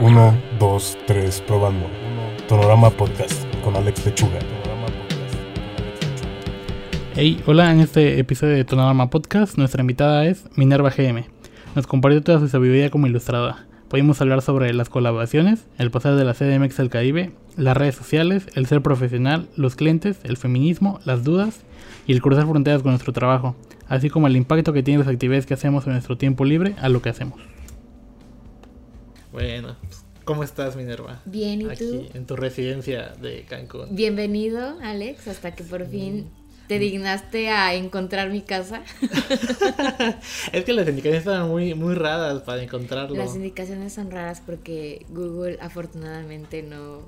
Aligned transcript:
1, 0.00 0.34
2, 0.60 0.98
3, 1.08 1.40
probando. 1.40 1.84
Tonorama 2.46 2.88
Podcast 2.88 3.44
con 3.64 3.74
Alex 3.74 4.06
Lechuga. 4.06 4.38
Hey, 7.16 7.42
hola, 7.46 7.72
en 7.72 7.80
este 7.80 8.20
episodio 8.20 8.54
de 8.54 8.64
Tonorama 8.64 9.10
Podcast 9.10 9.58
nuestra 9.58 9.80
invitada 9.80 10.24
es 10.24 10.44
Minerva 10.54 10.90
GM. 10.96 11.24
Nos 11.74 11.88
compartió 11.88 12.22
toda 12.22 12.38
su 12.38 12.46
sabiduría 12.46 12.90
como 12.90 13.08
ilustradora. 13.08 13.66
Pudimos 13.88 14.20
hablar 14.20 14.40
sobre 14.40 14.72
las 14.72 14.88
colaboraciones, 14.88 15.66
el 15.78 15.90
pasar 15.90 16.14
de 16.14 16.24
la 16.24 16.34
CDMX 16.34 16.78
al 16.78 16.90
Caribe, 16.90 17.32
las 17.56 17.76
redes 17.76 17.96
sociales, 17.96 18.46
el 18.54 18.66
ser 18.66 18.82
profesional, 18.82 19.48
los 19.56 19.74
clientes, 19.74 20.20
el 20.22 20.36
feminismo, 20.36 21.00
las 21.06 21.24
dudas 21.24 21.62
y 22.06 22.12
el 22.12 22.22
cruzar 22.22 22.46
fronteras 22.46 22.82
con 22.82 22.92
nuestro 22.92 23.12
trabajo, 23.12 23.56
así 23.88 24.10
como 24.10 24.28
el 24.28 24.36
impacto 24.36 24.72
que 24.72 24.84
tienen 24.84 25.00
las 25.00 25.12
actividades 25.12 25.44
que 25.44 25.54
hacemos 25.54 25.88
en 25.88 25.94
nuestro 25.94 26.16
tiempo 26.16 26.44
libre 26.44 26.76
a 26.80 26.88
lo 26.88 27.02
que 27.02 27.08
hacemos. 27.08 27.40
Bueno, 29.32 29.76
¿cómo 30.24 30.42
estás, 30.42 30.74
Minerva? 30.74 31.20
Bien, 31.26 31.60
¿y 31.60 31.66
Aquí, 31.66 31.78
tú? 31.78 32.06
en 32.14 32.26
tu 32.26 32.34
residencia 32.34 33.14
de 33.20 33.44
Cancún. 33.44 33.94
Bienvenido, 33.94 34.78
Alex, 34.82 35.28
hasta 35.28 35.54
que 35.54 35.64
por 35.64 35.86
fin 35.86 36.30
te 36.66 36.78
dignaste 36.78 37.50
a 37.50 37.74
encontrar 37.74 38.30
mi 38.30 38.40
casa. 38.40 38.82
es 40.52 40.64
que 40.64 40.72
las 40.72 40.88
indicaciones 40.88 41.20
estaban 41.20 41.48
muy, 41.48 41.74
muy 41.74 41.94
raras 41.94 42.42
para 42.42 42.62
encontrarlo. 42.62 43.16
Las 43.16 43.34
indicaciones 43.34 43.92
son 43.92 44.10
raras 44.10 44.42
porque 44.44 45.04
Google 45.10 45.58
afortunadamente 45.60 46.62
no, 46.62 47.02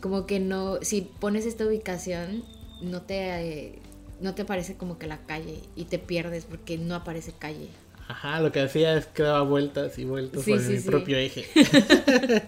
como 0.00 0.26
que 0.26 0.38
no, 0.38 0.78
si 0.82 1.02
pones 1.02 1.46
esta 1.46 1.66
ubicación, 1.66 2.44
no 2.80 3.02
te, 3.02 3.68
eh, 3.68 3.78
no 4.20 4.34
te 4.34 4.42
aparece 4.42 4.76
como 4.76 4.98
que 4.98 5.08
la 5.08 5.18
calle 5.18 5.60
y 5.74 5.84
te 5.84 5.98
pierdes 5.98 6.44
porque 6.44 6.78
no 6.78 6.94
aparece 6.94 7.32
calle. 7.32 7.68
Ajá, 8.10 8.40
lo 8.40 8.50
que 8.50 8.60
hacía 8.60 8.96
es 8.96 9.06
que 9.06 9.22
daba 9.22 9.42
vueltas 9.42 9.96
y 9.98 10.04
vueltas 10.04 10.42
Sí, 10.42 10.50
por 10.50 10.60
sí, 10.60 10.68
mi 10.72 10.78
sí. 10.78 10.88
propio 10.90 11.16
eje. 11.16 11.46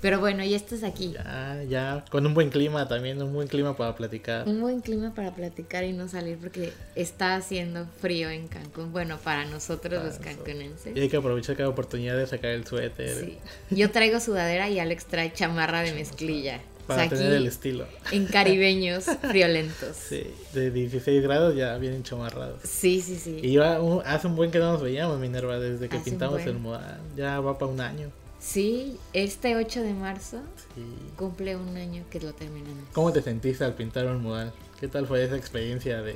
Pero 0.00 0.20
bueno, 0.20 0.42
ya 0.44 0.56
estás 0.56 0.82
aquí. 0.82 1.12
ya, 1.12 1.62
ya, 1.68 2.04
con 2.10 2.26
un 2.26 2.34
buen 2.34 2.50
clima 2.50 2.88
también, 2.88 3.20
un 3.22 3.32
buen 3.32 3.46
clima 3.48 3.76
para 3.76 3.94
platicar. 3.94 4.48
Un 4.48 4.60
buen 4.60 4.80
clima 4.80 5.14
para 5.14 5.34
platicar 5.34 5.84
y 5.84 5.92
no 5.92 6.08
salir 6.08 6.38
porque 6.38 6.72
está 6.94 7.36
haciendo 7.36 7.86
frío 8.00 8.30
en 8.30 8.48
Cancún. 8.48 8.90
Bueno, 8.92 9.18
para 9.22 9.44
nosotros 9.44 10.02
los 10.02 10.16
Para 10.18 10.32
cancunenses. 10.32 10.96
Y 10.96 11.00
hay 11.00 11.08
que 11.08 11.16
aprovechar 11.18 11.56
cada 11.56 11.68
oportunidad 11.68 12.16
de 12.16 12.26
sacar 12.26 12.50
el 12.52 12.66
suéter 12.66 13.08
Sí. 13.08 13.38
Yo 13.70 13.90
traigo 13.90 14.18
sudadera 14.18 14.68
y 14.70 14.78
Alex 14.80 15.06
trae 15.06 15.32
chamarra 15.32 15.82
de 15.82 15.92
mezclilla. 15.92 16.60
Para 16.86 17.04
O 17.04 17.08
sea, 17.08 17.18
tener 17.18 17.32
el 17.32 17.46
estilo. 17.46 17.86
En 18.12 18.26
caribeños 18.26 19.04
friolentos. 19.22 19.96
Sí, 19.96 20.24
de 20.52 20.70
16 20.70 21.22
grados 21.22 21.54
ya 21.56 21.76
vienen 21.78 22.02
chamarrados. 22.02 22.60
Sí, 22.64 23.00
sí, 23.00 23.16
sí. 23.16 23.40
Y 23.42 23.58
un- 23.58 24.02
hace 24.04 24.26
un 24.26 24.36
buen 24.36 24.50
que 24.50 24.58
no 24.58 24.72
nos 24.72 24.82
veíamos, 24.82 25.18
Minerva, 25.18 25.58
desde 25.58 25.88
que 25.88 25.96
Hace 25.96 26.10
pintamos 26.10 26.40
el 26.42 26.58
mural. 26.58 27.00
Ya 27.16 27.40
va 27.40 27.58
para 27.58 27.70
un 27.72 27.80
año. 27.80 28.10
Sí, 28.38 28.96
este 29.12 29.56
8 29.56 29.82
de 29.82 29.92
marzo 29.94 30.40
Sí. 30.74 30.82
cumple 31.16 31.56
un 31.56 31.76
año 31.76 32.04
que 32.10 32.20
lo 32.20 32.32
terminamos. 32.34 32.84
¿Cómo 32.92 33.12
te 33.12 33.20
sentiste 33.22 33.64
al 33.64 33.74
pintar 33.74 34.06
un 34.06 34.22
mural? 34.22 34.52
¿Qué 34.78 34.86
tal 34.88 35.06
fue 35.06 35.24
esa 35.24 35.36
experiencia 35.36 36.02
de... 36.02 36.14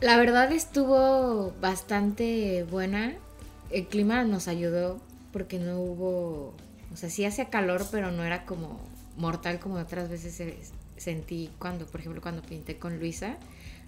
La 0.00 0.18
verdad 0.18 0.52
estuvo 0.52 1.54
bastante 1.60 2.64
buena. 2.70 3.14
El 3.70 3.86
clima 3.86 4.22
nos 4.24 4.46
ayudó 4.48 5.00
porque 5.32 5.58
no 5.58 5.80
hubo, 5.80 6.54
o 6.92 6.96
sea, 6.96 7.08
sí 7.10 7.24
hacía 7.24 7.48
calor, 7.50 7.84
pero 7.90 8.12
no 8.12 8.22
era 8.22 8.44
como 8.44 8.78
mortal 9.16 9.58
como 9.60 9.76
otras 9.76 10.08
veces 10.08 10.34
se- 10.34 10.58
sentí 10.96 11.50
cuando, 11.58 11.86
por 11.86 12.00
ejemplo, 12.00 12.20
cuando 12.22 12.42
pinté 12.42 12.78
con 12.78 12.98
Luisa. 12.98 13.36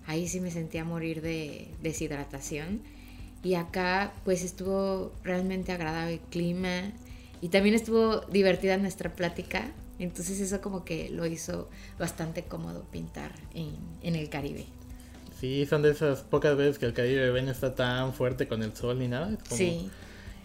Ahí 0.06 0.26
sí 0.28 0.40
me 0.40 0.50
sentía 0.50 0.84
morir 0.84 1.20
de 1.22 1.68
deshidratación. 1.82 2.80
Y 3.42 3.54
acá 3.54 4.12
pues 4.24 4.42
estuvo 4.42 5.12
realmente 5.22 5.72
agradable 5.72 6.14
el 6.14 6.20
clima 6.20 6.92
y 7.40 7.48
también 7.50 7.74
estuvo 7.74 8.20
divertida 8.22 8.76
nuestra 8.78 9.12
plática. 9.14 9.70
Entonces 10.00 10.40
eso 10.40 10.60
como 10.60 10.84
que 10.84 11.08
lo 11.10 11.26
hizo 11.26 11.68
bastante 11.98 12.44
cómodo 12.44 12.84
pintar 12.90 13.32
en, 13.54 13.76
en 14.02 14.14
el 14.16 14.28
Caribe. 14.28 14.66
Sí, 15.40 15.66
son 15.66 15.82
de 15.82 15.92
esas 15.92 16.22
pocas 16.22 16.56
veces 16.56 16.78
que 16.78 16.86
el 16.86 16.94
Caribe 16.94 17.40
no 17.42 17.50
está 17.52 17.74
tan 17.76 18.12
fuerte 18.12 18.48
con 18.48 18.62
el 18.64 18.74
sol 18.74 18.98
ni 18.98 19.06
nada. 19.08 19.30
es 19.32 19.38
como- 19.44 19.56
Sí. 19.56 19.88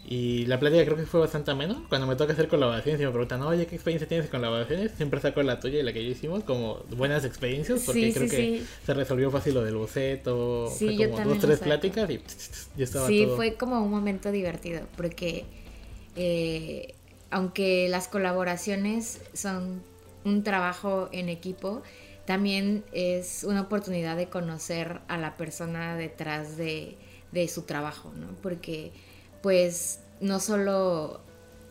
Y 0.05 0.45
la 0.47 0.59
plática 0.59 0.83
creo 0.83 0.97
que 0.97 1.05
fue 1.05 1.21
bastante 1.21 1.51
ameno. 1.51 1.85
Cuando 1.87 2.07
me 2.07 2.15
toca 2.17 2.33
hacer 2.33 2.49
colaboraciones 2.49 2.99
y 3.01 3.05
me 3.05 3.11
preguntan, 3.11 3.41
oye, 3.41 3.65
¿qué 3.67 3.75
experiencia 3.75 4.07
tienes 4.07 4.27
con 4.29 4.41
colaboraciones? 4.41 4.91
Siempre 4.97 5.21
saco 5.21 5.41
la 5.43 5.59
tuya 5.61 5.79
y 5.79 5.83
la 5.83 5.93
que 5.93 6.03
yo 6.03 6.11
hicimos 6.11 6.43
como 6.43 6.79
buenas 6.97 7.23
experiencias 7.23 7.83
porque 7.85 8.11
Sí, 8.11 8.13
creo 8.13 8.27
sí, 8.29 8.35
que 8.35 8.59
sí. 8.59 8.67
se 8.85 8.93
resolvió 8.93 9.31
fácil 9.31 9.53
lo 9.53 9.63
del 9.63 9.75
boceto. 9.75 10.69
Fue 10.77 10.95
como 10.97 11.21
dos, 11.21 11.39
tres 11.39 11.59
pláticas 11.59 12.09
y 12.09 12.21
ya 12.75 12.83
estaba 12.83 13.07
Sí, 13.07 13.23
todo. 13.25 13.35
fue 13.37 13.55
como 13.55 13.81
un 13.81 13.89
momento 13.91 14.31
divertido, 14.31 14.81
porque 14.97 15.45
eh, 16.15 16.93
aunque 17.31 17.87
las 17.89 18.07
colaboraciones 18.07 19.21
son 19.33 19.81
un 20.25 20.43
trabajo 20.43 21.09
en 21.11 21.29
equipo, 21.29 21.81
también 22.25 22.83
es 22.91 23.43
una 23.43 23.61
oportunidad 23.61 24.15
de 24.17 24.27
conocer 24.29 24.99
a 25.07 25.17
la 25.17 25.35
persona 25.37 25.95
detrás 25.95 26.57
de, 26.57 26.97
de 27.31 27.47
su 27.47 27.63
trabajo, 27.63 28.11
¿no? 28.15 28.27
Porque 28.41 28.91
pues 29.43 29.99
no 30.21 30.39
solo 30.39 31.19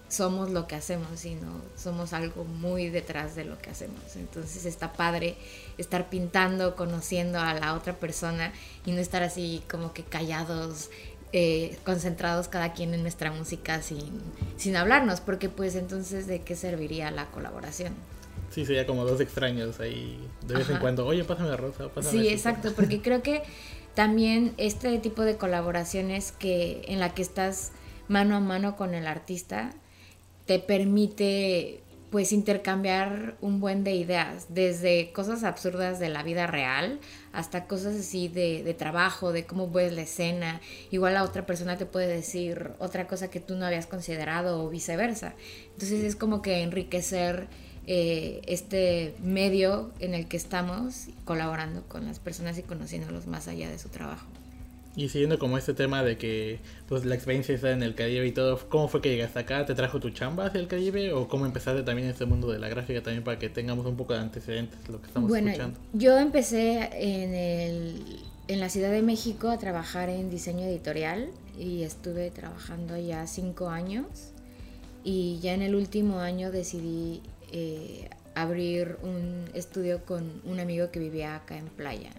somos 0.09 0.51
lo 0.51 0.67
que 0.67 0.75
hacemos, 0.75 1.21
sino 1.21 1.63
somos 1.75 2.13
algo 2.13 2.45
muy 2.45 2.91
detrás 2.91 3.35
de 3.35 3.47
lo 3.47 3.59
que 3.59 3.71
hacemos. 3.71 4.15
Entonces 4.15 4.67
está 4.67 4.93
padre 4.93 5.37
estar 5.79 6.11
pintando, 6.11 6.77
conociendo 6.77 7.41
a 7.41 7.55
la 7.55 7.73
otra 7.75 7.95
persona 7.97 8.53
y 8.85 8.93
no 8.93 9.01
estar 9.01 9.23
así 9.23 9.63
como 9.71 9.95
que 9.95 10.03
callados, 10.05 10.91
eh, 11.33 11.79
concentrados 11.87 12.49
cada 12.49 12.75
quien 12.75 12.93
en 12.93 13.01
nuestra 13.01 13.33
música 13.33 13.81
sin, 13.81 14.21
sin 14.59 14.77
hablarnos, 14.77 15.23
porque 15.23 15.49
pues 15.49 15.75
entonces 15.77 16.27
de 16.27 16.43
qué 16.43 16.57
serviría 16.57 17.11
la 17.11 17.31
colaboración. 17.31 17.95
Sí, 18.51 18.67
sería 18.67 18.87
como 18.87 19.07
dos 19.07 19.19
extraños 19.23 19.81
ahí 19.81 20.19
de 20.47 20.57
vez 20.57 20.69
en 20.69 20.77
cuando. 20.77 21.07
Oye, 21.07 21.25
pásame 21.25 21.49
la 21.49 21.57
rosa, 21.57 21.89
pásame 21.89 22.11
Sí, 22.21 22.29
esto". 22.29 22.51
exacto, 22.51 22.73
porque 22.77 23.01
creo 23.01 23.23
que 23.23 23.43
también 23.95 24.55
este 24.57 24.99
tipo 24.99 25.23
de 25.23 25.37
colaboraciones 25.37 26.33
que 26.33 26.83
en 26.89 27.01
la 27.01 27.15
que 27.15 27.23
estás 27.23 27.73
mano 28.09 28.37
a 28.37 28.41
mano 28.41 28.77
con 28.77 28.95
el 28.95 29.07
artista 29.07 29.71
te 30.47 30.59
permite 30.59 31.83
pues 32.11 32.33
intercambiar 32.33 33.37
un 33.41 33.59
buen 33.59 33.85
de 33.85 33.95
ideas, 33.95 34.49
desde 34.51 35.13
cosas 35.13 35.45
absurdas 35.45 35.99
de 35.99 36.11
la 36.11 36.23
vida 36.23 36.47
real 36.47 37.01
hasta 37.33 37.67
cosas 37.67 37.97
así 37.97 38.29
de, 38.29 38.63
de 38.63 38.75
trabajo, 38.75 39.33
de 39.33 39.47
cómo 39.47 39.71
ves 39.71 39.95
la 39.95 40.03
escena. 40.03 40.61
Igual 40.91 41.15
la 41.15 41.23
otra 41.23 41.47
persona 41.47 41.79
te 41.79 41.87
puede 41.87 42.09
decir 42.09 42.73
otra 42.81 43.07
cosa 43.07 43.31
que 43.31 43.41
tú 43.41 43.57
no 43.57 43.65
habías 43.65 43.87
considerado 43.87 44.63
o 44.63 44.69
viceversa. 44.69 45.35
Entonces 45.73 46.05
es 46.05 46.15
como 46.15 46.43
que 46.43 46.63
enriquecer 46.63 47.49
eh, 47.87 48.43
este 48.47 49.15
medio 49.23 49.91
en 49.99 50.15
el 50.15 50.29
que 50.29 50.37
estamos 50.37 51.09
colaborando 51.25 51.83
con 51.89 52.07
las 52.07 52.19
personas 52.21 52.59
y 52.59 52.63
conociéndolos 52.63 53.27
más 53.27 53.49
allá 53.49 53.69
de 53.71 53.79
su 53.79 53.89
trabajo. 53.89 54.27
Y 54.95 55.09
siguiendo 55.09 55.39
como 55.39 55.57
este 55.57 55.73
tema 55.73 56.03
de 56.03 56.19
que 56.19 56.59
pues 56.87 57.07
la 57.07 57.15
experiencia 57.15 57.55
está 57.55 57.71
en 57.71 57.83
el 57.83 57.95
Caribe 57.95 58.27
y 58.27 58.33
todo, 58.33 58.59
¿cómo 58.69 58.89
fue 58.89 59.01
que 59.01 59.09
llegaste 59.09 59.39
acá? 59.39 59.65
¿Te 59.65 59.75
trajo 59.75 60.01
tu 60.01 60.11
chamba 60.11 60.47
hacia 60.47 60.61
el 60.61 60.69
Caribe? 60.69 61.13
¿O 61.13 61.29
cómo 61.29 61.47
empezaste 61.47 61.83
también 61.83 62.09
en 62.09 62.13
este 62.13 62.27
mundo 62.27 62.53
de 62.53 62.59
la 62.59 62.69
gráfica 62.69 63.03
también 63.03 63.25
para 63.25 63.39
que 63.39 63.49
tengamos 63.49 63.87
un 63.87 63.97
poco 63.97 64.13
de 64.13 64.21
antecedentes 64.21 64.85
de 64.85 64.93
lo 64.93 65.01
que 65.01 65.07
estamos 65.07 65.31
bueno, 65.31 65.49
escuchando? 65.49 65.81
yo 65.95 66.19
empecé 66.19 66.91
en, 66.93 67.35
el, 67.35 68.03
en 68.49 68.61
la 68.61 68.69
Ciudad 68.69 68.91
de 68.91 69.01
México 69.01 69.49
a 69.49 69.59
trabajar 69.59 70.11
en 70.11 70.29
diseño 70.29 70.67
editorial 70.67 71.31
y 71.59 71.85
estuve 71.85 72.31
trabajando 72.31 72.99
ya 72.99 73.27
cinco 73.27 73.71
años 73.71 74.07
y 75.05 75.39
ya 75.41 75.55
en 75.55 75.63
el 75.63 75.75
último 75.75 76.19
año 76.21 76.53
decidí 76.53 77.23
eh, 77.53 78.09
abrir 78.35 78.97
un 79.03 79.51
estudio 79.55 80.05
con 80.05 80.41
un 80.45 80.59
amigo 80.59 80.91
que 80.91 80.99
vivía 80.99 81.37
acá 81.37 81.57
en 81.57 81.67
Playa. 81.67 82.11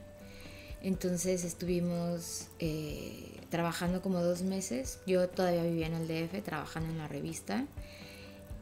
Entonces 0.83 1.43
estuvimos 1.43 2.47
eh, 2.59 3.39
trabajando 3.49 4.01
como 4.01 4.21
dos 4.21 4.41
meses. 4.43 4.99
Yo 5.07 5.27
todavía 5.29 5.63
vivía 5.63 5.87
en 5.87 5.93
el 5.93 6.07
DF, 6.07 6.43
trabajando 6.43 6.89
en 6.89 6.97
la 6.97 7.07
revista. 7.07 7.65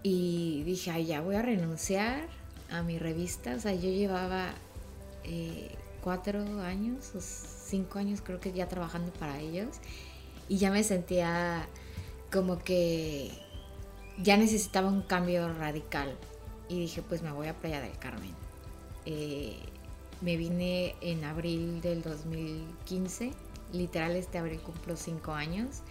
Y 0.04 0.64
dije, 0.64 0.92
ay, 0.92 1.08
ya 1.08 1.22
voy 1.22 1.36
a 1.36 1.42
renunciar 1.42 2.28
a 2.70 2.84
mi 2.84 3.00
revista. 3.00 3.56
O 3.56 3.60
sea, 3.60 3.74
yo 3.74 3.90
llevaba 3.90 4.54
eh, 5.24 5.70
cuatro 6.04 6.62
años 6.62 7.12
o 7.16 7.22
cinco 7.22 8.00
años 8.00 8.22
creo 8.22 8.40
que 8.40 8.52
ya 8.54 8.68
trabajando 8.68 9.12
para 9.14 9.40
ellos. 9.40 9.78
Y 10.48 10.58
ya 10.58 10.72
me 10.72 10.84
sentía 10.84 11.68
como 12.32 12.60
que 12.60 13.32
ya 14.22 14.38
necesitaba 14.38 14.90
un 14.90 15.02
cambio 15.02 15.52
radical. 15.54 16.16
Y 16.72 16.80
dije, 16.80 17.02
pues 17.02 17.22
me 17.22 17.34
voy 17.34 17.48
a 17.48 17.54
Playa 17.54 17.82
del 17.82 17.98
Carmen. 17.98 18.32
Eh, 19.06 19.58
me 20.22 20.38
vine 20.38 20.96
en 21.02 21.26
abril 21.26 21.82
del 21.82 22.02
2015. 22.02 23.32
Literal, 23.74 24.16
este 24.16 24.38
abril 24.38 24.62
cumplo 24.62 24.96
cinco 24.96 25.34
años. 25.34 25.82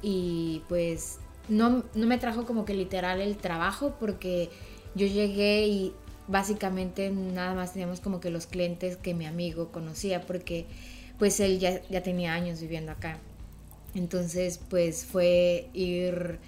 Y 0.00 0.62
pues 0.68 1.18
no, 1.48 1.82
no 1.94 2.06
me 2.06 2.18
trajo 2.18 2.46
como 2.46 2.64
que 2.64 2.72
literal 2.74 3.20
el 3.20 3.36
trabajo 3.36 3.96
porque 3.98 4.48
yo 4.94 5.08
llegué 5.08 5.66
y 5.66 5.92
básicamente 6.28 7.10
nada 7.10 7.54
más 7.54 7.72
teníamos 7.72 7.98
como 7.98 8.20
que 8.20 8.30
los 8.30 8.46
clientes 8.46 8.96
que 8.96 9.14
mi 9.14 9.26
amigo 9.26 9.72
conocía 9.72 10.20
porque 10.20 10.66
pues 11.18 11.40
él 11.40 11.58
ya, 11.58 11.82
ya 11.88 12.04
tenía 12.04 12.34
años 12.34 12.60
viviendo 12.60 12.92
acá. 12.92 13.18
Entonces 13.96 14.60
pues 14.70 15.04
fue 15.04 15.68
ir 15.74 16.38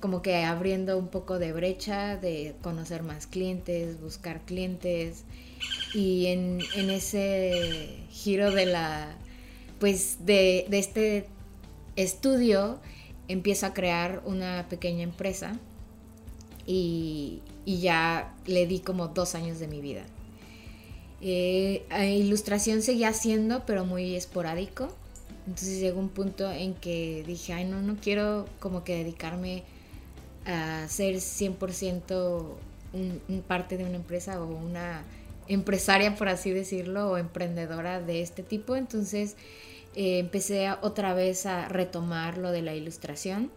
como 0.00 0.22
que 0.22 0.42
abriendo 0.44 0.98
un 0.98 1.08
poco 1.08 1.38
de 1.38 1.52
brecha, 1.52 2.16
de 2.16 2.54
conocer 2.62 3.02
más 3.02 3.26
clientes, 3.26 4.00
buscar 4.00 4.40
clientes. 4.40 5.24
Y 5.94 6.26
en, 6.26 6.60
ese 6.90 7.98
giro 8.10 8.50
de 8.50 8.66
la, 8.66 9.14
pues 9.78 10.24
de, 10.24 10.66
este 10.72 11.28
estudio, 11.96 12.80
empiezo 13.28 13.66
a 13.66 13.74
crear 13.74 14.22
una 14.24 14.66
pequeña 14.68 15.02
empresa 15.02 15.52
y, 16.66 17.42
ya 17.66 18.34
le 18.46 18.66
di 18.66 18.80
como 18.80 19.08
dos 19.08 19.34
años 19.34 19.60
de 19.60 19.68
mi 19.68 19.80
vida. 19.80 20.04
Eh, 21.20 21.84
ilustración 22.18 22.82
seguía 22.82 23.10
haciendo, 23.10 23.64
pero 23.66 23.84
muy 23.84 24.16
esporádico. 24.16 24.88
Entonces 25.46 25.78
llegó 25.80 26.00
un 26.00 26.08
punto 26.08 26.50
en 26.50 26.74
que 26.74 27.22
dije, 27.26 27.52
ay, 27.52 27.64
no, 27.64 27.80
no 27.80 27.96
quiero 27.96 28.46
como 28.58 28.82
que 28.82 28.96
dedicarme 28.96 29.62
a 30.46 30.86
ser 30.88 31.16
100% 31.16 32.56
un, 32.92 33.44
parte 33.46 33.76
de 33.76 33.84
una 33.84 33.96
empresa 33.96 34.42
o 34.42 34.46
una 34.46 35.04
empresaria, 35.48 36.14
por 36.14 36.28
así 36.28 36.50
decirlo, 36.50 37.10
o 37.10 37.16
emprendedora 37.16 38.00
de 38.00 38.22
este 38.22 38.42
tipo. 38.42 38.76
Entonces 38.76 39.36
eh, 39.94 40.18
empecé 40.18 40.70
otra 40.82 41.14
vez 41.14 41.46
a 41.46 41.68
retomar 41.68 42.38
lo 42.38 42.50
de 42.50 42.62
la 42.62 42.74
ilustración, 42.74 43.50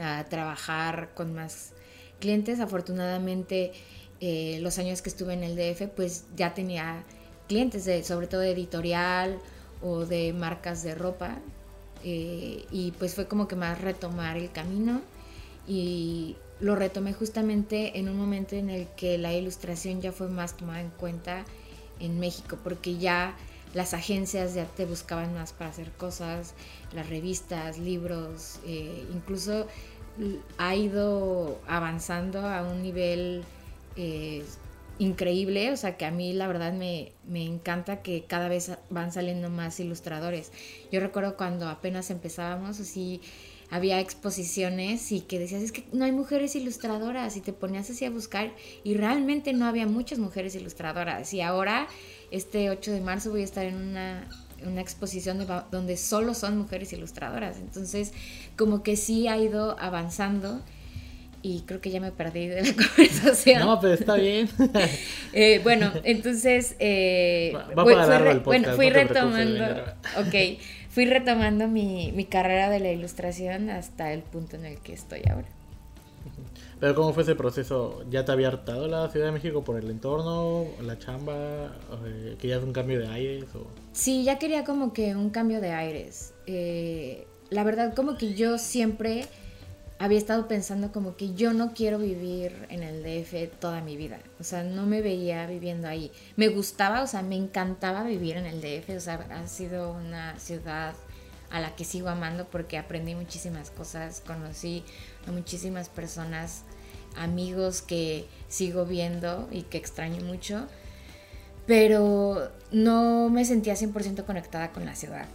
a 0.00 0.24
trabajar 0.24 1.10
con 1.14 1.34
más 1.34 1.72
clientes. 2.20 2.60
Afortunadamente, 2.60 3.72
eh, 4.20 4.58
los 4.62 4.78
años 4.78 5.02
que 5.02 5.10
estuve 5.10 5.34
en 5.34 5.42
el 5.42 5.56
DF, 5.56 5.88
pues 5.94 6.24
ya 6.36 6.54
tenía 6.54 7.04
clientes, 7.48 8.06
sobre 8.06 8.26
todo 8.26 8.40
de 8.40 8.52
editorial 8.52 9.38
o 9.82 10.06
de 10.06 10.32
marcas 10.32 10.82
de 10.82 10.94
ropa. 10.94 11.38
Eh, 12.06 12.66
y 12.70 12.92
pues 12.92 13.14
fue 13.14 13.26
como 13.26 13.48
que 13.48 13.56
más 13.56 13.80
retomar 13.80 14.36
el 14.36 14.50
camino 14.52 15.00
y 15.66 16.36
lo 16.60 16.76
retomé 16.76 17.12
justamente 17.12 17.98
en 17.98 18.08
un 18.08 18.16
momento 18.16 18.56
en 18.56 18.70
el 18.70 18.86
que 18.96 19.18
la 19.18 19.32
ilustración 19.32 20.00
ya 20.00 20.12
fue 20.12 20.28
más 20.28 20.56
tomada 20.56 20.80
en 20.80 20.90
cuenta 20.90 21.44
en 22.00 22.18
México, 22.20 22.58
porque 22.62 22.96
ya 22.98 23.36
las 23.74 23.92
agencias 23.92 24.54
ya 24.54 24.66
te 24.66 24.86
buscaban 24.86 25.34
más 25.34 25.52
para 25.52 25.70
hacer 25.70 25.90
cosas, 25.92 26.54
las 26.94 27.08
revistas, 27.08 27.78
libros, 27.78 28.60
eh, 28.66 29.04
incluso 29.12 29.66
ha 30.58 30.76
ido 30.76 31.58
avanzando 31.66 32.46
a 32.46 32.62
un 32.62 32.82
nivel 32.82 33.42
eh, 33.96 34.44
increíble, 34.98 35.72
o 35.72 35.76
sea 35.76 35.96
que 35.96 36.04
a 36.04 36.12
mí 36.12 36.32
la 36.32 36.46
verdad 36.46 36.72
me, 36.72 37.12
me, 37.26 37.44
encanta 37.44 38.00
que 38.00 38.22
cada 38.22 38.48
vez 38.48 38.70
van 38.90 39.12
saliendo 39.12 39.50
más 39.50 39.80
ilustradores. 39.80 40.52
Yo 40.92 41.00
recuerdo 41.00 41.36
cuando 41.36 41.68
apenas 41.68 42.10
empezábamos, 42.10 42.78
así 42.78 43.20
había 43.74 43.98
exposiciones 43.98 45.10
y 45.10 45.20
que 45.22 45.40
decías, 45.40 45.60
es 45.60 45.72
que 45.72 45.84
no 45.92 46.04
hay 46.04 46.12
mujeres 46.12 46.54
ilustradoras 46.54 47.36
y 47.36 47.40
te 47.40 47.52
ponías 47.52 47.90
así 47.90 48.04
a 48.04 48.10
buscar 48.10 48.52
y 48.84 48.94
realmente 48.94 49.52
no 49.52 49.66
había 49.66 49.84
muchas 49.88 50.20
mujeres 50.20 50.54
ilustradoras. 50.54 51.34
Y 51.34 51.40
ahora, 51.40 51.88
este 52.30 52.70
8 52.70 52.92
de 52.92 53.00
marzo, 53.00 53.32
voy 53.32 53.40
a 53.40 53.44
estar 53.44 53.64
en 53.64 53.74
una, 53.74 54.28
una 54.64 54.80
exposición 54.80 55.44
donde 55.72 55.96
solo 55.96 56.34
son 56.34 56.56
mujeres 56.56 56.92
ilustradoras. 56.92 57.58
Entonces, 57.58 58.12
como 58.56 58.84
que 58.84 58.94
sí 58.94 59.26
ha 59.26 59.38
ido 59.38 59.76
avanzando 59.80 60.62
y 61.42 61.62
creo 61.66 61.80
que 61.80 61.90
ya 61.90 62.00
me 62.00 62.12
perdí 62.12 62.46
de 62.46 62.62
la 62.62 62.72
conversación. 62.96 63.58
No, 63.58 63.80
pero 63.80 63.94
está 63.94 64.14
bien. 64.14 64.48
Eh, 65.36 65.58
bueno, 65.64 65.90
entonces, 66.04 66.76
eh, 66.78 67.52
bueno, 67.74 68.76
fui 68.76 68.88
retomando, 68.88 69.64
ok, 70.16 70.60
fui 70.94 71.06
retomando 71.06 71.66
mi, 71.66 72.12
mi 72.12 72.24
carrera 72.24 72.70
de 72.70 72.78
la 72.78 72.92
ilustración 72.92 73.68
hasta 73.68 74.12
el 74.12 74.22
punto 74.22 74.54
en 74.54 74.64
el 74.64 74.78
que 74.78 74.92
estoy 74.92 75.22
ahora. 75.28 75.48
Pero 76.78 76.94
¿cómo 76.94 77.12
fue 77.12 77.24
ese 77.24 77.34
proceso? 77.34 78.04
¿Ya 78.10 78.24
te 78.24 78.30
había 78.30 78.46
hartado 78.46 78.86
la 78.86 79.08
Ciudad 79.08 79.26
de 79.26 79.32
México 79.32 79.64
por 79.64 79.76
el 79.76 79.90
entorno, 79.90 80.66
la 80.80 80.96
chamba? 80.96 81.72
Eh, 82.06 82.36
¿Querías 82.40 82.62
un 82.62 82.72
cambio 82.72 83.00
de 83.00 83.08
aires? 83.08 83.44
O... 83.56 83.66
Sí, 83.92 84.22
ya 84.22 84.38
quería 84.38 84.62
como 84.64 84.92
que 84.92 85.16
un 85.16 85.30
cambio 85.30 85.60
de 85.60 85.72
aires. 85.72 86.32
Eh, 86.46 87.26
la 87.50 87.64
verdad 87.64 87.92
como 87.94 88.16
que 88.16 88.34
yo 88.34 88.58
siempre 88.58 89.26
había 89.98 90.18
estado 90.18 90.48
pensando 90.48 90.92
como 90.92 91.16
que 91.16 91.34
yo 91.34 91.52
no 91.52 91.72
quiero 91.72 91.98
vivir 91.98 92.66
en 92.68 92.82
el 92.82 93.02
DF 93.02 93.58
toda 93.60 93.80
mi 93.80 93.96
vida. 93.96 94.18
O 94.40 94.44
sea, 94.44 94.62
no 94.62 94.86
me 94.86 95.00
veía 95.02 95.46
viviendo 95.46 95.88
ahí. 95.88 96.10
Me 96.36 96.48
gustaba, 96.48 97.02
o 97.02 97.06
sea, 97.06 97.22
me 97.22 97.36
encantaba 97.36 98.02
vivir 98.02 98.36
en 98.36 98.46
el 98.46 98.60
DF. 98.60 98.96
O 98.96 99.00
sea, 99.00 99.14
ha 99.30 99.46
sido 99.46 99.92
una 99.92 100.38
ciudad 100.38 100.94
a 101.50 101.60
la 101.60 101.76
que 101.76 101.84
sigo 101.84 102.08
amando 102.08 102.46
porque 102.46 102.78
aprendí 102.78 103.14
muchísimas 103.14 103.70
cosas, 103.70 104.20
conocí 104.26 104.82
a 105.28 105.30
muchísimas 105.30 105.88
personas, 105.88 106.64
amigos 107.16 107.80
que 107.80 108.26
sigo 108.48 108.84
viendo 108.86 109.48
y 109.52 109.62
que 109.62 109.78
extraño 109.78 110.24
mucho, 110.24 110.66
pero 111.64 112.50
no 112.72 113.28
me 113.30 113.44
sentía 113.44 113.74
100% 113.74 114.24
conectada 114.24 114.72
con 114.72 114.84
la 114.84 114.96
ciudad. 114.96 115.28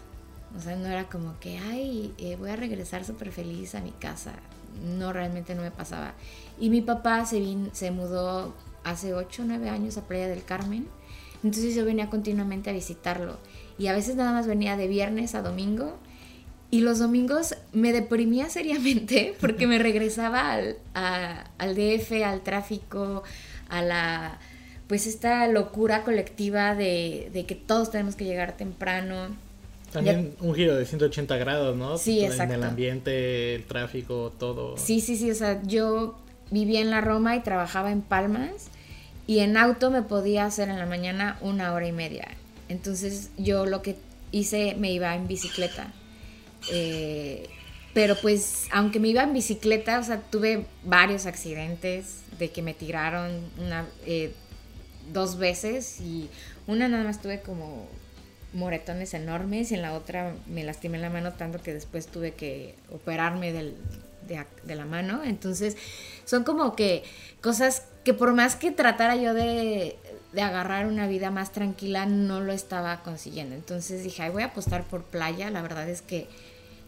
O 0.57 0.59
sea, 0.59 0.75
no 0.75 0.87
era 0.87 1.05
como 1.09 1.39
que, 1.39 1.57
ay, 1.57 2.13
eh, 2.17 2.35
voy 2.37 2.49
a 2.49 2.55
regresar 2.55 3.05
súper 3.05 3.31
feliz 3.31 3.75
a 3.75 3.81
mi 3.81 3.91
casa. 3.91 4.33
No, 4.97 5.13
realmente 5.13 5.55
no 5.55 5.61
me 5.61 5.71
pasaba. 5.71 6.13
Y 6.59 6.69
mi 6.69 6.81
papá 6.81 7.25
se, 7.25 7.41
se 7.73 7.91
mudó 7.91 8.53
hace 8.83 9.13
8 9.13 9.43
o 9.43 9.45
9 9.45 9.69
años 9.69 9.97
a 9.97 10.07
Playa 10.07 10.27
del 10.27 10.43
Carmen. 10.43 10.87
Entonces 11.43 11.75
yo 11.75 11.85
venía 11.85 12.09
continuamente 12.09 12.69
a 12.69 12.73
visitarlo. 12.73 13.37
Y 13.77 13.87
a 13.87 13.93
veces 13.93 14.15
nada 14.15 14.33
más 14.33 14.47
venía 14.47 14.75
de 14.75 14.87
viernes 14.87 15.35
a 15.35 15.41
domingo. 15.41 15.97
Y 16.71 16.81
los 16.81 16.99
domingos 16.99 17.55
me 17.71 17.93
deprimía 17.93 18.49
seriamente 18.49 19.35
porque 19.39 19.67
me 19.67 19.77
regresaba 19.77 20.51
al, 20.51 20.77
al 20.93 21.75
DF, 21.75 22.23
al 22.25 22.41
tráfico, 22.41 23.23
a 23.69 23.81
la 23.81 24.39
pues 24.87 25.05
esta 25.05 25.47
locura 25.47 26.03
colectiva 26.03 26.73
de, 26.73 27.29
de 27.31 27.45
que 27.45 27.53
todos 27.53 27.91
tenemos 27.91 28.15
que 28.15 28.25
llegar 28.25 28.57
temprano 28.57 29.27
también 29.91 30.35
un 30.39 30.55
giro 30.55 30.75
de 30.75 30.85
180 30.85 31.37
grados, 31.37 31.75
¿no? 31.75 31.97
Sí, 31.97 32.23
exacto. 32.23 32.53
En 32.53 32.59
el 32.59 32.67
ambiente, 32.67 33.55
el 33.55 33.65
tráfico, 33.65 34.33
todo. 34.37 34.77
Sí, 34.77 35.01
sí, 35.01 35.15
sí. 35.15 35.31
O 35.31 35.35
sea, 35.35 35.61
yo 35.63 36.17
vivía 36.51 36.81
en 36.81 36.91
la 36.91 37.01
Roma 37.01 37.35
y 37.35 37.41
trabajaba 37.41 37.91
en 37.91 38.01
Palmas 38.01 38.69
y 39.27 39.39
en 39.39 39.57
auto 39.57 39.91
me 39.91 40.01
podía 40.01 40.45
hacer 40.45 40.69
en 40.69 40.79
la 40.79 40.85
mañana 40.85 41.37
una 41.41 41.73
hora 41.73 41.87
y 41.87 41.91
media. 41.91 42.27
Entonces 42.67 43.31
yo 43.37 43.65
lo 43.65 43.81
que 43.81 43.95
hice 44.31 44.75
me 44.77 44.91
iba 44.91 45.15
en 45.15 45.27
bicicleta. 45.27 45.91
Eh, 46.71 47.47
pero 47.93 48.15
pues 48.15 48.67
aunque 48.71 48.99
me 48.99 49.07
iba 49.07 49.23
en 49.23 49.33
bicicleta, 49.33 49.99
o 49.99 50.03
sea, 50.03 50.21
tuve 50.21 50.65
varios 50.83 51.25
accidentes 51.25 52.21
de 52.37 52.49
que 52.49 52.61
me 52.61 52.73
tiraron 52.73 53.31
una, 53.57 53.87
eh, 54.05 54.33
dos 55.11 55.37
veces 55.37 55.99
y 55.99 56.29
una 56.67 56.87
nada 56.87 57.03
más 57.03 57.21
tuve 57.21 57.41
como 57.41 57.87
moretones 58.53 59.13
enormes 59.13 59.71
y 59.71 59.75
en 59.75 59.81
la 59.81 59.93
otra 59.93 60.33
me 60.47 60.63
lastimé 60.63 60.97
la 60.97 61.09
mano 61.09 61.33
tanto 61.33 61.61
que 61.61 61.73
después 61.73 62.07
tuve 62.07 62.31
que 62.31 62.75
operarme 62.91 63.51
del, 63.53 63.75
de, 64.27 64.75
la 64.75 64.85
mano. 64.85 65.21
Entonces 65.23 65.77
son 66.25 66.43
como 66.43 66.75
que 66.75 67.03
cosas 67.41 67.83
que 68.03 68.13
por 68.13 68.33
más 68.33 68.55
que 68.55 68.71
tratara 68.71 69.15
yo 69.15 69.33
de, 69.33 69.97
de, 70.33 70.41
agarrar 70.41 70.85
una 70.85 71.07
vida 71.07 71.31
más 71.31 71.51
tranquila, 71.51 72.05
no 72.05 72.41
lo 72.41 72.53
estaba 72.53 73.01
consiguiendo. 73.03 73.55
Entonces 73.55 74.03
dije, 74.03 74.23
Ay, 74.23 74.29
voy 74.29 74.43
a 74.43 74.47
apostar 74.47 74.83
por 74.83 75.03
playa. 75.03 75.49
La 75.49 75.61
verdad 75.61 75.89
es 75.89 76.01
que 76.01 76.27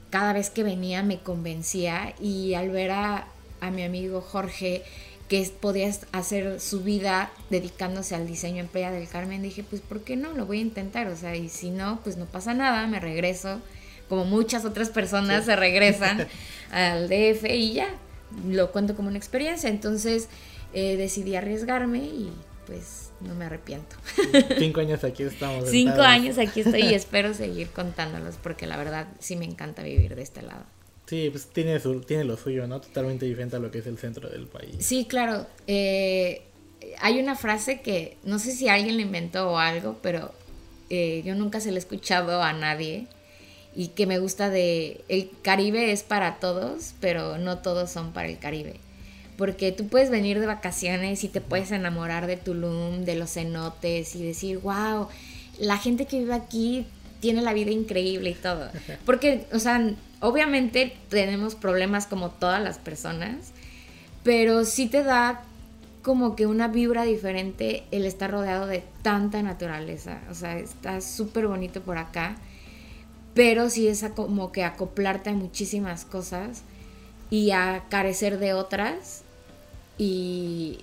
cada 0.09 0.33
vez 0.33 0.49
que 0.49 0.63
venía 0.63 1.03
me 1.03 1.19
convencía 1.19 2.13
y 2.19 2.53
al 2.53 2.69
ver 2.69 2.91
a, 2.91 3.27
a 3.59 3.71
mi 3.71 3.83
amigo 3.83 4.21
Jorge 4.21 4.83
que 5.31 5.49
podía 5.61 5.89
hacer 6.11 6.59
su 6.59 6.81
vida 6.81 7.31
dedicándose 7.49 8.15
al 8.15 8.27
diseño 8.27 8.59
en 8.59 8.67
Playa 8.67 8.91
del 8.91 9.07
Carmen, 9.07 9.41
dije, 9.41 9.63
pues 9.63 9.81
¿por 9.81 10.01
qué 10.01 10.17
no? 10.17 10.33
Lo 10.33 10.45
voy 10.45 10.57
a 10.57 10.61
intentar, 10.61 11.07
o 11.07 11.15
sea, 11.15 11.37
y 11.37 11.47
si 11.47 11.69
no, 11.69 12.01
pues 12.03 12.17
no 12.17 12.25
pasa 12.25 12.53
nada, 12.53 12.85
me 12.87 12.99
regreso, 12.99 13.61
como 14.09 14.25
muchas 14.25 14.65
otras 14.65 14.89
personas 14.89 15.45
se 15.45 15.55
regresan 15.55 16.27
al 16.71 17.07
DF 17.07 17.45
y 17.45 17.71
ya, 17.71 17.87
lo 18.45 18.73
cuento 18.73 18.93
como 18.93 19.07
una 19.07 19.17
experiencia, 19.17 19.69
entonces 19.69 20.27
eh, 20.73 20.97
decidí 20.97 21.37
arriesgarme 21.37 21.99
y 21.99 22.33
pues 22.67 23.11
no 23.21 23.33
me 23.33 23.45
arrepiento. 23.45 23.95
Cinco 24.57 24.79
años 24.81 25.01
aquí 25.05 25.23
estamos. 25.23 25.69
Cinco 25.69 26.01
años 26.01 26.39
aquí 26.39 26.59
estoy 26.59 26.81
y 26.81 26.93
espero 26.93 27.33
seguir 27.33 27.69
contándolos 27.69 28.35
porque 28.35 28.67
la 28.67 28.75
verdad 28.75 29.07
sí 29.19 29.37
me 29.37 29.45
encanta 29.45 29.81
vivir 29.81 30.13
de 30.13 30.23
este 30.23 30.41
lado. 30.41 30.65
Sí, 31.05 31.29
pues 31.29 31.47
tiene, 31.47 31.79
tiene 32.05 32.23
lo 32.23 32.37
suyo, 32.37 32.67
¿no? 32.67 32.79
Totalmente 32.79 33.25
diferente 33.25 33.57
a 33.57 33.59
lo 33.59 33.69
que 33.71 33.79
es 33.79 33.87
el 33.87 33.97
centro 33.97 34.29
del 34.29 34.47
país. 34.47 34.75
Sí, 34.79 35.05
claro. 35.05 35.45
Eh, 35.67 36.43
hay 36.99 37.19
una 37.19 37.35
frase 37.35 37.81
que 37.81 38.17
no 38.23 38.39
sé 38.39 38.51
si 38.53 38.69
alguien 38.69 38.95
la 38.95 39.03
inventó 39.03 39.51
o 39.51 39.57
algo, 39.57 39.97
pero 40.01 40.33
eh, 40.89 41.21
yo 41.25 41.35
nunca 41.35 41.59
se 41.59 41.71
la 41.71 41.77
he 41.77 41.79
escuchado 41.79 42.41
a 42.41 42.53
nadie 42.53 43.07
y 43.75 43.89
que 43.89 44.05
me 44.05 44.19
gusta 44.19 44.49
de 44.49 45.03
el 45.07 45.29
Caribe 45.41 45.91
es 45.91 46.03
para 46.03 46.39
todos, 46.39 46.93
pero 46.99 47.37
no 47.37 47.59
todos 47.59 47.89
son 47.89 48.13
para 48.13 48.27
el 48.27 48.39
Caribe. 48.39 48.75
Porque 49.37 49.71
tú 49.71 49.87
puedes 49.87 50.09
venir 50.09 50.39
de 50.39 50.45
vacaciones 50.45 51.23
y 51.23 51.29
te 51.29 51.41
puedes 51.41 51.71
enamorar 51.71 52.27
de 52.27 52.37
Tulum, 52.37 53.05
de 53.05 53.15
los 53.15 53.31
cenotes 53.33 54.15
y 54.15 54.23
decir, 54.23 54.59
wow, 54.59 55.07
la 55.57 55.77
gente 55.77 56.05
que 56.05 56.19
vive 56.19 56.33
aquí 56.33 56.85
tiene 57.21 57.41
la 57.41 57.53
vida 57.53 57.71
increíble 57.71 58.31
y 58.31 58.35
todo. 58.35 58.69
Porque, 59.05 59.45
o 59.53 59.59
sea, 59.59 59.93
obviamente 60.21 60.95
tenemos 61.09 61.55
problemas 61.55 62.07
como 62.07 62.29
todas 62.29 62.63
las 62.63 62.77
personas, 62.77 63.51
pero 64.23 64.63
sí 64.63 64.87
te 64.87 65.03
da 65.03 65.43
como 66.03 66.35
que 66.35 66.47
una 66.47 66.67
vibra 66.67 67.03
diferente 67.03 67.83
el 67.91 68.05
estar 68.05 68.31
rodeado 68.31 68.65
de 68.67 68.83
tanta 69.01 69.41
naturaleza. 69.43 70.21
O 70.29 70.33
sea, 70.33 70.57
está 70.57 71.01
súper 71.01 71.47
bonito 71.47 71.81
por 71.81 71.97
acá, 71.97 72.37
pero 73.33 73.69
sí 73.69 73.87
es 73.87 74.03
como 74.15 74.51
que 74.51 74.63
acoplarte 74.63 75.29
a 75.29 75.33
muchísimas 75.33 76.05
cosas 76.05 76.63
y 77.29 77.51
a 77.51 77.85
carecer 77.89 78.39
de 78.39 78.53
otras 78.53 79.23
y 79.97 80.79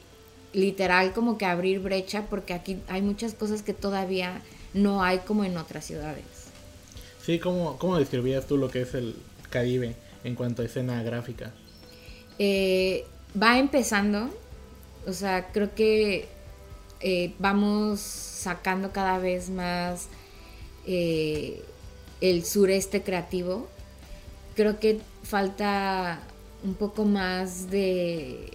literal 0.53 1.13
como 1.13 1.37
que 1.37 1.45
abrir 1.45 1.81
brecha 1.81 2.27
porque 2.31 2.55
aquí 2.55 2.79
hay 2.89 3.03
muchas 3.03 3.35
cosas 3.35 3.63
que 3.63 3.75
todavía 3.75 4.41
no 4.73 5.03
hay 5.03 5.19
como 5.19 5.45
en 5.45 5.57
otras 5.57 5.85
ciudades. 5.85 6.25
Sí, 7.25 7.39
¿cómo, 7.39 7.77
cómo 7.77 7.99
describías 7.99 8.47
tú 8.47 8.57
lo 8.57 8.71
que 8.71 8.83
es 8.83 8.95
el 8.95 9.15
Caribe 9.51 9.95
en 10.25 10.35
cuanto 10.35 10.63
a 10.63 10.65
escena 10.65 11.03
gráfica? 11.03 11.53
Eh, 12.39 13.05
va 13.41 13.59
empezando, 13.59 14.31
o 15.07 15.13
sea, 15.13 15.49
creo 15.53 15.75
que 15.75 16.29
eh, 17.01 17.35
vamos 17.39 18.01
sacando 18.01 18.93
cada 18.93 19.19
vez 19.19 19.51
más 19.51 20.09
eh, 20.87 21.63
el 22.21 22.45
sureste 22.45 23.03
creativo. 23.03 23.69
Creo 24.55 24.79
que 24.79 25.01
falta 25.23 26.21
un 26.65 26.75
poco 26.75 27.05
más 27.05 27.71
de, 27.71 28.51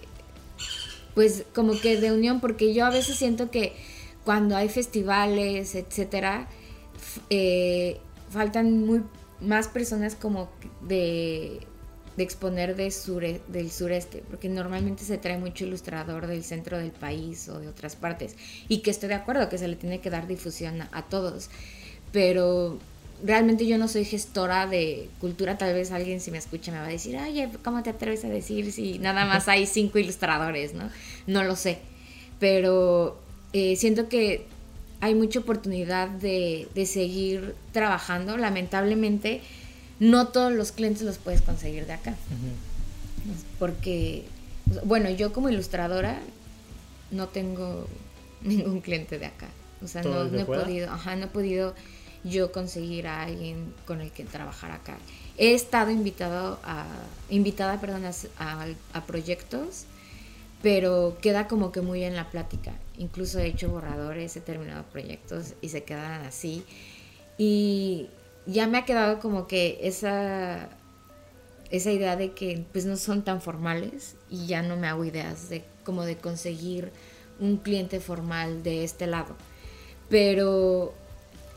pues 1.14 1.44
como 1.54 1.78
que 1.80 1.98
de 1.98 2.12
unión, 2.12 2.40
porque 2.40 2.74
yo 2.74 2.84
a 2.84 2.90
veces 2.90 3.16
siento 3.16 3.50
que 3.50 3.72
cuando 4.24 4.56
hay 4.56 4.68
festivales, 4.68 5.74
etcétera, 5.74 6.48
faltan 8.30 8.86
muy 8.86 9.02
más 9.44 9.68
personas 9.68 10.14
como 10.14 10.50
de 10.82 11.60
de 12.16 12.22
exponer 12.22 12.76
de 12.76 12.90
sure, 12.90 13.40
del 13.48 13.70
sureste, 13.70 14.22
porque 14.30 14.48
normalmente 14.48 15.04
se 15.04 15.18
trae 15.18 15.38
mucho 15.38 15.64
ilustrador 15.64 16.26
del 16.26 16.44
centro 16.44 16.78
del 16.78 16.92
país 16.92 17.48
o 17.48 17.58
de 17.58 17.68
otras 17.68 17.96
partes, 17.96 18.36
y 18.68 18.78
que 18.78 18.90
estoy 18.90 19.08
de 19.08 19.16
acuerdo 19.16 19.48
que 19.48 19.58
se 19.58 19.68
le 19.68 19.76
tiene 19.76 20.00
que 20.00 20.10
dar 20.10 20.26
difusión 20.26 20.82
a, 20.92 21.02
todos, 21.02 21.50
pero 22.12 22.78
realmente 23.24 23.66
yo 23.66 23.78
no 23.78 23.88
soy 23.88 24.04
gestora 24.04 24.66
de 24.66 25.08
cultura, 25.20 25.58
tal 25.58 25.74
vez 25.74 25.90
alguien 25.90 26.20
si 26.20 26.30
me 26.30 26.38
escucha 26.38 26.72
me 26.72 26.78
va 26.78 26.86
a 26.86 26.90
decir, 26.90 27.16
oye, 27.18 27.48
¿cómo 27.64 27.82
te 27.82 27.90
atreves 27.90 28.24
a 28.24 28.28
decir 28.28 28.70
si 28.72 28.98
nada 28.98 29.24
más 29.26 29.48
hay 29.48 29.66
cinco 29.66 29.98
ilustradores? 29.98 30.72
No, 30.74 30.90
no 31.26 31.42
lo 31.42 31.56
sé, 31.56 31.78
pero 32.38 33.18
eh, 33.52 33.74
siento 33.76 34.08
que 34.08 34.46
hay 35.04 35.14
mucha 35.14 35.40
oportunidad 35.40 36.08
de, 36.08 36.66
de 36.74 36.86
seguir 36.86 37.54
trabajando, 37.72 38.38
lamentablemente 38.38 39.42
no 40.00 40.28
todos 40.28 40.50
los 40.50 40.72
clientes 40.72 41.02
los 41.02 41.18
puedes 41.18 41.42
conseguir 41.42 41.84
de 41.84 41.92
acá. 41.92 42.14
Porque, 43.58 44.24
bueno, 44.84 45.10
yo 45.10 45.30
como 45.34 45.50
ilustradora 45.50 46.18
no 47.10 47.28
tengo 47.28 47.86
ningún 48.42 48.80
cliente 48.80 49.18
de 49.18 49.26
acá. 49.26 49.48
O 49.82 49.88
sea, 49.88 50.02
no, 50.02 50.24
he 50.24 50.46
podido, 50.46 50.90
ajá, 50.90 51.16
no 51.16 51.26
he 51.26 51.28
podido 51.28 51.74
yo 52.24 52.50
conseguir 52.50 53.06
a 53.06 53.24
alguien 53.24 53.74
con 53.86 54.00
el 54.00 54.10
que 54.10 54.24
trabajar 54.24 54.70
acá. 54.70 54.96
He 55.36 55.52
estado 55.52 55.90
invitado 55.90 56.58
a, 56.64 56.86
invitada 57.28 57.78
perdón, 57.78 58.04
a, 58.38 58.66
a, 58.94 59.04
proyectos, 59.04 59.84
pero 60.62 61.18
queda 61.20 61.46
como 61.46 61.72
que 61.72 61.82
muy 61.82 62.04
en 62.04 62.16
la 62.16 62.30
plática. 62.30 62.72
Incluso 62.98 63.38
he 63.40 63.46
hecho 63.46 63.70
borradores, 63.70 64.36
he 64.36 64.40
terminado 64.40 64.84
proyectos 64.84 65.54
y 65.60 65.68
se 65.68 65.84
quedan 65.84 66.22
así. 66.22 66.64
Y 67.38 68.08
ya 68.46 68.66
me 68.66 68.78
ha 68.78 68.84
quedado 68.84 69.18
como 69.18 69.46
que 69.46 69.78
esa, 69.82 70.68
esa 71.70 71.90
idea 71.90 72.16
de 72.16 72.32
que 72.32 72.64
pues 72.72 72.84
no 72.84 72.96
son 72.96 73.24
tan 73.24 73.40
formales 73.40 74.16
y 74.30 74.46
ya 74.46 74.62
no 74.62 74.76
me 74.76 74.86
hago 74.86 75.04
ideas 75.04 75.48
de 75.48 75.64
como 75.84 76.04
de 76.04 76.16
conseguir 76.16 76.92
un 77.40 77.56
cliente 77.56 78.00
formal 78.00 78.62
de 78.62 78.84
este 78.84 79.06
lado. 79.06 79.34
Pero 80.08 80.94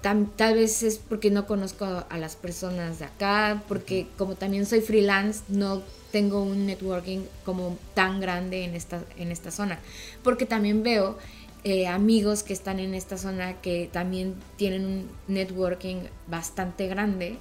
tal 0.01 0.56
vez 0.56 0.84
es 0.84 0.98
porque 0.98 1.32
no 1.32 1.46
conozco 1.46 1.86
a 2.10 2.17
las 2.17 2.36
personas 2.36 3.00
de 3.00 3.06
acá, 3.06 3.63
porque 3.67 4.08
como 4.17 4.36
también 4.36 4.65
soy 4.65 4.82
freelance, 4.82 5.44
no 5.50 5.82
tengo 6.12 6.42
un 6.42 6.66
networking 6.66 7.22
como 7.46 7.78
tan 7.94 8.20
grande 8.20 8.64
en 8.64 8.76
esta, 8.76 9.04
en 9.18 9.32
esta 9.32 9.52
zona. 9.52 9.80
Porque 10.24 10.46
también 10.46 10.84
veo 10.84 11.18
eh, 11.64 11.88
amigos 11.88 12.44
que 12.44 12.54
están 12.54 12.80
en 12.80 12.94
esta 12.94 13.18
zona 13.18 13.62
que 13.62 13.90
también 13.92 14.36
tienen 14.56 14.86
un 14.86 15.10
networking 15.28 16.04
bastante 16.28 16.88
grande, 16.88 17.38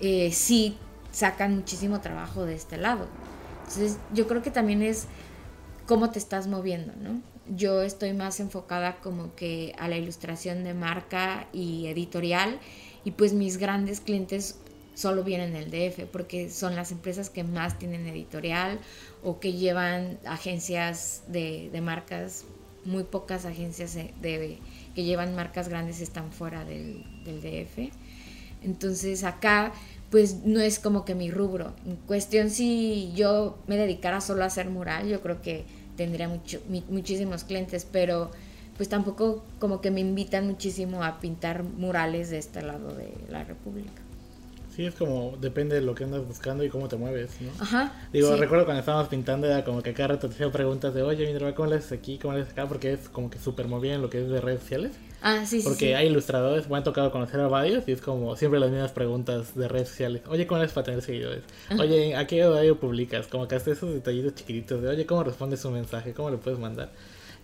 eh, 0.00 0.30
sí 0.32 0.76
sacan 1.12 1.56
muchísimo 1.56 2.00
trabajo 2.00 2.46
de 2.46 2.54
este 2.54 2.76
lado. 2.76 3.08
Entonces 3.58 3.98
yo 4.14 4.26
creo 4.26 4.42
que 4.42 4.50
también 4.50 4.82
es 4.82 5.06
cómo 5.86 6.10
te 6.10 6.18
estás 6.18 6.46
moviendo, 6.46 6.92
¿no? 7.02 7.20
Yo 7.54 7.82
estoy 7.82 8.12
más 8.12 8.40
enfocada 8.40 8.96
como 9.00 9.34
que 9.34 9.74
a 9.78 9.88
la 9.88 9.96
ilustración 9.96 10.64
de 10.64 10.74
marca 10.74 11.46
y 11.52 11.86
editorial 11.86 12.60
y 13.04 13.10
pues 13.12 13.32
mis 13.32 13.56
grandes 13.56 14.00
clientes 14.00 14.58
solo 14.98 15.22
vienen 15.22 15.52
del 15.52 15.70
DF 15.70 16.06
porque 16.10 16.50
son 16.50 16.74
las 16.74 16.90
empresas 16.90 17.30
que 17.30 17.44
más 17.44 17.78
tienen 17.78 18.06
editorial 18.08 18.80
o 19.22 19.38
que 19.38 19.52
llevan 19.52 20.18
agencias 20.24 21.22
de, 21.28 21.70
de 21.70 21.80
marcas 21.80 22.44
muy 22.84 23.04
pocas 23.04 23.44
agencias 23.44 23.94
de, 23.94 24.58
que 24.94 25.04
llevan 25.04 25.36
marcas 25.36 25.68
grandes 25.68 26.00
están 26.00 26.32
fuera 26.32 26.64
del, 26.64 27.04
DF. 27.24 27.92
Entonces 28.64 29.22
acá 29.22 29.72
pues 30.10 30.44
no 30.44 30.60
es 30.60 30.78
como 30.78 31.04
que 31.04 31.14
mi 31.14 31.30
rubro. 31.30 31.74
En 31.86 31.96
cuestión 31.96 32.50
si 32.50 33.12
yo 33.14 33.58
me 33.68 33.76
dedicara 33.76 34.20
solo 34.20 34.42
a 34.42 34.46
hacer 34.46 34.68
mural, 34.68 35.06
yo 35.08 35.20
creo 35.20 35.42
que 35.42 35.64
tendría 35.96 36.28
mucho, 36.28 36.60
muchísimos 36.88 37.44
clientes, 37.44 37.86
pero 37.90 38.30
pues 38.76 38.88
tampoco 38.88 39.44
como 39.58 39.80
que 39.80 39.90
me 39.90 40.00
invitan 40.00 40.46
muchísimo 40.46 41.04
a 41.04 41.20
pintar 41.20 41.62
murales 41.62 42.30
de 42.30 42.38
este 42.38 42.62
lado 42.62 42.94
de 42.94 43.12
la 43.28 43.44
República. 43.44 44.07
Sí, 44.78 44.86
es 44.86 44.94
como, 44.94 45.36
depende 45.40 45.74
de 45.74 45.82
lo 45.82 45.92
que 45.96 46.04
andas 46.04 46.24
buscando 46.24 46.62
y 46.62 46.68
cómo 46.68 46.86
te 46.86 46.94
mueves, 46.94 47.40
¿no? 47.40 47.50
Ajá. 47.60 47.92
Digo, 48.12 48.36
recuerdo 48.36 48.64
cuando 48.64 48.78
estábamos 48.78 49.08
pintando, 49.08 49.48
era 49.48 49.64
como 49.64 49.82
que 49.82 49.92
cada 49.92 50.10
rato 50.10 50.28
te 50.28 50.34
hacía 50.34 50.52
preguntas 50.52 50.94
de, 50.94 51.02
oye, 51.02 51.32
mi 51.32 51.52
¿cómo 51.52 51.68
le 51.68 51.74
haces 51.78 51.90
aquí? 51.90 52.16
¿Cómo 52.16 52.34
le 52.34 52.42
haces 52.42 52.52
acá? 52.52 52.68
Porque 52.68 52.92
es 52.92 53.08
como 53.08 53.28
que 53.28 53.40
súper 53.40 53.66
movida 53.66 53.94
en 53.94 54.02
lo 54.02 54.08
que 54.08 54.22
es 54.22 54.30
de 54.30 54.40
redes 54.40 54.60
sociales. 54.60 54.92
Ah, 55.20 55.44
sí, 55.46 55.62
sí. 55.62 55.68
Porque 55.68 55.96
hay 55.96 56.06
ilustradores, 56.06 56.70
me 56.70 56.76
han 56.76 56.84
tocado 56.84 57.10
conocer 57.10 57.40
a 57.40 57.48
varios 57.48 57.88
y 57.88 57.90
es 57.90 58.00
como 58.00 58.36
siempre 58.36 58.60
las 58.60 58.70
mismas 58.70 58.92
preguntas 58.92 59.56
de 59.56 59.66
redes 59.66 59.88
sociales. 59.88 60.22
Oye, 60.28 60.46
¿cómo 60.46 60.60
haces 60.60 60.74
para 60.74 60.84
tener 60.84 61.02
seguidores? 61.02 61.42
Oye, 61.76 62.14
¿a 62.14 62.28
qué 62.28 62.44
horario 62.44 62.78
publicas? 62.78 63.26
Como 63.26 63.48
que 63.48 63.56
hasta 63.56 63.72
esos 63.72 63.92
detallitos 63.92 64.36
chiquititos 64.36 64.80
de, 64.80 64.90
oye, 64.90 65.06
¿cómo 65.06 65.24
respondes 65.24 65.64
un 65.64 65.72
mensaje? 65.72 66.12
¿Cómo 66.14 66.30
le 66.30 66.36
puedes 66.36 66.60
mandar? 66.60 66.92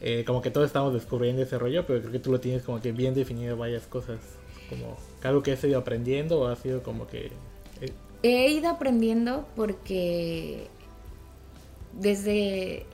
Eh, 0.01 0.23
como 0.25 0.41
que 0.41 0.53
todos 0.53 0.69
estamos 0.69 0.95
descubriendo 0.95 1.43
ese 1.43 1.59
rollo, 1.59 1.85
pero 1.85 1.99
creo 1.99 2.13
que 2.13 2.21
tú 2.21 2.31
lo 2.31 2.39
tienes 2.39 2.63
como 2.63 2.81
que 2.81 2.93
bien 2.93 3.13
definido 3.13 3.57
varias 3.57 3.89
cosas. 3.89 4.21
Como 4.69 4.97
algo 5.23 5.43
que 5.43 5.53
has 5.53 5.65
ido 5.65 5.79
aprendiendo 5.79 6.41
o 6.41 6.47
ha 6.47 6.57
sido 6.57 6.83
como 6.83 7.07
que 7.07 7.31
He 8.23 8.49
ido 8.49 8.71
aprendiendo 8.71 9.47
porque 9.55 10.69
desde, 11.93 12.87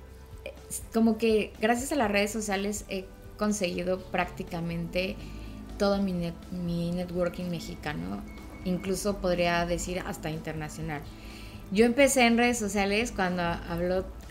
como 0.93 1.19
que 1.19 1.53
gracias 1.61 1.93
a 1.93 1.95
las 1.95 2.11
redes 2.11 2.33
sociales 2.33 2.85
he 2.89 3.05
conseguido 3.37 4.01
prácticamente 4.01 5.15
todo 5.79 6.03
mi, 6.03 6.13
networking 6.91 7.45
mexicano, 7.45 8.23
incluso 8.65 9.19
podría 9.19 9.65
decir 9.67 10.01
hasta 10.01 10.31
internacional. 10.31 11.01
Yo 11.71 11.87
empecé 11.87 12.27
en 12.27 12.37
redes 12.37 12.59
sociales 12.59 13.13
cuando 13.15 13.43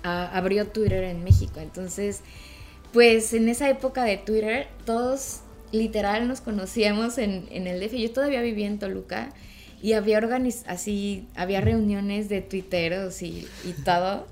abrió 0.03 0.67
Twitter 0.67 1.05
en 1.05 1.23
México, 1.23 1.61
entonces 1.61 2.21
pues 2.91 3.33
en 3.33 3.47
esa 3.47 3.69
época 3.69 4.03
de 4.03 4.17
Twitter 4.17 4.67
todos 4.85 5.43
literal 5.71 6.27
nos 6.27 6.41
conocíamos 6.41 7.17
en, 7.17 7.47
el 7.51 7.79
DF, 7.79 7.93
yo 7.93 8.11
todavía 8.11 8.41
vivía 8.41 8.67
en 8.67 8.79
Toluca 8.79 9.29
y 9.81 9.93
había 9.93 10.17
organiz 10.17 10.63
así, 10.67 11.27
había 11.35 11.61
reuniones 11.61 12.29
de 12.29 12.41
tuiteros 12.41 13.21
y, 13.21 13.47
todo. 13.85 14.27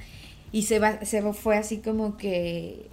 Y 0.51 0.63
se, 0.63 0.79
va, 0.79 1.03
se 1.05 1.21
fue 1.33 1.57
así 1.57 1.77
como 1.79 2.17
que 2.17 2.89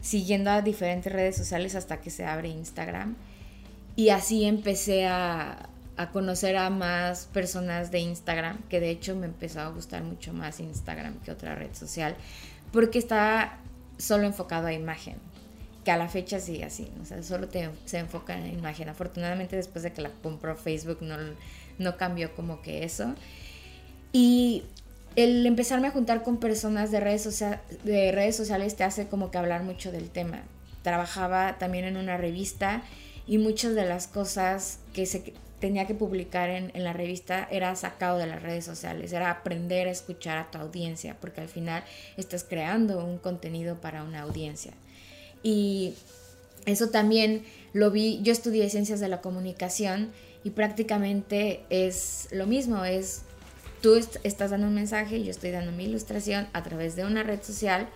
siguiendo 0.00 0.50
a 0.50 0.62
diferentes 0.62 1.12
redes 1.12 1.36
sociales 1.36 1.74
hasta 1.74 2.00
que 2.00 2.10
se 2.10 2.24
abre 2.24 2.48
Instagram. 2.48 3.16
Y 3.96 4.10
así 4.10 4.44
empecé 4.44 5.06
a, 5.06 5.68
a 5.96 6.10
conocer 6.10 6.56
a 6.56 6.70
más 6.70 7.26
personas 7.32 7.90
de 7.90 8.00
Instagram, 8.00 8.58
que 8.68 8.78
de 8.78 8.90
hecho 8.90 9.16
me 9.16 9.26
empezó 9.26 9.60
a 9.60 9.68
gustar 9.70 10.04
mucho 10.04 10.32
más 10.32 10.60
Instagram 10.60 11.14
que 11.20 11.30
otra 11.30 11.54
red 11.54 11.74
social, 11.74 12.14
porque 12.72 12.98
estaba 12.98 13.58
solo 13.98 14.26
enfocado 14.26 14.66
a 14.66 14.72
imagen 14.72 15.16
que 15.86 15.92
a 15.92 15.96
la 15.96 16.08
fecha 16.08 16.40
sigue 16.40 16.64
así, 16.64 16.90
o 17.00 17.04
sea, 17.04 17.22
solo 17.22 17.46
te, 17.46 17.70
se 17.84 17.98
enfoca 17.98 18.36
en 18.36 18.58
imagen. 18.58 18.88
Afortunadamente 18.88 19.54
después 19.54 19.84
de 19.84 19.92
que 19.92 20.02
la 20.02 20.10
compró 20.10 20.56
Facebook 20.56 20.98
no, 21.00 21.16
no 21.78 21.96
cambió 21.96 22.34
como 22.34 22.60
que 22.60 22.82
eso. 22.82 23.14
Y 24.12 24.64
el 25.14 25.46
empezarme 25.46 25.86
a 25.86 25.92
juntar 25.92 26.24
con 26.24 26.38
personas 26.38 26.90
de 26.90 26.98
redes, 26.98 27.38
de 27.84 28.10
redes 28.10 28.34
sociales 28.34 28.74
te 28.74 28.82
hace 28.82 29.06
como 29.06 29.30
que 29.30 29.38
hablar 29.38 29.62
mucho 29.62 29.92
del 29.92 30.10
tema. 30.10 30.42
Trabajaba 30.82 31.56
también 31.56 31.84
en 31.84 31.96
una 31.96 32.16
revista 32.16 32.82
y 33.24 33.38
muchas 33.38 33.76
de 33.76 33.84
las 33.84 34.08
cosas 34.08 34.80
que 34.92 35.06
se 35.06 35.34
tenía 35.60 35.86
que 35.86 35.94
publicar 35.94 36.50
en, 36.50 36.72
en, 36.74 36.82
la 36.82 36.94
revista 36.94 37.46
era 37.48 37.76
sacado 37.76 38.18
de 38.18 38.26
las 38.26 38.42
redes 38.42 38.64
sociales, 38.64 39.12
era 39.12 39.30
aprender 39.30 39.86
a 39.86 39.92
escuchar 39.92 40.36
a 40.36 40.50
tu 40.50 40.58
audiencia, 40.58 41.16
porque 41.20 41.42
al 41.42 41.48
final 41.48 41.84
estás 42.16 42.42
creando 42.42 43.04
un 43.04 43.18
contenido 43.18 43.80
para 43.80 44.02
una 44.02 44.22
audiencia. 44.22 44.72
Y 45.46 45.94
eso 46.64 46.88
también 46.88 47.44
lo 47.72 47.92
vi, 47.92 48.18
yo 48.24 48.32
estudié 48.32 48.68
ciencias 48.68 48.98
de 48.98 49.06
la 49.06 49.20
comunicación 49.20 50.10
y 50.42 50.50
prácticamente 50.50 51.60
es 51.70 52.26
lo 52.32 52.48
mismo, 52.48 52.84
es 52.84 53.22
tú 53.80 53.94
estás 54.24 54.50
dando 54.50 54.66
un 54.66 54.74
mensaje, 54.74 55.22
yo 55.22 55.30
estoy 55.30 55.52
dando 55.52 55.70
mi 55.70 55.84
ilustración 55.84 56.48
a 56.52 56.64
través 56.64 56.96
de 56.96 57.04
una 57.04 57.22
red 57.22 57.40
social 57.44 57.88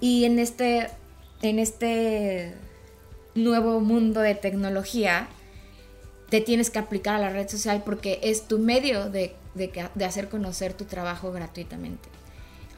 y 0.00 0.24
en 0.24 0.38
este, 0.38 0.86
en 1.42 1.58
este 1.58 2.54
nuevo 3.34 3.80
mundo 3.80 4.20
de 4.20 4.36
tecnología 4.36 5.26
te 6.28 6.40
tienes 6.40 6.70
que 6.70 6.78
aplicar 6.78 7.16
a 7.16 7.18
la 7.18 7.30
red 7.30 7.48
social 7.48 7.82
porque 7.84 8.20
es 8.22 8.46
tu 8.46 8.60
medio 8.60 9.10
de, 9.10 9.34
de, 9.56 10.04
hacer 10.04 10.28
conocer 10.28 10.74
tu 10.74 10.84
trabajo 10.84 11.32
gratuitamente. 11.32 12.08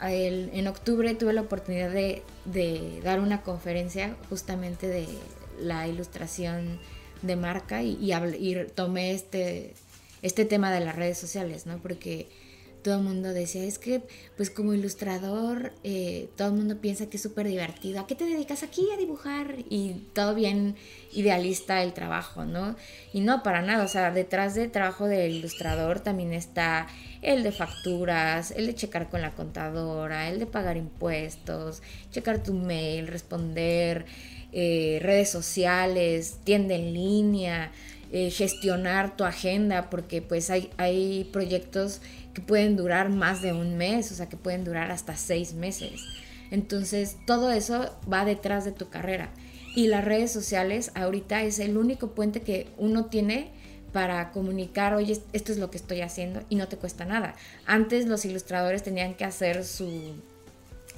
En 0.00 0.66
octubre 0.66 1.14
tuve 1.14 1.32
la 1.32 1.42
oportunidad 1.42 1.90
de, 1.90 3.00
dar 3.02 3.20
una 3.20 3.42
conferencia 3.42 4.16
justamente 4.28 4.86
de 4.86 5.06
la 5.60 5.86
ilustración 5.86 6.78
de 7.22 7.36
marca 7.36 7.82
y, 7.82 7.98
y, 8.00 8.12
y 8.12 8.66
tomé 8.74 9.12
este, 9.12 9.74
este 10.22 10.44
tema 10.44 10.72
de 10.72 10.80
las 10.80 10.96
redes 10.96 11.18
sociales, 11.18 11.66
¿no? 11.66 11.78
Porque 11.78 12.28
todo 12.84 12.98
el 12.98 13.02
mundo 13.02 13.32
decía, 13.32 13.64
es 13.64 13.78
que 13.78 14.02
pues 14.36 14.50
como 14.50 14.74
ilustrador 14.74 15.72
eh, 15.82 16.28
todo 16.36 16.48
el 16.48 16.54
mundo 16.54 16.76
piensa 16.80 17.08
que 17.08 17.16
es 17.16 17.22
súper 17.22 17.48
divertido, 17.48 17.98
¿a 17.98 18.06
qué 18.06 18.14
te 18.14 18.26
dedicas 18.26 18.62
aquí 18.62 18.86
a 18.92 18.98
dibujar? 18.98 19.56
Y 19.70 20.04
todo 20.12 20.34
bien 20.34 20.76
idealista 21.12 21.82
el 21.82 21.94
trabajo, 21.94 22.44
¿no? 22.44 22.76
Y 23.14 23.20
no, 23.20 23.42
para 23.42 23.62
nada, 23.62 23.84
o 23.84 23.88
sea, 23.88 24.10
detrás 24.10 24.54
del 24.54 24.70
trabajo 24.70 25.06
del 25.06 25.32
ilustrador 25.32 26.00
también 26.00 26.34
está 26.34 26.86
el 27.22 27.42
de 27.42 27.52
facturas, 27.52 28.50
el 28.50 28.66
de 28.66 28.74
checar 28.74 29.08
con 29.08 29.22
la 29.22 29.32
contadora, 29.34 30.28
el 30.28 30.38
de 30.38 30.46
pagar 30.46 30.76
impuestos, 30.76 31.82
checar 32.10 32.42
tu 32.42 32.52
mail, 32.52 33.06
responder, 33.06 34.04
eh, 34.52 34.98
redes 35.00 35.30
sociales, 35.30 36.36
tienda 36.44 36.74
en 36.74 36.92
línea, 36.92 37.72
eh, 38.12 38.30
gestionar 38.30 39.16
tu 39.16 39.24
agenda, 39.24 39.90
porque 39.90 40.22
pues 40.22 40.50
hay, 40.50 40.70
hay 40.76 41.28
proyectos 41.32 42.00
que 42.34 42.42
pueden 42.42 42.76
durar 42.76 43.08
más 43.08 43.40
de 43.40 43.52
un 43.52 43.76
mes, 43.76 44.10
o 44.12 44.14
sea, 44.14 44.28
que 44.28 44.36
pueden 44.36 44.64
durar 44.64 44.90
hasta 44.90 45.16
seis 45.16 45.54
meses. 45.54 46.02
Entonces, 46.50 47.16
todo 47.26 47.50
eso 47.50 47.96
va 48.12 48.24
detrás 48.24 48.64
de 48.64 48.72
tu 48.72 48.88
carrera. 48.88 49.30
Y 49.74 49.86
las 49.86 50.04
redes 50.04 50.32
sociales 50.32 50.92
ahorita 50.94 51.42
es 51.42 51.58
el 51.58 51.76
único 51.76 52.08
puente 52.08 52.42
que 52.42 52.68
uno 52.76 53.06
tiene 53.06 53.52
para 53.92 54.32
comunicar, 54.32 54.94
oye, 54.94 55.20
esto 55.32 55.52
es 55.52 55.58
lo 55.58 55.70
que 55.70 55.78
estoy 55.78 56.00
haciendo 56.00 56.42
y 56.48 56.56
no 56.56 56.68
te 56.68 56.76
cuesta 56.76 57.04
nada. 57.04 57.34
Antes 57.64 58.06
los 58.06 58.24
ilustradores 58.24 58.82
tenían 58.82 59.14
que 59.14 59.24
hacer 59.24 59.64
su 59.64 60.16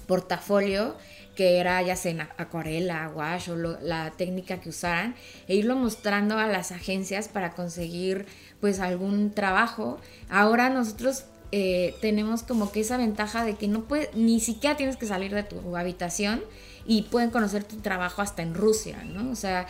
portafolio 0.06 0.96
que 1.36 1.58
era 1.58 1.80
ya 1.82 1.94
sea 1.94 2.10
en 2.12 2.20
acuarela, 2.22 3.12
wash 3.14 3.50
o 3.50 3.56
la 3.56 4.10
técnica 4.16 4.58
que 4.58 4.70
usaran, 4.70 5.14
e 5.46 5.54
irlo 5.54 5.76
mostrando 5.76 6.38
a 6.38 6.48
las 6.48 6.72
agencias 6.72 7.28
para 7.28 7.52
conseguir 7.52 8.26
pues 8.60 8.80
algún 8.80 9.30
trabajo. 9.32 9.98
Ahora 10.28 10.70
nosotros 10.70 11.24
eh, 11.52 11.94
tenemos 12.00 12.42
como 12.42 12.72
que 12.72 12.80
esa 12.80 12.96
ventaja 12.96 13.44
de 13.44 13.54
que 13.54 13.68
no 13.68 13.84
puedes, 13.84 14.14
ni 14.14 14.40
siquiera 14.40 14.76
tienes 14.76 14.96
que 14.96 15.06
salir 15.06 15.34
de 15.34 15.42
tu 15.42 15.76
habitación 15.76 16.42
y 16.86 17.02
pueden 17.02 17.30
conocer 17.30 17.64
tu 17.64 17.76
trabajo 17.76 18.22
hasta 18.22 18.42
en 18.42 18.54
Rusia, 18.54 19.02
¿no? 19.04 19.30
O 19.30 19.36
sea, 19.36 19.66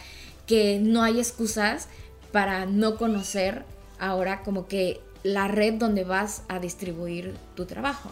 que 0.47 0.79
no 0.81 1.03
hay 1.03 1.19
excusas 1.19 1.89
para 2.33 2.67
no 2.67 2.97
conocer 2.97 3.65
ahora 3.99 4.43
como 4.43 4.67
que 4.69 5.01
la 5.23 5.49
red 5.49 5.75
donde 5.75 6.05
vas 6.05 6.43
a 6.49 6.59
distribuir 6.61 7.35
tu 7.55 7.67
trabajo. 7.67 8.11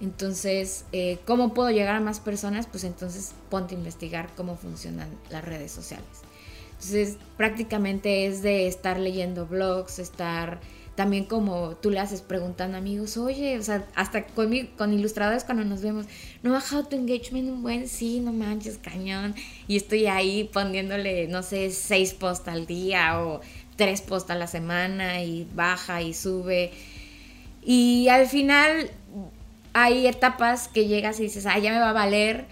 Entonces, 0.00 0.84
eh, 0.92 1.18
¿cómo 1.26 1.54
puedo 1.54 1.70
llegar 1.70 1.96
a 1.96 2.00
más 2.00 2.20
personas? 2.20 2.66
Pues 2.66 2.84
entonces 2.84 3.32
ponte 3.50 3.74
a 3.74 3.78
investigar 3.78 4.28
cómo 4.36 4.56
funcionan 4.56 5.08
las 5.30 5.44
redes 5.44 5.72
sociales. 5.72 6.06
Entonces, 6.78 7.16
prácticamente 7.36 8.26
es 8.26 8.40
de 8.40 8.68
estar 8.68 9.00
leyendo 9.00 9.46
blogs, 9.46 9.98
estar 9.98 10.60
también 10.94 11.24
como 11.26 11.76
tú 11.76 11.90
le 11.90 12.00
haces 12.00 12.22
preguntando 12.22 12.76
a 12.76 12.80
amigos, 12.80 13.16
oye, 13.16 13.58
o 13.58 13.62
sea, 13.62 13.86
hasta 13.94 14.26
con, 14.26 14.52
ilustradores 14.92 15.44
cuando 15.44 15.64
nos 15.64 15.82
vemos, 15.82 16.06
no 16.42 16.50
ha 16.50 16.54
bajado 16.54 16.86
tu 16.86 16.96
engagement 16.96 17.48
un 17.48 17.62
buen, 17.62 17.88
sí, 17.88 18.18
no 18.18 18.32
manches, 18.32 18.78
cañón. 18.78 19.34
Y 19.68 19.76
estoy 19.76 20.06
ahí 20.06 20.50
poniéndole, 20.52 21.28
no 21.28 21.44
sé, 21.44 21.70
seis 21.70 22.14
posts 22.14 22.48
al 22.48 22.66
día 22.66 23.20
o 23.24 23.40
tres 23.76 24.00
posts 24.00 24.30
a 24.30 24.34
la 24.34 24.48
semana 24.48 25.22
y 25.22 25.46
baja 25.54 26.02
y 26.02 26.14
sube. 26.14 26.72
Y 27.62 28.08
al 28.08 28.26
final 28.26 28.90
hay 29.72 30.06
etapas 30.06 30.68
que 30.68 30.86
llegas 30.86 31.20
y 31.20 31.24
dices, 31.24 31.46
ah, 31.46 31.58
ya 31.58 31.72
me 31.72 31.78
va 31.78 31.90
a 31.90 31.92
valer, 31.92 32.46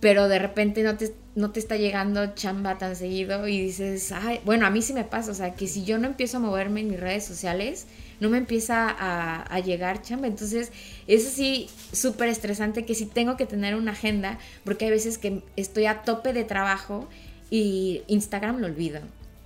pero 0.00 0.28
de 0.28 0.40
repente 0.40 0.82
no 0.82 0.96
te, 0.96 1.14
no 1.36 1.50
te 1.50 1.60
está 1.60 1.76
llegando 1.76 2.34
chamba 2.34 2.78
tan 2.78 2.96
seguido 2.96 3.46
y 3.46 3.60
dices, 3.60 4.10
ay, 4.10 4.40
bueno, 4.46 4.66
a 4.66 4.70
mí 4.70 4.80
sí 4.80 4.94
me 4.94 5.04
pasa, 5.04 5.30
o 5.30 5.34
sea, 5.34 5.54
que 5.54 5.68
si 5.68 5.84
yo 5.84 5.98
no 5.98 6.06
empiezo 6.06 6.38
a 6.38 6.40
moverme 6.40 6.80
en 6.80 6.88
mis 6.88 6.98
redes 6.98 7.26
sociales, 7.26 7.86
no 8.20 8.30
me 8.30 8.38
empieza 8.38 8.88
a, 8.98 9.60
llegar 9.60 10.00
chamba. 10.00 10.28
Entonces, 10.28 10.72
eso 11.06 11.28
sí, 11.30 11.68
súper 11.92 12.30
estresante 12.30 12.86
que 12.86 12.94
sí 12.94 13.04
tengo 13.04 13.36
que 13.36 13.44
tener 13.44 13.74
una 13.74 13.92
agenda, 13.92 14.38
porque 14.64 14.86
hay 14.86 14.90
veces 14.90 15.18
que 15.18 15.42
estoy 15.56 15.84
a 15.84 16.02
tope 16.02 16.32
de 16.32 16.44
trabajo 16.44 17.06
y 17.50 18.02
Instagram 18.06 18.58
lo 18.58 18.66
olvido. 18.66 19.00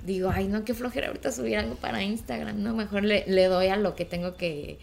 Digo, 0.06 0.30
ay, 0.32 0.46
no, 0.46 0.64
qué 0.64 0.74
flojera 0.74 1.08
ahorita 1.08 1.32
subir 1.32 1.58
algo 1.58 1.74
para 1.74 2.04
Instagram, 2.04 2.62
no, 2.62 2.72
mejor 2.72 3.02
le, 3.02 3.24
le 3.26 3.46
doy 3.46 3.66
a 3.66 3.76
lo 3.76 3.96
que 3.96 4.04
tengo 4.04 4.36
que 4.36 4.78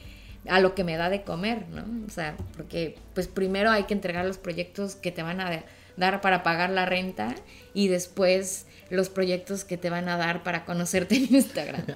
a 0.50 0.62
lo 0.62 0.76
que 0.76 0.84
me 0.86 0.96
da 0.96 1.10
de 1.10 1.24
comer, 1.24 1.66
¿no? 1.70 1.84
O 2.06 2.10
sea, 2.10 2.38
porque 2.56 2.96
pues 3.14 3.28
primero 3.28 3.70
hay 3.70 3.84
que 3.84 3.94
entregar 3.94 4.26
los 4.26 4.38
proyectos 4.38 4.96
que 4.96 5.12
te 5.12 5.22
van 5.22 5.42
a 5.42 5.50
dar 5.98 6.22
para 6.22 6.44
pagar 6.44 6.70
la 6.70 6.86
renta 6.86 7.36
y 7.74 7.90
después 7.90 8.66
los 8.90 9.10
proyectos 9.10 9.66
que 9.66 9.78
te 9.78 9.90
van 9.90 10.08
a 10.08 10.18
dar 10.18 10.44
para 10.44 10.66
conocerte 10.66 11.16
en 11.16 11.36
Instagram. 11.36 11.84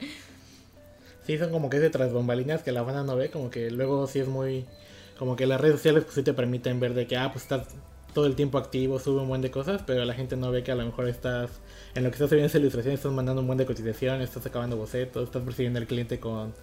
Sí, 1.23 1.37
son 1.37 1.51
como 1.51 1.69
que 1.69 1.77
es 1.77 1.83
de 1.83 1.91
tras 1.91 2.11
bombalinas 2.11 2.63
que 2.63 2.71
la 2.71 2.81
banda 2.81 3.03
no 3.03 3.15
ve, 3.15 3.29
como 3.29 3.51
que 3.51 3.69
luego 3.69 4.07
sí 4.07 4.19
es 4.19 4.27
muy... 4.27 4.65
Como 5.19 5.35
que 5.35 5.45
las 5.45 5.61
redes 5.61 5.75
sociales 5.75 6.03
pues 6.03 6.15
sí 6.15 6.23
te 6.23 6.33
permiten 6.33 6.79
ver 6.79 6.95
de 6.95 7.05
que, 7.05 7.15
ah, 7.15 7.31
pues 7.31 7.43
estás 7.43 7.67
todo 8.11 8.25
el 8.25 8.35
tiempo 8.35 8.57
activo, 8.57 8.99
sube 8.99 9.21
un 9.21 9.27
buen 9.27 9.41
de 9.41 9.51
cosas, 9.51 9.83
pero 9.85 10.03
la 10.03 10.15
gente 10.15 10.35
no 10.35 10.49
ve 10.49 10.63
que 10.63 10.71
a 10.71 10.75
lo 10.75 10.83
mejor 10.83 11.07
estás, 11.07 11.51
en 11.93 12.03
lo 12.03 12.09
que 12.09 12.15
estás 12.15 12.29
subiendo 12.29 12.47
esa 12.47 12.57
ilustración, 12.57 12.95
estás 12.95 13.11
mandando 13.11 13.41
un 13.41 13.47
buen 13.47 13.59
de 13.59 13.67
cotización, 13.67 14.19
estás 14.21 14.47
acabando 14.47 14.77
bocetos, 14.77 15.25
estás 15.25 15.43
persiguiendo 15.43 15.79
al 15.79 15.85
cliente 15.85 16.19
con 16.19 16.53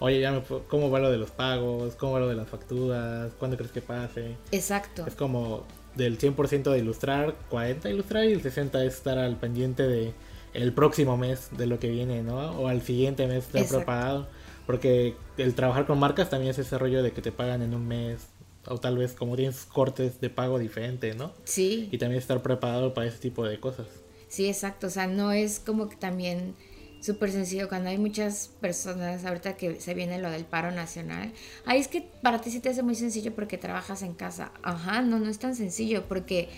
oye, 0.00 0.20
ya 0.20 0.32
me, 0.32 0.42
¿cómo 0.68 0.90
va 0.90 0.98
lo 0.98 1.10
de 1.10 1.18
los 1.18 1.30
pagos? 1.30 1.94
¿Cómo 1.94 2.12
va 2.12 2.20
lo 2.20 2.28
de 2.28 2.34
las 2.34 2.48
facturas? 2.48 3.32
¿Cuándo 3.38 3.56
crees 3.56 3.72
que 3.72 3.82
pase? 3.82 4.36
Exacto. 4.52 5.04
Es 5.06 5.14
como 5.14 5.64
del 5.98 6.18
100% 6.18 6.70
de 6.70 6.78
ilustrar, 6.78 7.34
40 7.50 7.90
ilustrar 7.90 8.24
y 8.24 8.32
el 8.32 8.40
60 8.40 8.84
es 8.84 8.94
estar 8.94 9.18
al 9.18 9.36
pendiente 9.36 9.82
de 9.82 10.14
el 10.54 10.72
próximo 10.72 11.16
mes 11.16 11.50
de 11.58 11.66
lo 11.66 11.78
que 11.78 11.90
viene, 11.90 12.22
¿no? 12.22 12.52
O 12.52 12.68
al 12.68 12.80
siguiente 12.80 13.26
mes 13.26 13.46
estar 13.46 13.66
preparado. 13.66 14.28
Porque 14.64 15.14
el 15.36 15.54
trabajar 15.54 15.86
con 15.86 15.98
marcas 15.98 16.30
también 16.30 16.50
es 16.50 16.58
ese 16.58 16.78
rollo 16.78 17.02
de 17.02 17.12
que 17.12 17.20
te 17.20 17.32
pagan 17.32 17.62
en 17.62 17.74
un 17.74 17.86
mes. 17.86 18.28
O 18.66 18.78
tal 18.78 18.98
vez 18.98 19.12
como 19.12 19.34
tienes 19.34 19.64
cortes 19.64 20.20
de 20.20 20.30
pago 20.30 20.58
diferente, 20.58 21.14
¿no? 21.14 21.32
Sí. 21.44 21.88
Y 21.90 21.98
también 21.98 22.20
estar 22.20 22.42
preparado 22.42 22.94
para 22.94 23.06
ese 23.06 23.18
tipo 23.18 23.44
de 23.44 23.58
cosas. 23.58 23.86
Sí, 24.28 24.46
exacto. 24.46 24.86
O 24.86 24.90
sea, 24.90 25.06
no 25.06 25.32
es 25.32 25.58
como 25.58 25.88
que 25.88 25.96
también 25.96 26.54
súper 27.00 27.30
sencillo 27.30 27.68
cuando 27.68 27.90
hay 27.90 27.98
muchas 27.98 28.50
personas, 28.60 29.24
ahorita 29.24 29.56
que 29.56 29.80
se 29.80 29.94
viene 29.94 30.18
lo 30.18 30.30
del 30.30 30.44
paro 30.44 30.70
nacional, 30.70 31.32
ahí 31.66 31.80
es 31.80 31.88
que 31.88 32.02
para 32.22 32.40
ti 32.40 32.50
sí 32.50 32.60
te 32.60 32.68
hace 32.70 32.82
muy 32.82 32.94
sencillo 32.94 33.34
porque 33.34 33.58
trabajas 33.58 34.02
en 34.02 34.14
casa. 34.14 34.52
Ajá, 34.62 35.02
no, 35.02 35.18
no 35.18 35.30
es 35.30 35.38
tan 35.38 35.54
sencillo 35.54 36.04
porque 36.08 36.48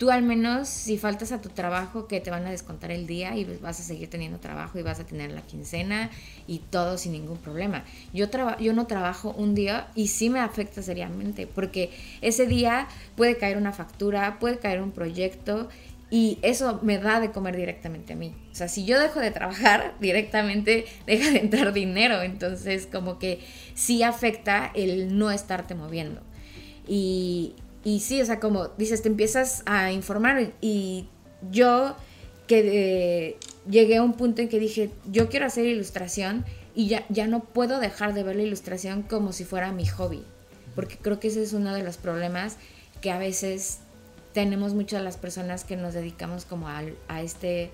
tú 0.00 0.10
al 0.10 0.22
menos 0.22 0.66
si 0.66 0.96
faltas 0.96 1.30
a 1.30 1.42
tu 1.42 1.50
trabajo 1.50 2.06
que 2.06 2.20
te 2.20 2.30
van 2.30 2.46
a 2.46 2.50
descontar 2.50 2.90
el 2.90 3.06
día 3.06 3.36
y 3.36 3.44
vas 3.58 3.80
a 3.80 3.82
seguir 3.82 4.08
teniendo 4.08 4.38
trabajo 4.38 4.78
y 4.78 4.82
vas 4.82 4.98
a 4.98 5.04
tener 5.04 5.30
la 5.30 5.42
quincena 5.42 6.08
y 6.46 6.60
todo 6.60 6.96
sin 6.96 7.12
ningún 7.12 7.36
problema. 7.36 7.84
Yo, 8.14 8.26
yo 8.58 8.72
no 8.72 8.86
trabajo 8.86 9.34
un 9.36 9.54
día 9.54 9.88
y 9.94 10.08
sí 10.08 10.30
me 10.30 10.40
afecta 10.40 10.80
seriamente 10.80 11.46
porque 11.46 11.90
ese 12.22 12.46
día 12.46 12.88
puede 13.14 13.36
caer 13.36 13.58
una 13.58 13.74
factura, 13.74 14.38
puede 14.38 14.58
caer 14.58 14.80
un 14.80 14.92
proyecto 14.92 15.68
y 16.10 16.38
eso 16.42 16.80
me 16.82 16.98
da 16.98 17.20
de 17.20 17.30
comer 17.30 17.56
directamente 17.56 18.14
a 18.14 18.16
mí. 18.16 18.34
O 18.50 18.54
sea, 18.54 18.66
si 18.66 18.84
yo 18.84 18.98
dejo 18.98 19.20
de 19.20 19.30
trabajar, 19.30 19.94
directamente 20.00 20.86
deja 21.06 21.30
de 21.30 21.38
entrar 21.38 21.72
dinero. 21.72 22.22
Entonces, 22.22 22.88
como 22.90 23.18
que 23.18 23.40
sí 23.74 24.02
afecta 24.02 24.72
el 24.74 25.16
no 25.16 25.30
estarte 25.30 25.76
moviendo. 25.76 26.20
Y, 26.88 27.54
y 27.84 28.00
sí, 28.00 28.20
o 28.20 28.26
sea, 28.26 28.40
como 28.40 28.68
dices, 28.76 29.02
te 29.02 29.08
empiezas 29.08 29.62
a 29.66 29.92
informar. 29.92 30.52
Y 30.60 31.06
yo 31.52 31.94
que 32.48 33.28
eh, 33.28 33.36
llegué 33.70 33.98
a 33.98 34.02
un 34.02 34.14
punto 34.14 34.42
en 34.42 34.48
que 34.48 34.58
dije, 34.58 34.90
yo 35.08 35.28
quiero 35.28 35.46
hacer 35.46 35.66
ilustración 35.66 36.44
y 36.74 36.88
ya, 36.88 37.04
ya 37.08 37.28
no 37.28 37.44
puedo 37.44 37.78
dejar 37.78 38.14
de 38.14 38.24
ver 38.24 38.34
la 38.34 38.42
ilustración 38.42 39.02
como 39.02 39.32
si 39.32 39.44
fuera 39.44 39.70
mi 39.70 39.86
hobby. 39.86 40.24
Porque 40.74 40.96
creo 40.96 41.20
que 41.20 41.28
ese 41.28 41.44
es 41.44 41.52
uno 41.52 41.72
de 41.72 41.84
los 41.84 41.98
problemas 41.98 42.56
que 43.00 43.12
a 43.12 43.18
veces 43.18 43.78
tenemos 44.32 44.74
muchas 44.74 45.02
las 45.02 45.16
personas 45.16 45.64
que 45.64 45.76
nos 45.76 45.94
dedicamos 45.94 46.44
como 46.44 46.68
a, 46.68 46.82
a 47.08 47.22
este 47.22 47.70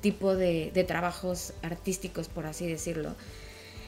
tipo 0.00 0.36
de, 0.36 0.84
trabajos 0.86 1.52
artísticos, 1.62 2.28
por 2.28 2.46
así 2.46 2.66
decirlo. 2.66 3.14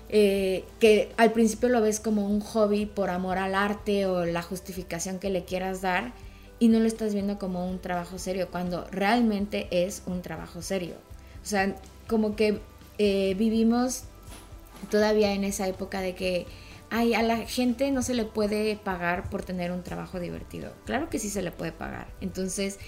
Eh, 0.09 0.64
que 0.80 1.12
al 1.16 1.33
principio 1.33 1.68
lo 1.68 1.80
ves 1.80 2.00
como 2.00 2.26
un 2.26 2.40
hobby 2.40 2.85
por 2.85 3.11
amor 3.11 3.38
al 3.38 3.54
arte 3.54 4.06
o 4.06 4.24
la 4.24 4.42
justificación 4.42 5.20
que 5.20 5.30
le 5.30 5.44
quieras 5.44 5.83
dar 5.83 6.12
y 6.59 6.66
no 6.66 6.80
lo 6.80 6.87
estás 6.87 7.14
viendo 7.14 7.38
como 7.38 7.68
un 7.70 7.78
trabajo 7.78 8.18
serio, 8.18 8.48
cuando 8.50 8.87
realmente 8.90 9.68
es 9.70 10.02
un 10.06 10.20
trabajo 10.20 10.62
serio. 10.62 10.94
O 11.42 11.46
sea, 11.46 11.76
como 12.09 12.35
que 12.35 12.61
eh, 12.98 13.35
vivimos 13.38 14.02
todavía 14.90 15.33
en 15.33 15.44
esa 15.44 15.68
época 15.68 16.00
de 16.00 16.14
que 16.14 16.46
ay, 16.90 17.14
a 17.14 17.22
la 17.22 17.38
gente 17.38 17.90
no 17.90 18.03
se 18.03 18.14
le 18.14 18.24
puede 18.24 18.76
pagar 18.76 19.31
por 19.31 19.44
tener 19.44 19.72
un 19.72 19.83
trabajo 19.83 20.20
divertido. 20.20 20.74
Claro 20.85 21.09
que 21.09 21.18
sí 21.18 21.31
se 21.31 21.42
le 21.42 21.53
puede 21.53 21.72
pagar. 21.72 22.09
Entonces, 22.20 22.79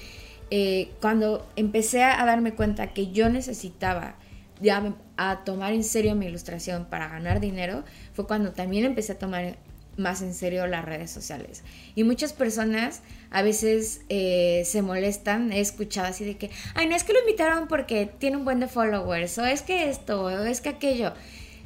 eh, 0.50 0.90
cuando 1.00 1.48
empecé 1.56 2.02
a 2.02 2.24
darme 2.26 2.54
cuenta 2.54 2.92
que 2.92 3.12
yo 3.12 3.28
necesitaba 3.30 4.16
ya 4.60 4.94
a 5.16 5.44
tomar 5.44 5.72
en 5.72 5.84
serio 5.84 6.14
mi 6.14 6.26
ilustración 6.26 6.84
para 6.86 7.08
ganar 7.08 7.40
dinero, 7.40 7.84
fue 8.12 8.26
cuando 8.26 8.52
también 8.52 8.84
empecé 8.84 9.12
a 9.12 9.18
tomar 9.18 9.56
más 9.96 10.22
en 10.22 10.34
serio 10.34 10.66
las 10.66 10.84
redes 10.84 11.10
sociales. 11.10 11.62
Y 11.94 12.04
muchas 12.04 12.32
personas 12.32 13.02
a 13.30 13.42
veces 13.42 14.02
eh, 14.08 14.62
se 14.64 14.82
molestan, 14.82 15.52
he 15.52 15.60
escuchado 15.60 16.08
así 16.08 16.24
de 16.24 16.36
que, 16.36 16.50
ay, 16.74 16.86
no 16.86 16.96
es 16.96 17.04
que 17.04 17.12
lo 17.12 17.20
invitaron 17.20 17.68
porque 17.68 18.06
tiene 18.18 18.36
un 18.36 18.44
buen 18.44 18.60
de 18.60 18.68
followers, 18.68 19.38
o 19.38 19.44
es 19.44 19.62
que 19.62 19.90
esto, 19.90 20.24
o 20.24 20.30
es 20.30 20.60
que 20.60 20.70
aquello 20.70 21.12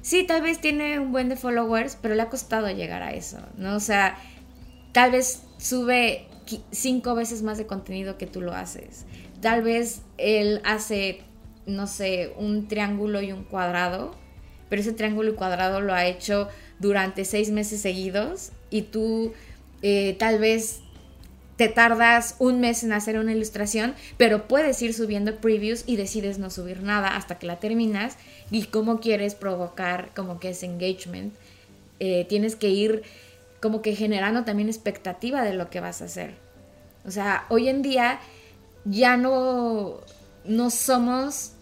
sí, 0.06 0.22
tal 0.22 0.40
vez 0.40 0.60
tiene 0.60 1.00
un 1.00 1.10
buen 1.10 1.28
de 1.28 1.34
followers, 1.34 1.98
pero 2.00 2.14
le 2.14 2.22
ha 2.22 2.28
costado 2.28 2.70
llegar 2.70 3.02
a 3.02 3.12
eso, 3.12 3.38
¿no? 3.56 3.74
O 3.74 3.80
sea, 3.80 4.16
tal 4.92 5.10
vez 5.10 5.42
sube 5.58 6.28
cinco 6.70 7.16
veces 7.16 7.42
más 7.42 7.58
de 7.58 7.66
contenido 7.66 8.16
que 8.16 8.28
tú 8.28 8.40
lo 8.40 8.52
haces. 8.52 9.04
Tal 9.40 9.62
vez 9.62 10.02
él 10.16 10.62
hace, 10.64 11.22
no 11.66 11.88
sé, 11.88 12.32
un 12.38 12.68
triángulo 12.68 13.20
y 13.20 13.32
un 13.32 13.42
cuadrado, 13.42 14.14
pero 14.68 14.80
ese 14.80 14.92
triángulo 14.92 15.32
y 15.32 15.34
cuadrado 15.34 15.80
lo 15.80 15.92
ha 15.92 16.06
hecho 16.06 16.48
durante 16.78 17.24
seis 17.24 17.50
meses 17.50 17.82
seguidos 17.82 18.52
y 18.70 18.82
tú 18.82 19.32
eh, 19.82 20.14
tal 20.20 20.38
vez 20.38 20.82
te 21.56 21.68
tardas 21.68 22.36
un 22.38 22.60
mes 22.60 22.84
en 22.84 22.92
hacer 22.92 23.18
una 23.18 23.32
ilustración, 23.32 23.94
pero 24.18 24.46
puedes 24.46 24.80
ir 24.82 24.92
subiendo 24.92 25.36
previews 25.36 25.84
y 25.86 25.96
decides 25.96 26.38
no 26.38 26.50
subir 26.50 26.82
nada 26.82 27.16
hasta 27.16 27.38
que 27.38 27.46
la 27.46 27.58
terminas 27.58 28.18
y 28.50 28.64
cómo 28.64 29.00
quieres 29.00 29.34
provocar 29.34 30.10
como 30.14 30.38
que 30.38 30.50
ese 30.50 30.66
engagement. 30.66 31.34
Eh, 31.98 32.26
tienes 32.28 32.56
que 32.56 32.68
ir 32.68 33.02
como 33.60 33.80
que 33.80 33.96
generando 33.96 34.44
también 34.44 34.68
expectativa 34.68 35.42
de 35.42 35.54
lo 35.54 35.70
que 35.70 35.80
vas 35.80 36.02
a 36.02 36.06
hacer. 36.06 36.34
O 37.06 37.10
sea, 37.10 37.46
hoy 37.48 37.68
en 37.68 37.80
día 37.80 38.20
ya 38.84 39.16
no, 39.16 40.00
no 40.44 40.70
somos 40.70 41.52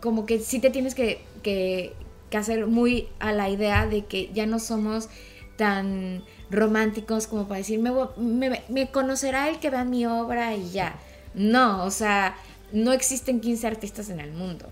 como 0.00 0.26
que 0.26 0.38
sí 0.38 0.60
te 0.60 0.70
tienes 0.70 0.94
que, 0.94 1.20
que, 1.42 1.94
que 2.30 2.36
hacer 2.36 2.66
muy 2.66 3.08
a 3.18 3.32
la 3.32 3.48
idea 3.48 3.86
de 3.86 4.04
que 4.04 4.30
ya 4.32 4.46
no 4.46 4.58
somos 4.58 5.08
tan 5.56 6.22
románticos 6.50 7.26
como 7.26 7.46
para 7.46 7.58
decir, 7.58 7.80
me, 7.80 8.90
conocerá 8.90 9.48
el 9.48 9.58
que 9.58 9.70
vea 9.70 9.84
mi 9.84 10.06
obra 10.06 10.54
y 10.54 10.70
ya. 10.70 10.96
No, 11.34 11.84
o 11.84 11.90
sea, 11.90 12.36
no 12.72 12.92
existen 12.92 13.40
15 13.40 13.66
artistas 13.66 14.10
en 14.10 14.20
el 14.20 14.32
mundo. 14.32 14.66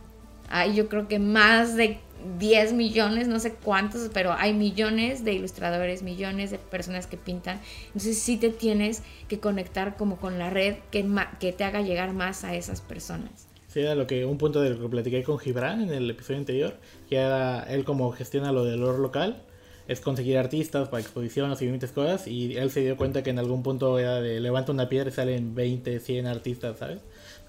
Hay 0.48 0.74
yo 0.74 0.88
creo 0.88 1.08
que 1.08 1.18
más 1.18 1.76
de 1.76 1.98
10 2.38 2.74
millones, 2.74 3.26
no 3.26 3.40
sé 3.40 3.54
cuántos, 3.54 4.10
pero 4.12 4.32
hay 4.32 4.52
millones 4.52 5.24
de 5.24 5.32
ilustradores, 5.32 6.02
millones 6.02 6.50
de 6.50 6.58
personas 6.58 7.06
que 7.06 7.16
pintan. 7.16 7.60
Entonces 7.86 8.18
sí 8.18 8.36
te 8.36 8.50
tienes 8.50 9.02
que 9.28 9.40
conectar 9.40 9.96
como 9.96 10.18
con 10.18 10.38
la 10.38 10.50
red 10.50 10.76
que, 10.90 11.08
que 11.40 11.52
te 11.52 11.64
haga 11.64 11.80
llegar 11.80 12.12
más 12.12 12.44
a 12.44 12.54
esas 12.54 12.80
personas. 12.80 13.48
Sí, 13.68 13.80
era 13.80 13.94
lo 13.94 14.06
que 14.06 14.26
un 14.26 14.36
punto 14.36 14.60
de 14.60 14.70
lo 14.70 14.82
que 14.82 14.88
platiqué 14.88 15.22
con 15.22 15.38
Gibran 15.38 15.80
en 15.80 15.94
el 15.94 16.10
episodio 16.10 16.38
anterior, 16.38 16.76
que 17.08 17.16
era 17.16 17.62
él 17.62 17.84
como 17.84 18.12
gestiona 18.12 18.52
lo 18.52 18.64
del 18.64 18.82
oro 18.82 18.98
local 18.98 19.42
es 19.88 20.00
conseguir 20.00 20.38
artistas 20.38 20.88
para 20.88 21.00
exposiciones 21.00 21.60
y 21.60 21.64
diferentes 21.64 21.90
cosas. 21.92 22.26
Y 22.26 22.56
él 22.56 22.70
se 22.70 22.80
dio 22.80 22.96
cuenta 22.96 23.22
que 23.22 23.30
en 23.30 23.38
algún 23.38 23.62
punto 23.62 23.98
era 23.98 24.20
de 24.20 24.40
levanta 24.40 24.72
una 24.72 24.88
piedra 24.88 25.10
y 25.10 25.12
salen 25.12 25.54
20, 25.54 26.00
100 26.00 26.26
artistas, 26.26 26.78
¿sabes? 26.78 27.00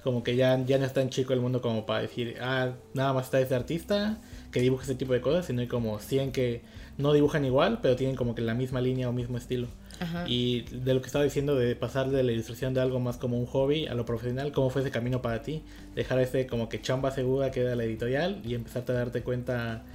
Como 0.03 0.23
que 0.23 0.35
ya, 0.35 0.63
ya 0.65 0.77
no 0.77 0.85
es 0.85 0.93
tan 0.93 1.09
chico 1.09 1.33
el 1.33 1.39
mundo 1.39 1.61
como 1.61 1.85
para 1.85 2.01
decir, 2.01 2.35
ah, 2.41 2.71
nada 2.93 3.13
más 3.13 3.25
está 3.25 3.39
ese 3.39 3.55
artista 3.55 4.19
que 4.51 4.59
dibuja 4.59 4.83
ese 4.83 4.95
tipo 4.95 5.13
de 5.13 5.21
cosas, 5.21 5.45
sino 5.45 5.61
hay 5.61 5.67
como 5.67 5.99
100 5.99 6.31
que 6.31 6.61
no 6.97 7.13
dibujan 7.13 7.45
igual, 7.45 7.79
pero 7.81 7.95
tienen 7.95 8.15
como 8.15 8.35
que 8.35 8.41
la 8.41 8.53
misma 8.53 8.81
línea 8.81 9.09
o 9.09 9.13
mismo 9.13 9.37
estilo. 9.37 9.67
Y 10.27 10.63
de 10.63 10.93
lo 10.93 11.01
que 11.01 11.07
estaba 11.07 11.23
diciendo 11.23 11.55
de 11.55 11.77
pasar 11.77 12.09
de 12.09 12.23
la 12.23 12.31
ilustración 12.33 12.73
de 12.73 12.81
algo 12.81 12.99
más 12.99 13.15
como 13.15 13.39
un 13.39 13.45
hobby 13.45 13.87
a 13.87 13.93
lo 13.93 14.05
profesional, 14.05 14.51
¿cómo 14.51 14.69
fue 14.69 14.81
ese 14.81 14.91
camino 14.91 15.21
para 15.21 15.41
ti? 15.41 15.63
Dejar 15.95 16.19
ese 16.19 16.45
como 16.45 16.67
que 16.67 16.81
chamba 16.81 17.11
segura 17.11 17.51
que 17.51 17.61
era 17.61 17.75
la 17.75 17.85
editorial 17.85 18.41
y 18.43 18.53
empezarte 18.53 18.91
a 18.91 18.95
darte 18.95 19.21
cuenta 19.21 19.85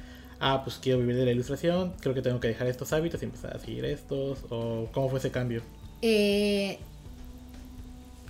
ah, 0.41 0.63
pues 0.65 0.79
quiero 0.81 0.99
vivir 0.99 1.17
de 1.17 1.25
la 1.25 1.33
ilustración, 1.33 1.93
creo 2.01 2.15
que 2.15 2.23
tengo 2.23 2.41
que 2.41 2.49
dejar 2.49 2.67
estos 2.67 2.93
hábitos 2.93 3.23
y 3.23 3.27
empezar 3.27 3.57
a 3.57 3.59
seguir 3.59 3.85
estos? 3.85 4.45
¿O 4.51 4.89
cómo 4.93 5.09
fue 5.09 5.19
ese 5.19 5.31
cambio? 5.31 5.63
Eh, 6.03 6.79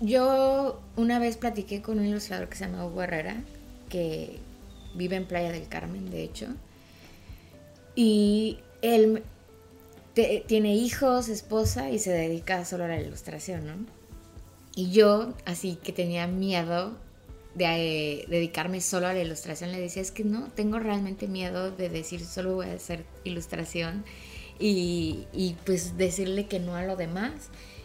yo 0.00 0.80
una 0.96 1.18
vez 1.18 1.36
platiqué 1.36 1.82
con 1.82 1.98
un 1.98 2.06
ilustrador 2.06 2.48
que 2.48 2.56
se 2.56 2.66
llama 2.66 2.86
Hugo 2.86 3.02
Herrera, 3.02 3.42
que 3.88 4.38
vive 4.94 5.16
en 5.16 5.26
Playa 5.26 5.52
del 5.52 5.68
Carmen, 5.68 6.10
de 6.10 6.22
hecho. 6.22 6.46
Y 7.94 8.58
él 8.82 9.22
tiene 10.46 10.74
hijos, 10.74 11.28
esposa 11.28 11.90
y 11.90 11.98
se 11.98 12.10
dedica 12.10 12.64
solo 12.64 12.84
a 12.84 12.88
la 12.88 13.00
ilustración, 13.00 13.66
¿no? 13.66 13.74
Y 14.74 14.90
yo, 14.90 15.34
así 15.44 15.76
que 15.76 15.92
tenía 15.92 16.26
miedo 16.26 16.96
de 17.58 18.20
eh, 18.20 18.24
dedicarme 18.28 18.80
solo 18.80 19.08
a 19.08 19.12
la 19.12 19.20
ilustración, 19.20 19.72
le 19.72 19.80
decía, 19.80 20.00
es 20.00 20.12
que 20.12 20.24
no, 20.24 20.48
tengo 20.54 20.78
realmente 20.78 21.26
miedo 21.26 21.70
de 21.70 21.88
decir 21.88 22.24
solo 22.24 22.54
voy 22.54 22.66
a 22.66 22.74
hacer 22.74 23.04
ilustración 23.24 24.04
y, 24.58 25.26
y 25.32 25.56
pues 25.66 25.96
decirle 25.96 26.46
que 26.46 26.60
no 26.60 26.76
a 26.76 26.82
lo 26.84 26.96
demás. 26.96 27.32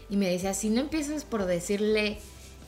Y 0.08 0.16
me 0.16 0.30
decía, 0.30 0.54
si 0.54 0.70
no 0.70 0.80
empiezas 0.80 1.24
por 1.24 1.44
decirle 1.44 2.18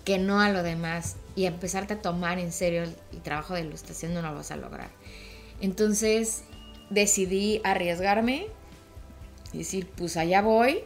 que 0.05 0.19
no 0.19 0.41
a 0.41 0.51
lo 0.51 0.63
demás 0.63 1.17
y 1.37 1.47
empezarte 1.47 1.95
a 1.95 2.03
tomar 2.03 2.39
en 2.39 2.53
serio 2.53 2.83
el, 2.83 2.95
trabajo 3.23 3.55
de 3.55 3.61
ilustración, 3.61 4.15
no 4.15 4.23
lo 4.23 4.35
vas 4.35 4.51
a 4.51 4.57
lograr. 4.57 4.91
Entonces 5.61 6.43
decidí 6.91 7.61
arriesgarme 7.65 8.47
y 9.53 9.59
decir, 9.59 9.89
pues 9.97 10.17
allá 10.17 10.43
voy. 10.43 10.81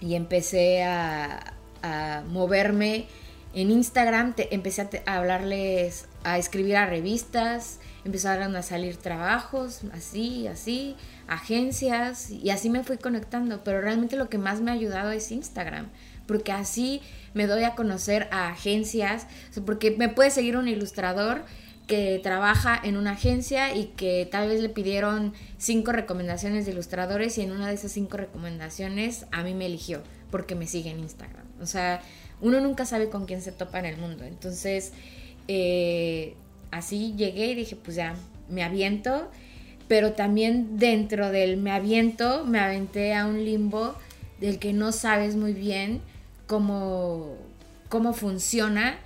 Y 0.00 0.16
empecé 0.16 0.82
a, 0.82 1.54
a 1.82 2.24
moverme 2.26 3.06
en 3.54 3.70
Instagram 3.70 4.34
te, 4.34 4.54
empecé 4.54 5.02
a, 5.04 5.16
hablarles, 5.16 6.06
a 6.24 6.38
escribir 6.38 6.76
a 6.76 6.86
revistas, 6.86 7.78
empezaron 8.04 8.56
a 8.56 8.62
salir 8.62 8.96
trabajos, 8.96 9.80
así, 9.92 10.46
así, 10.46 10.96
agencias, 11.28 12.30
y 12.30 12.50
así 12.50 12.70
me 12.70 12.82
fui 12.82 12.98
conectando. 12.98 13.62
Pero 13.62 13.80
realmente 13.80 14.16
lo 14.16 14.28
que 14.28 14.38
más 14.38 14.60
me 14.60 14.70
ha 14.70 14.74
ayudado 14.74 15.10
es 15.10 15.30
Instagram, 15.30 15.88
porque 16.26 16.52
así 16.52 17.02
me 17.34 17.46
doy 17.46 17.64
a 17.64 17.74
conocer 17.74 18.28
a 18.30 18.48
agencias, 18.48 19.26
porque 19.66 19.92
me 19.92 20.08
puede 20.08 20.30
seguir 20.30 20.56
un 20.56 20.68
ilustrador 20.68 21.42
que 21.86 22.20
trabaja 22.22 22.80
en 22.82 22.96
una 22.96 23.12
agencia 23.12 23.74
y 23.74 23.86
que 23.86 24.26
tal 24.30 24.48
vez 24.48 24.60
le 24.60 24.68
pidieron 24.68 25.34
cinco 25.58 25.92
recomendaciones 25.92 26.64
de 26.64 26.72
ilustradores 26.72 27.36
y 27.38 27.42
en 27.42 27.50
una 27.50 27.68
de 27.68 27.74
esas 27.74 27.92
cinco 27.92 28.16
recomendaciones 28.16 29.26
a 29.32 29.42
mí 29.42 29.52
me 29.52 29.66
eligió 29.66 30.02
porque 30.30 30.54
me 30.54 30.66
sigue 30.66 30.90
en 30.90 31.00
Instagram. 31.00 31.44
O 31.60 31.66
sea, 31.66 32.00
uno 32.42 32.60
nunca 32.60 32.84
sabe 32.84 33.08
con 33.08 33.24
quién 33.24 33.40
se 33.40 33.52
topa 33.52 33.78
en 33.78 33.86
el 33.86 33.96
mundo. 33.96 34.24
Entonces, 34.24 34.92
eh, 35.48 36.34
así 36.70 37.14
llegué 37.16 37.46
y 37.46 37.54
dije, 37.54 37.76
pues 37.76 37.96
ya, 37.96 38.14
me 38.50 38.62
aviento, 38.62 39.30
pero 39.88 40.12
también 40.12 40.78
dentro 40.78 41.30
del 41.30 41.56
me 41.56 41.70
aviento, 41.70 42.44
me 42.44 42.58
aventé 42.58 43.14
a 43.14 43.26
un 43.26 43.44
limbo 43.44 43.94
del 44.40 44.58
que 44.58 44.72
no 44.72 44.92
sabes 44.92 45.36
muy 45.36 45.52
bien 45.52 46.02
cómo, 46.46 47.36
cómo 47.88 48.12
funciona. 48.12 48.98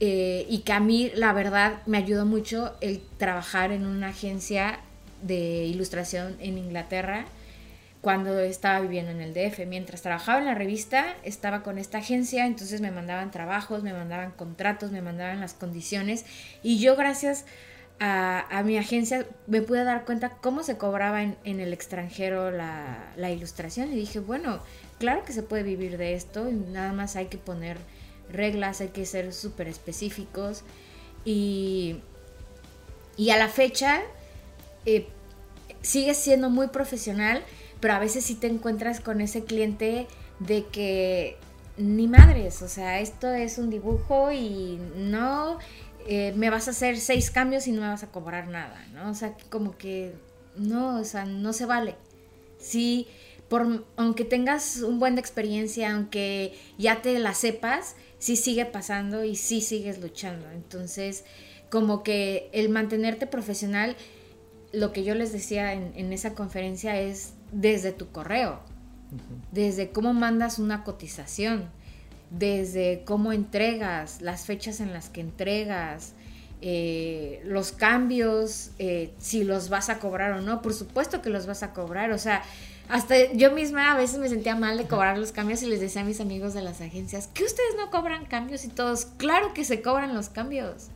Eh, 0.00 0.46
y 0.48 0.60
que 0.60 0.72
a 0.72 0.80
mí, 0.80 1.12
la 1.14 1.32
verdad, 1.32 1.82
me 1.86 1.98
ayudó 1.98 2.26
mucho 2.26 2.74
el 2.80 3.00
trabajar 3.18 3.70
en 3.70 3.86
una 3.86 4.08
agencia 4.08 4.80
de 5.22 5.66
ilustración 5.66 6.34
en 6.40 6.58
Inglaterra 6.58 7.26
cuando 8.02 8.40
estaba 8.40 8.80
viviendo 8.80 9.12
en 9.12 9.20
el 9.20 9.32
DF. 9.32 9.60
Mientras 9.66 10.02
trabajaba 10.02 10.40
en 10.40 10.46
la 10.46 10.54
revista, 10.54 11.16
estaba 11.22 11.62
con 11.62 11.78
esta 11.78 11.98
agencia, 11.98 12.46
entonces 12.46 12.80
me 12.80 12.90
mandaban 12.90 13.30
trabajos, 13.30 13.84
me 13.84 13.92
mandaban 13.92 14.32
contratos, 14.32 14.90
me 14.90 15.00
mandaban 15.00 15.40
las 15.40 15.54
condiciones. 15.54 16.26
Y 16.64 16.80
yo 16.80 16.96
gracias 16.96 17.44
a, 18.00 18.62
mi 18.64 18.76
agencia 18.76 19.24
me 19.46 19.62
pude 19.62 19.84
dar 19.84 20.04
cuenta 20.04 20.30
cómo 20.40 20.64
se 20.64 20.76
cobraba 20.76 21.22
en, 21.22 21.36
el 21.44 21.72
extranjero 21.72 22.50
la, 22.50 23.30
ilustración. 23.30 23.92
Y 23.92 23.96
dije, 23.96 24.18
bueno, 24.18 24.58
claro 24.98 25.24
que 25.24 25.32
se 25.32 25.44
puede 25.44 25.62
vivir 25.62 25.96
de 25.96 26.14
esto, 26.14 26.50
nada 26.50 26.92
más 26.92 27.14
hay 27.14 27.26
que 27.26 27.38
poner 27.38 27.78
reglas, 28.32 28.80
hay 28.80 28.88
que 28.88 29.06
ser 29.06 29.32
súper 29.32 29.68
específicos 29.68 30.64
y, 31.24 32.00
y 33.16 33.30
a 33.30 33.36
la 33.36 33.48
fecha 33.48 34.00
eh, 34.86 35.06
sigue 35.82 36.14
siendo 36.14 36.50
muy 36.50 36.66
profesional 36.68 37.44
pero 37.82 37.94
a 37.94 37.98
veces 37.98 38.24
sí 38.24 38.36
te 38.36 38.46
encuentras 38.46 39.00
con 39.00 39.20
ese 39.20 39.42
cliente 39.42 40.06
de 40.38 40.64
que 40.66 41.36
ni 41.76 42.06
madres, 42.06 42.62
o 42.62 42.68
sea, 42.68 43.00
esto 43.00 43.28
es 43.28 43.58
un 43.58 43.70
dibujo 43.70 44.30
y 44.30 44.78
no, 44.94 45.58
eh, 46.06 46.32
me 46.36 46.48
vas 46.48 46.68
a 46.68 46.70
hacer 46.70 46.96
seis 46.98 47.32
cambios 47.32 47.66
y 47.66 47.72
no 47.72 47.80
me 47.80 47.88
vas 47.88 48.04
a 48.04 48.12
cobrar 48.12 48.46
nada, 48.46 48.86
¿no? 48.94 49.10
O 49.10 49.14
sea, 49.14 49.36
como 49.50 49.76
que 49.76 50.14
no, 50.56 51.00
o 51.00 51.04
sea, 51.04 51.24
no 51.24 51.52
se 51.52 51.66
vale. 51.66 51.96
Sí, 52.56 53.08
por, 53.48 53.84
aunque 53.96 54.24
tengas 54.24 54.76
un 54.76 55.00
buen 55.00 55.16
de 55.16 55.20
experiencia, 55.20 55.92
aunque 55.92 56.54
ya 56.78 57.02
te 57.02 57.18
la 57.18 57.34
sepas, 57.34 57.96
sí 58.20 58.36
sigue 58.36 58.64
pasando 58.64 59.24
y 59.24 59.34
sí 59.34 59.60
sigues 59.60 59.98
luchando. 59.98 60.48
Entonces, 60.52 61.24
como 61.68 62.04
que 62.04 62.48
el 62.52 62.68
mantenerte 62.68 63.26
profesional, 63.26 63.96
lo 64.72 64.92
que 64.92 65.02
yo 65.02 65.16
les 65.16 65.32
decía 65.32 65.72
en, 65.72 66.12
esa 66.12 66.34
conferencia 66.34 67.00
es 67.00 67.32
desde 67.52 67.92
tu 67.92 68.10
correo, 68.10 68.60
desde 69.52 69.90
cómo 69.90 70.14
mandas 70.14 70.58
una 70.58 70.84
cotización, 70.84 71.68
desde 72.30 73.02
cómo 73.04 73.32
entregas, 73.32 74.20
las 74.22 74.46
fechas 74.46 74.80
en 74.80 74.92
las 74.92 75.10
que 75.10 75.20
entregas, 75.20 76.14
eh, 76.62 77.42
los 77.44 77.72
cambios, 77.72 78.70
eh, 78.78 79.12
si 79.18 79.44
los 79.44 79.68
vas 79.68 79.90
a 79.90 79.98
cobrar 79.98 80.32
o 80.32 80.40
no, 80.40 80.62
por 80.62 80.72
supuesto 80.72 81.20
que 81.20 81.28
los 81.28 81.46
vas 81.46 81.62
a 81.62 81.72
cobrar, 81.72 82.12
o 82.12 82.18
sea, 82.18 82.42
hasta 82.88 83.32
yo 83.32 83.52
misma 83.52 83.92
a 83.92 83.96
veces 83.96 84.18
me 84.18 84.28
sentía 84.28 84.56
mal 84.56 84.78
de 84.78 84.84
cobrar 84.84 85.18
los 85.18 85.32
cambios 85.32 85.62
y 85.62 85.66
les 85.66 85.80
decía 85.80 86.02
a 86.02 86.04
mis 86.04 86.20
amigos 86.20 86.54
de 86.54 86.62
las 86.62 86.80
agencias, 86.80 87.28
que 87.28 87.44
ustedes 87.44 87.74
no 87.76 87.90
cobran 87.90 88.26
cambios 88.26 88.64
y 88.64 88.68
todos, 88.68 89.06
claro 89.16 89.52
que 89.54 89.64
se 89.64 89.82
cobran 89.82 90.14
los 90.14 90.28
cambios. 90.28 90.88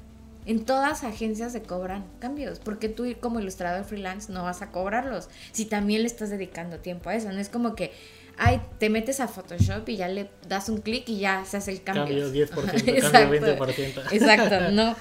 En 0.47 0.65
todas 0.65 1.03
agencias 1.03 1.53
se 1.53 1.63
cobran 1.63 2.07
cambios, 2.21 2.61
porque 2.61 2.89
tú 2.89 3.05
como 3.21 3.41
ilustrador 3.41 3.85
freelance 3.85 4.33
no 4.33 4.45
vas 4.45 4.63
a 4.63 4.71
cobrarlos, 4.71 5.29
si 5.51 5.65
también 5.65 6.03
le 6.03 6.07
estás 6.07 6.31
dedicando 6.31 6.79
tiempo 6.79 7.11
a 7.11 7.17
eso, 7.17 7.33
no 7.33 7.41
es 7.41 7.49
como 7.49 7.75
que, 7.75 7.93
ay, 8.39 8.63
te 8.79 8.89
metes 8.89 9.19
a 9.19 9.27
Photoshop 9.27 9.89
y 9.89 9.97
ya 9.97 10.07
le 10.07 10.31
das 10.49 10.69
un 10.69 10.81
clic 10.81 11.09
y 11.09 11.19
ya 11.19 11.45
se 11.45 11.57
hace 11.57 11.73
el 11.73 11.83
cambio. 11.83 12.05
Cambio 12.05 12.47
10%, 12.47 13.11
cambio 13.11 13.41
20%. 13.41 14.13
Exacto, 14.13 14.71
no. 14.71 14.95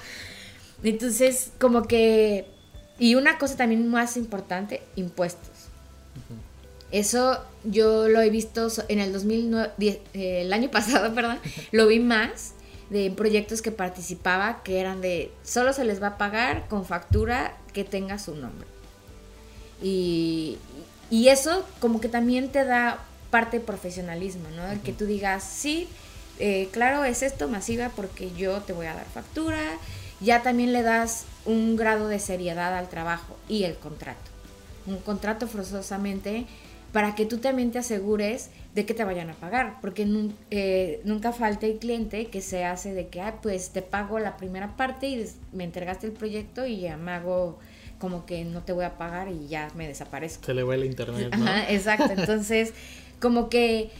Entonces, 0.82 1.52
como 1.60 1.84
que, 1.84 2.46
y 2.98 3.14
una 3.14 3.38
cosa 3.38 3.56
también 3.56 3.86
más 3.86 4.16
importante, 4.16 4.82
impuestos. 4.96 5.50
Eso 6.90 7.40
yo 7.62 8.08
lo 8.08 8.20
he 8.20 8.30
visto 8.30 8.68
en 8.88 8.98
el 8.98 9.12
2009, 9.12 9.72
eh, 9.78 10.00
el 10.42 10.52
año 10.52 10.70
pasado, 10.72 11.14
perdón, 11.14 11.38
lo 11.70 11.86
vi 11.86 12.00
más 12.00 12.55
de 12.90 13.10
proyectos 13.10 13.62
que 13.62 13.72
participaba 13.72 14.62
que 14.62 14.80
eran 14.80 15.00
de 15.00 15.32
solo 15.42 15.72
se 15.72 15.84
les 15.84 16.02
va 16.02 16.08
a 16.08 16.18
pagar 16.18 16.68
con 16.68 16.84
factura 16.84 17.56
que 17.72 17.84
tenga 17.84 18.18
su 18.18 18.34
nombre. 18.36 18.66
Y, 19.82 20.58
y 21.10 21.28
eso 21.28 21.66
como 21.80 22.00
que 22.00 22.08
también 22.08 22.50
te 22.50 22.64
da 22.64 23.04
parte 23.30 23.58
de 23.58 23.64
profesionalismo, 23.64 24.48
¿no? 24.54 24.66
El 24.68 24.80
que 24.80 24.92
tú 24.92 25.06
digas, 25.06 25.42
sí, 25.42 25.88
eh, 26.38 26.68
claro, 26.72 27.04
es 27.04 27.22
esto 27.22 27.48
masiva 27.48 27.90
porque 27.94 28.30
yo 28.36 28.60
te 28.60 28.72
voy 28.72 28.86
a 28.86 28.94
dar 28.94 29.06
factura, 29.06 29.58
ya 30.20 30.42
también 30.42 30.72
le 30.72 30.82
das 30.82 31.24
un 31.44 31.76
grado 31.76 32.08
de 32.08 32.18
seriedad 32.18 32.76
al 32.76 32.88
trabajo 32.88 33.36
y 33.48 33.64
el 33.64 33.74
contrato. 33.76 34.30
Un 34.86 34.98
contrato 34.98 35.48
forzosamente 35.48 36.46
para 36.96 37.14
que 37.14 37.26
tú 37.26 37.36
también 37.36 37.72
te 37.72 37.78
asegures 37.78 38.48
de 38.74 38.86
que 38.86 38.94
te 38.94 39.04
vayan 39.04 39.28
a 39.28 39.34
pagar, 39.34 39.82
porque 39.82 40.08
eh, 40.50 41.02
nunca 41.04 41.30
falta 41.30 41.66
el 41.66 41.76
cliente 41.76 42.28
que 42.28 42.40
se 42.40 42.64
hace 42.64 42.94
de 42.94 43.08
que, 43.08 43.20
ah, 43.20 43.34
pues 43.42 43.68
te 43.68 43.82
pago 43.82 44.18
la 44.18 44.38
primera 44.38 44.78
parte 44.78 45.06
y 45.06 45.28
me 45.52 45.64
entregaste 45.64 46.06
el 46.06 46.14
proyecto 46.14 46.64
y 46.64 46.80
ya 46.80 46.96
me 46.96 47.10
hago 47.10 47.58
como 47.98 48.24
que 48.24 48.46
no 48.46 48.62
te 48.62 48.72
voy 48.72 48.86
a 48.86 48.96
pagar 48.96 49.28
y 49.28 49.46
ya 49.46 49.70
me 49.74 49.86
desaparezco. 49.86 50.46
Se 50.46 50.54
le 50.54 50.62
va 50.62 50.74
el 50.74 50.86
internet, 50.86 51.36
¿no? 51.36 51.46
exacto, 51.68 52.10
entonces 52.16 52.72
como 53.20 53.50
que 53.50 53.90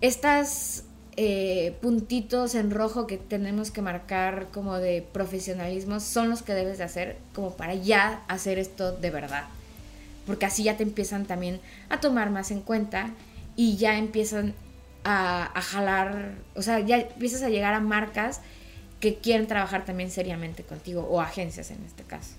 estas 0.00 0.84
eh, 1.16 1.74
puntitos 1.82 2.54
en 2.54 2.70
rojo 2.70 3.08
que 3.08 3.16
tenemos 3.16 3.72
que 3.72 3.82
marcar 3.82 4.46
como 4.52 4.78
de 4.78 5.04
profesionalismo 5.12 5.98
son 5.98 6.30
los 6.30 6.42
que 6.42 6.54
debes 6.54 6.78
de 6.78 6.84
hacer 6.84 7.16
como 7.34 7.56
para 7.56 7.74
ya 7.74 8.22
hacer 8.28 8.60
esto 8.60 8.92
de 8.92 9.10
verdad 9.10 9.42
porque 10.26 10.46
así 10.46 10.64
ya 10.64 10.76
te 10.76 10.82
empiezan 10.82 11.26
también 11.26 11.60
a 11.88 12.00
tomar 12.00 12.30
más 12.30 12.50
en 12.50 12.60
cuenta 12.60 13.10
y 13.56 13.76
ya 13.76 13.98
empiezan 13.98 14.54
a, 15.04 15.60
jalar, 15.60 16.34
o 16.54 16.62
sea, 16.62 16.80
ya 16.80 16.98
empiezas 16.98 17.42
a 17.42 17.50
llegar 17.50 17.74
a 17.74 17.80
marcas 17.80 18.40
que 19.00 19.16
quieren 19.16 19.46
trabajar 19.46 19.84
también 19.84 20.10
seriamente 20.10 20.62
contigo 20.62 21.06
o 21.10 21.20
agencias 21.20 21.70
en 21.70 21.84
este 21.84 22.04
caso. 22.04 22.36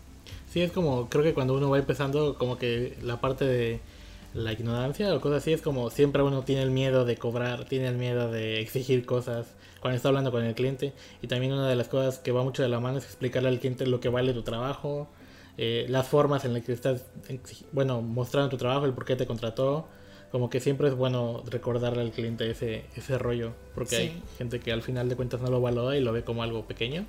Sí, 0.52 0.62
es 0.62 0.72
como, 0.72 1.10
creo 1.10 1.24
que 1.24 1.34
cuando 1.34 1.54
uno 1.54 1.70
va 1.70 1.78
empezando, 1.78 2.38
como 2.38 2.58
que 2.58 2.98
la 3.04 3.22
parte 3.22 3.46
de 3.46 3.80
la 4.34 4.52
ignorancia 4.52 5.14
o 5.14 5.22
cosas 5.22 5.44
así, 5.44 5.54
es 5.54 5.62
como 5.62 5.90
siempre 5.90 6.24
uno 6.24 6.44
tiene 6.44 6.64
el 6.64 6.72
miedo 6.72 7.06
de 7.06 7.18
cobrar, 7.18 7.66
tiene 7.66 7.88
el 7.88 7.98
miedo 7.98 8.32
de 8.32 8.62
exigir 8.62 9.06
cosas 9.06 9.48
cuando 9.80 9.98
está 9.98 10.10
hablando 10.10 10.32
con 10.32 10.44
el 10.44 10.56
cliente. 10.56 10.94
Y 11.22 11.28
también 11.28 11.54
una 11.54 11.68
de 11.70 11.76
las 11.76 11.88
cosas 11.88 12.20
que 12.20 12.32
va 12.32 12.44
mucho 12.44 12.64
de 12.64 12.70
la 12.70 12.80
mano 12.80 12.98
es 12.98 13.06
explicarle 13.06 13.50
al 13.50 13.60
cliente 13.60 13.86
lo 13.86 14.00
que 14.00 14.10
vale 14.10 14.34
tu 14.34 14.42
trabajo, 14.44 15.08
eh, 15.58 15.86
las 15.90 16.08
formas 16.08 16.46
en 16.46 16.54
las 16.54 16.64
que 16.64 16.74
estás, 16.74 17.06
bueno, 17.72 18.02
mostrando 18.02 18.50
tu 18.50 18.58
trabajo, 18.58 18.86
el 18.86 18.94
por 18.94 19.06
qué 19.06 19.16
te 19.16 19.26
contrató. 19.26 19.88
Como 20.32 20.50
que 20.50 20.60
siempre 20.60 20.90
es 20.90 20.96
bueno 20.96 21.44
recordarle 21.50 22.02
al 22.02 22.12
cliente 22.12 22.50
ese, 22.50 22.84
ese 22.96 23.18
rollo, 23.18 23.54
porque 23.74 23.96
hay 23.96 24.24
gente 24.38 24.60
que 24.60 24.74
al 24.74 24.82
final 24.82 25.08
de 25.08 25.16
cuentas 25.16 25.40
no 25.40 25.50
lo 25.50 25.62
valora 25.62 25.96
y 25.96 26.02
lo 26.02 26.12
ve 26.12 26.24
como 26.24 26.44
algo 26.44 26.66
pequeño, 26.66 27.06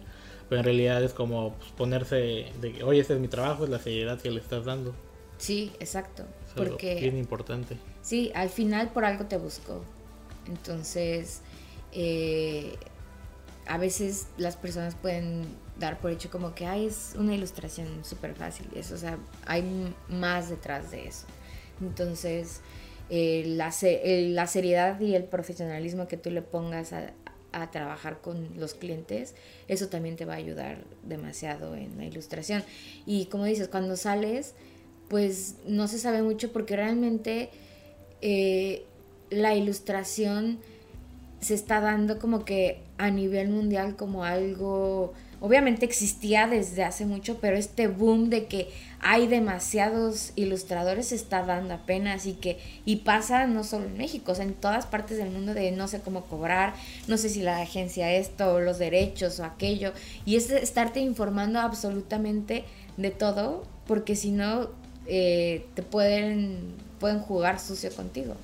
pero 0.49 0.61
en 0.61 0.65
realidad 0.65 1.03
es 1.03 1.13
como 1.13 1.55
pues, 1.55 1.73
ponerse 1.73 2.47
de 2.61 2.73
que, 2.73 2.85
oye, 2.85 3.01
este 3.01 3.15
es 3.15 3.21
mi 3.21 3.27
trabajo, 3.27 3.65
es 3.65 3.71
la 3.71 3.81
seriedad 3.81 4.21
que 4.21 4.31
le 4.31 4.39
estás 4.39 4.65
dando. 4.65 4.95
Sí, 5.39 5.73
exacto. 5.81 6.25
porque 6.55 7.01
bien 7.01 7.17
importante. 7.17 7.77
Sí, 8.03 8.31
al 8.35 8.49
final 8.49 8.91
por 8.91 9.05
algo 9.05 9.25
te 9.25 9.39
buscó. 9.39 9.83
Entonces, 10.47 11.41
eh, 11.93 12.77
a 13.67 13.79
veces 13.79 14.29
las 14.39 14.57
personas 14.57 14.95
pueden 14.95 15.47
dar 15.79 15.99
por 15.99 16.11
hecho 16.11 16.31
como 16.31 16.55
que 16.55 16.67
hay 16.67 16.87
es 16.87 17.15
una 17.19 17.35
ilustración 17.35 18.05
súper 18.05 18.35
fácil. 18.35 18.67
Eso, 18.75 18.95
o 18.95 18.99
sea, 18.99 19.19
hay 19.47 19.65
más 20.09 20.49
detrás 20.49 20.91
de 20.91 21.07
eso. 21.07 21.27
Entonces, 21.81 22.61
eh, 23.11 23.45
la, 23.47 23.73
la, 23.83 24.47
seriedad 24.47 25.01
y 25.01 25.15
el 25.15 25.25
profesionalismo 25.25 26.09
que 26.09 26.17
tú 26.17 26.31
le 26.31 26.43
pongas 26.43 26.93
a, 26.93 27.13
a, 27.53 27.71
trabajar 27.71 28.21
con 28.21 28.59
los 28.59 28.75
clientes, 28.75 29.35
eso 29.69 29.89
también 29.89 30.17
te 30.17 30.25
va 30.25 30.35
a 30.35 30.39
ayudar 30.39 30.85
demasiado 31.03 31.75
en 31.75 31.97
la 31.99 32.05
ilustración. 32.05 32.65
Y 33.05 33.27
como 33.27 33.45
dices, 33.45 33.69
cuando 33.69 33.97
sales, 33.97 34.55
pues 35.09 35.57
no 35.67 35.89
se 35.89 35.99
sabe 35.99 36.23
mucho 36.23 36.53
porque 36.53 36.77
realmente 36.77 37.51
eh, 38.23 38.85
la 39.31 39.55
ilustración 39.55 40.59
se 41.41 41.55
está 41.55 41.81
dando 41.81 42.19
como 42.19 42.45
que 42.45 42.83
a 42.99 43.11
nivel 43.11 43.49
mundial 43.49 43.97
como 43.97 44.25
algo 44.25 45.13
obviamente 45.41 45.85
existía 45.85 46.47
desde 46.47 46.85
hace 46.85 47.05
mucho, 47.05 47.39
pero 47.41 47.57
este 47.57 47.89
boom 47.89 48.31
de 48.31 48.47
que 48.47 48.69
hay 49.01 49.27
demasiados 49.27 50.33
ilustradores 50.37 51.09
se 51.09 51.15
está 51.15 51.43
dando 51.45 51.75
apenas 51.75 52.27
y 52.27 52.35
que 52.35 52.59
y 52.85 52.97
pasa 52.97 53.47
no 53.47 53.63
solo 53.63 53.87
en 53.87 53.99
México, 53.99 54.33
o 54.33 54.35
sea, 54.35 54.45
en 54.45 54.55
todas 54.55 54.87
partes 54.87 55.19
del 55.19 55.31
mundo 55.31 55.55
de 55.55 55.71
no 55.73 55.89
sé 55.89 56.01
cómo 56.01 56.23
cobrar, 56.27 56.75
no 57.07 57.17
sé 57.17 57.29
si 57.29 57.43
la 57.43 57.61
agencia 57.61 58.13
esto 58.13 58.55
o 58.55 58.61
los 58.61 58.79
derechos 58.79 59.39
o 59.41 59.45
aquello 59.45 59.93
y 60.25 60.37
es 60.37 60.51
estarte 60.51 61.01
informando 61.01 61.61
absolutamente 61.61 62.65
de 62.97 63.11
todo 63.11 63.65
porque 63.87 64.17
si 64.17 64.31
no 64.31 64.71
eh, 65.07 65.67
te 65.75 65.83
pueden 65.83 66.75
pueden 66.99 67.21
jugar 67.21 67.61
sucio 67.61 67.95
contigo. 67.95 68.35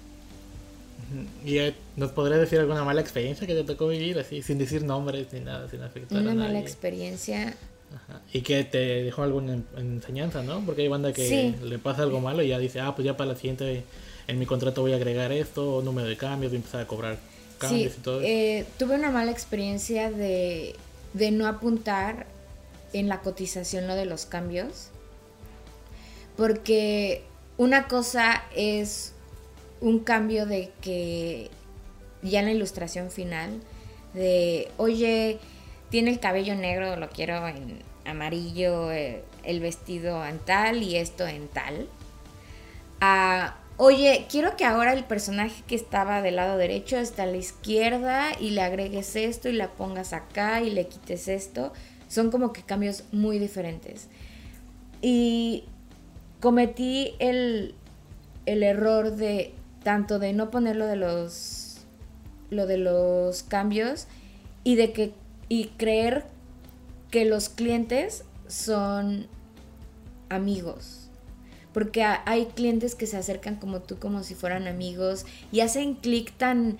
¿Y 1.45 1.59
eh, 1.59 1.75
nos 1.97 2.13
podrías 2.13 2.41
decir 2.41 2.59
alguna 2.59 2.85
mala 2.85 3.01
experiencia 3.01 3.47
que 3.47 3.55
te 3.55 3.65
tocó 3.65 3.89
vivir 3.89 4.19
así, 4.19 4.43
sin 4.43 4.59
decir 4.59 4.85
nombres 4.85 5.33
ni 5.33 5.41
nada, 5.41 5.69
sin 5.69 5.83
afectar 5.83 6.21
Una 6.21 6.35
mala 6.35 6.59
experiencia. 6.59 7.55
Y 8.33 8.41
que 8.41 8.65
te 8.65 9.03
dejó 9.05 9.23
alguna 9.23 9.61
enseñanza, 9.77 10.43
¿no? 10.43 10.65
Porque 10.65 10.83
hay 10.83 10.89
banda 10.89 11.13
que 11.13 11.55
le 11.63 11.79
pasa 11.79 12.03
algo 12.03 12.21
malo 12.21 12.43
y 12.43 12.49
ya 12.49 12.59
dice, 12.59 12.81
ah, 12.81 12.95
pues 12.95 13.05
ya 13.05 13.17
para 13.17 13.33
la 13.33 13.37
siguiente 13.37 13.85
en 14.27 14.39
mi 14.39 14.47
contrato 14.47 14.81
voy 14.81 14.93
a 14.93 14.97
agregar 14.97 15.33
esto, 15.33 15.83
número 15.83 16.09
de 16.09 16.17
cambios, 16.17 16.53
voy 16.53 16.57
a 16.57 16.61
empezar 16.61 16.81
a 16.81 16.87
cobrar 16.87 17.19
cambios 17.59 17.95
y 17.97 18.01
todo 18.01 18.21
eh, 18.23 18.67
tuve 18.79 18.95
una 18.95 19.11
mala 19.11 19.31
experiencia 19.31 20.11
de, 20.11 20.75
de 21.13 21.31
no 21.31 21.47
apuntar 21.47 22.27
en 22.93 23.09
la 23.09 23.21
cotización 23.21 23.87
lo 23.87 23.95
de 23.95 24.07
los 24.07 24.27
cambios. 24.27 24.89
Porque 26.37 27.25
una 27.57 27.89
cosa 27.89 28.43
es 28.55 29.12
un 29.83 29.99
cambio 29.99 30.47
de 30.47 30.73
que 30.81 31.51
ya 32.23 32.41
en 32.41 32.47
la 32.47 32.53
ilustración 32.53 33.11
final, 33.11 33.61
de, 34.15 34.71
oye, 34.79 35.39
tiene 35.91 36.11
el 36.11 36.21
cabello 36.21 36.55
negro, 36.55 36.97
lo 36.97 37.11
quiero 37.11 37.47
en 37.49 37.81
amarillo, 38.07 38.91
eh, 38.93 39.25
el 39.43 39.61
vestido 39.61 40.25
en 40.25 40.39
tal 40.39 40.83
y 40.83 40.97
esto 40.97 41.27
en 41.27 41.49
tal. 41.49 41.89
A, 43.01 43.57
oye, 43.77 44.27
quiero 44.31 44.57
que 44.57 44.65
ahora 44.65 44.93
el 44.93 45.05
personaje 45.05 45.65
que 45.67 45.75
estaba 45.75 46.23
del 46.23 46.37
lado 46.37 46.57
derecho 46.57 46.97
esté 46.99 47.23
a 47.23 47.27
la 47.27 47.37
izquierda 47.37 48.31
y 48.39 48.51
le 48.51 48.63
agregues 48.63 49.17
esto 49.17 49.49
y 49.49 49.53
la 49.53 49.73
pongas 49.73 50.13
acá 50.13 50.61
y 50.61 50.71
le 50.71 50.87
quites 50.87 51.27
esto. 51.27 51.73
Son 52.09 52.31
como 52.31 52.53
que 52.53 52.63
cambios 52.63 53.05
muy 53.11 53.41
diferentes. 53.41 54.09
Y 55.01 55.65
cometí 56.41 57.15
el, 57.19 57.75
el 58.47 58.63
error 58.63 59.17
de 59.17 59.55
tanto 59.83 60.19
de 60.19 60.33
no 60.33 60.51
poner 60.51 60.77
lo 60.77 60.87
de 60.87 60.97
los, 60.97 61.79
lo 62.51 62.67
de 62.67 62.79
los 62.79 63.43
cambios 63.43 64.07
y 64.65 64.77
de 64.77 64.93
que 64.93 65.15
y 65.49 65.67
creer 65.77 66.25
que 67.11 67.27
los 67.27 67.51
clientes 67.51 68.25
son 68.49 69.27
amigos. 70.31 71.11
Porque 71.75 72.03
hay 72.03 72.47
clientes 72.47 72.95
que 72.95 73.07
se 73.07 73.17
acercan 73.17 73.57
como 73.57 73.81
tú, 73.81 73.99
como 73.99 74.23
si 74.23 74.35
fueran 74.35 74.67
amigos, 74.67 75.27
y 75.51 75.61
hacen 75.61 75.95
clic 75.95 76.33
tan 76.37 76.79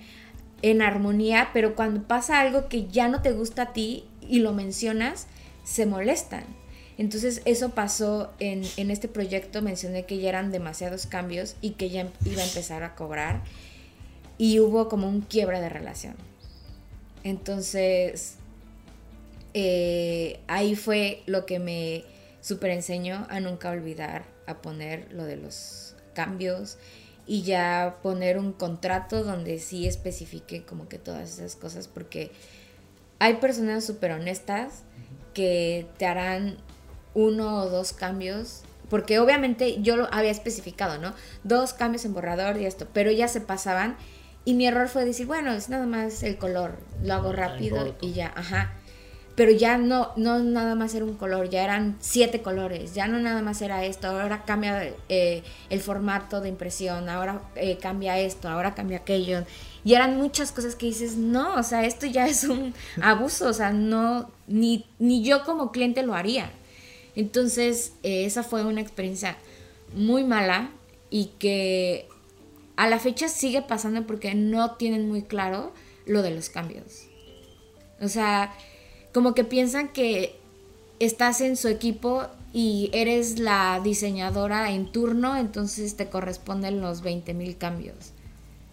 en 0.63 0.81
armonía, 0.81 1.49
pero 1.53 1.75
cuando 1.75 2.03
pasa 2.03 2.39
algo 2.39 2.67
que 2.67 2.87
ya 2.87 3.09
no 3.09 3.21
te 3.21 3.31
gusta 3.31 3.63
a 3.63 3.73
ti 3.73 4.05
y 4.21 4.39
lo 4.39 4.53
mencionas, 4.53 5.27
se 5.63 5.85
molestan. 5.85 6.43
Entonces 6.97 7.41
eso 7.45 7.69
pasó 7.69 8.31
en, 8.39 8.63
en, 8.77 8.91
este 8.91 9.07
proyecto, 9.07 9.61
mencioné 9.61 10.05
que 10.05 10.19
ya 10.19 10.29
eran 10.29 10.51
demasiados 10.51 11.07
cambios 11.07 11.55
y 11.61 11.71
que 11.71 11.89
ya 11.89 12.07
iba 12.25 12.41
a 12.41 12.45
empezar 12.45 12.83
a 12.83 12.95
cobrar 12.95 13.41
y 14.37 14.59
hubo 14.59 14.89
como 14.89 15.07
un 15.07 15.21
quiebra 15.21 15.59
de 15.59 15.69
relación. 15.69 16.15
Entonces 17.23 18.37
eh, 19.53 20.39
ahí 20.47 20.75
fue 20.75 21.21
lo 21.25 21.45
que 21.45 21.59
me 21.59 22.03
super 22.41 22.71
enseñó 22.71 23.27
a 23.29 23.39
nunca 23.39 23.69
olvidar 23.69 24.25
a 24.47 24.61
poner 24.61 25.11
lo 25.13 25.23
de 25.25 25.37
los 25.37 25.95
cambios 26.13 26.77
y 27.25 27.43
ya 27.43 27.97
poner 28.01 28.37
un 28.37 28.51
contrato 28.51 29.23
donde 29.23 29.59
sí 29.59 29.87
especifique 29.87 30.63
como 30.63 30.89
que 30.89 30.97
todas 30.97 31.31
esas 31.33 31.55
cosas 31.55 31.87
porque 31.87 32.31
hay 33.19 33.35
personas 33.35 33.85
súper 33.85 34.11
honestas 34.11 34.83
que 35.33 35.85
te 35.97 36.05
harán 36.05 36.57
uno 37.13 37.63
o 37.63 37.69
dos 37.69 37.93
cambios 37.93 38.63
porque 38.89 39.19
obviamente 39.19 39.81
yo 39.81 39.95
lo 39.95 40.07
había 40.13 40.29
especificado, 40.29 40.99
¿no? 40.99 41.13
Dos 41.43 41.73
cambios 41.73 42.05
en 42.05 42.13
borrador 42.13 42.57
y 42.57 42.65
esto, 42.65 42.87
pero 42.93 43.11
ya 43.11 43.27
se 43.27 43.41
pasaban 43.41 43.95
y 44.45 44.53
mi 44.53 44.67
error 44.67 44.87
fue 44.87 45.05
decir, 45.05 45.25
bueno, 45.25 45.51
es 45.51 45.69
nada 45.69 45.87
más 45.87 46.21
el 46.21 46.37
color, 46.37 46.77
lo 47.01 47.13
hago 47.13 47.31
rápido 47.31 47.95
y 48.01 48.13
ya, 48.13 48.31
ajá 48.35 48.73
pero 49.35 49.51
ya 49.51 49.77
no, 49.77 50.11
no 50.15 50.39
nada 50.39 50.75
más 50.75 50.93
era 50.93 51.05
un 51.05 51.15
color, 51.15 51.49
ya 51.49 51.63
eran 51.63 51.97
siete 51.99 52.41
colores, 52.41 52.93
ya 52.93 53.07
no 53.07 53.19
nada 53.19 53.41
más 53.41 53.61
era 53.61 53.83
esto, 53.83 54.07
ahora 54.07 54.43
cambia 54.45 54.93
eh, 55.09 55.43
el 55.69 55.79
formato 55.79 56.39
de 56.39 56.49
impresión, 56.49 57.09
ahora 57.09 57.41
eh, 57.55 57.77
cambia 57.77 58.19
esto, 58.19 58.47
ahora 58.47 58.75
cambia 58.75 58.97
aquello. 58.97 59.43
Y 59.83 59.95
eran 59.95 60.17
muchas 60.17 60.51
cosas 60.51 60.75
que 60.75 60.85
dices, 60.85 61.17
no, 61.17 61.55
o 61.55 61.63
sea, 61.63 61.83
esto 61.83 62.05
ya 62.05 62.27
es 62.27 62.43
un 62.43 62.73
abuso, 63.01 63.47
o 63.47 63.53
sea, 63.53 63.71
no, 63.71 64.29
ni, 64.47 64.85
ni 64.99 65.23
yo 65.23 65.43
como 65.43 65.71
cliente 65.71 66.03
lo 66.03 66.13
haría. 66.13 66.51
Entonces, 67.15 67.93
eh, 68.03 68.25
esa 68.25 68.43
fue 68.43 68.63
una 68.63 68.81
experiencia 68.81 69.37
muy 69.95 70.23
mala 70.23 70.71
y 71.09 71.31
que 71.39 72.07
a 72.75 72.87
la 72.87 72.99
fecha 72.99 73.27
sigue 73.27 73.61
pasando 73.61 74.05
porque 74.07 74.33
no 74.33 74.75
tienen 74.75 75.07
muy 75.07 75.21
claro 75.21 75.71
lo 76.05 76.21
de 76.21 76.31
los 76.31 76.49
cambios. 76.49 77.07
O 78.01 78.07
sea, 78.07 78.53
como 79.13 79.35
que 79.35 79.43
piensan 79.43 79.89
que 79.89 80.35
estás 80.99 81.41
en 81.41 81.55
su 81.55 81.67
equipo 81.67 82.27
y 82.51 82.89
eres 82.93 83.39
la 83.39 83.79
diseñadora 83.83 84.71
en 84.71 84.91
turno, 84.91 85.37
entonces 85.37 85.95
te 85.95 86.09
corresponden 86.09 86.81
los 86.81 87.01
20 87.01 87.33
mil 87.33 87.57
cambios. 87.57 88.11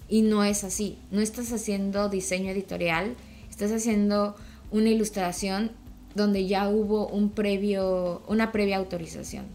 Y 0.09 0.23
no 0.23 0.45
es 0.45 0.65
así. 0.65 0.99
No 1.11 1.21
estás 1.21 1.53
haciendo 1.53 2.09
diseño 2.09 2.51
editorial, 2.51 3.15
estás 3.49 3.71
haciendo 3.71 4.35
una 4.71 4.89
ilustración 4.89 5.73
donde 6.15 6.47
ya 6.47 6.69
hubo 6.69 7.07
un 7.09 7.31
previo, 7.31 8.23
una 8.27 8.53
previa 8.53 8.79
autorización. 8.79 9.47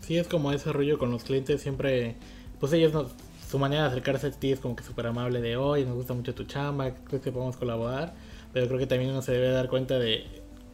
Sí, 0.00 0.16
es 0.16 0.26
como 0.26 0.52
ese 0.52 0.72
rollo 0.72 0.98
con 0.98 1.10
los 1.10 1.24
clientes, 1.24 1.60
siempre, 1.60 2.16
pues 2.60 2.72
ellos 2.72 2.92
no, 2.92 3.06
su 3.48 3.58
manera 3.58 3.82
de 3.82 3.88
acercarse 3.88 4.28
a 4.28 4.30
ti 4.30 4.52
es 4.52 4.60
como 4.60 4.74
que 4.74 4.82
súper 4.82 5.06
amable 5.06 5.40
de 5.40 5.56
hoy, 5.56 5.84
nos 5.84 5.94
gusta 5.94 6.14
mucho 6.14 6.34
tu 6.34 6.44
chamba, 6.44 6.94
creo 6.94 7.20
que 7.20 7.30
podemos 7.30 7.56
colaborar 7.56 8.14
pero 8.52 8.66
creo 8.66 8.78
que 8.78 8.86
también 8.86 9.10
uno 9.10 9.22
se 9.22 9.32
debe 9.32 9.50
dar 9.50 9.68
cuenta 9.68 9.98
de, 9.98 10.24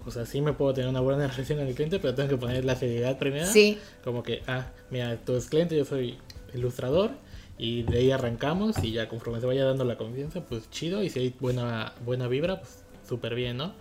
o 0.06 0.10
sea, 0.10 0.26
sí 0.26 0.40
me 0.40 0.52
puedo 0.52 0.72
tener 0.74 0.88
una 0.88 1.00
buena 1.00 1.26
relación 1.28 1.58
con 1.58 1.68
el 1.68 1.74
cliente, 1.74 1.98
pero 1.98 2.14
tengo 2.14 2.28
que 2.28 2.36
poner 2.36 2.64
la 2.64 2.76
seriedad 2.76 3.18
primero. 3.18 3.46
Sí. 3.46 3.78
Como 4.02 4.22
que, 4.22 4.42
ah, 4.46 4.66
mira, 4.90 5.16
tú 5.16 5.32
eres 5.32 5.46
cliente, 5.46 5.76
yo 5.76 5.84
soy 5.84 6.18
ilustrador, 6.54 7.10
y 7.58 7.82
de 7.82 7.98
ahí 7.98 8.10
arrancamos, 8.10 8.82
y 8.82 8.92
ya 8.92 9.08
conforme 9.08 9.40
se 9.40 9.46
vaya 9.46 9.64
dando 9.64 9.84
la 9.84 9.96
confianza, 9.96 10.44
pues 10.44 10.70
chido, 10.70 11.02
y 11.02 11.10
si 11.10 11.20
hay 11.20 11.34
buena, 11.40 11.92
buena 12.04 12.28
vibra, 12.28 12.60
pues 12.60 12.82
súper 13.08 13.34
bien, 13.34 13.56
¿no? 13.56 13.72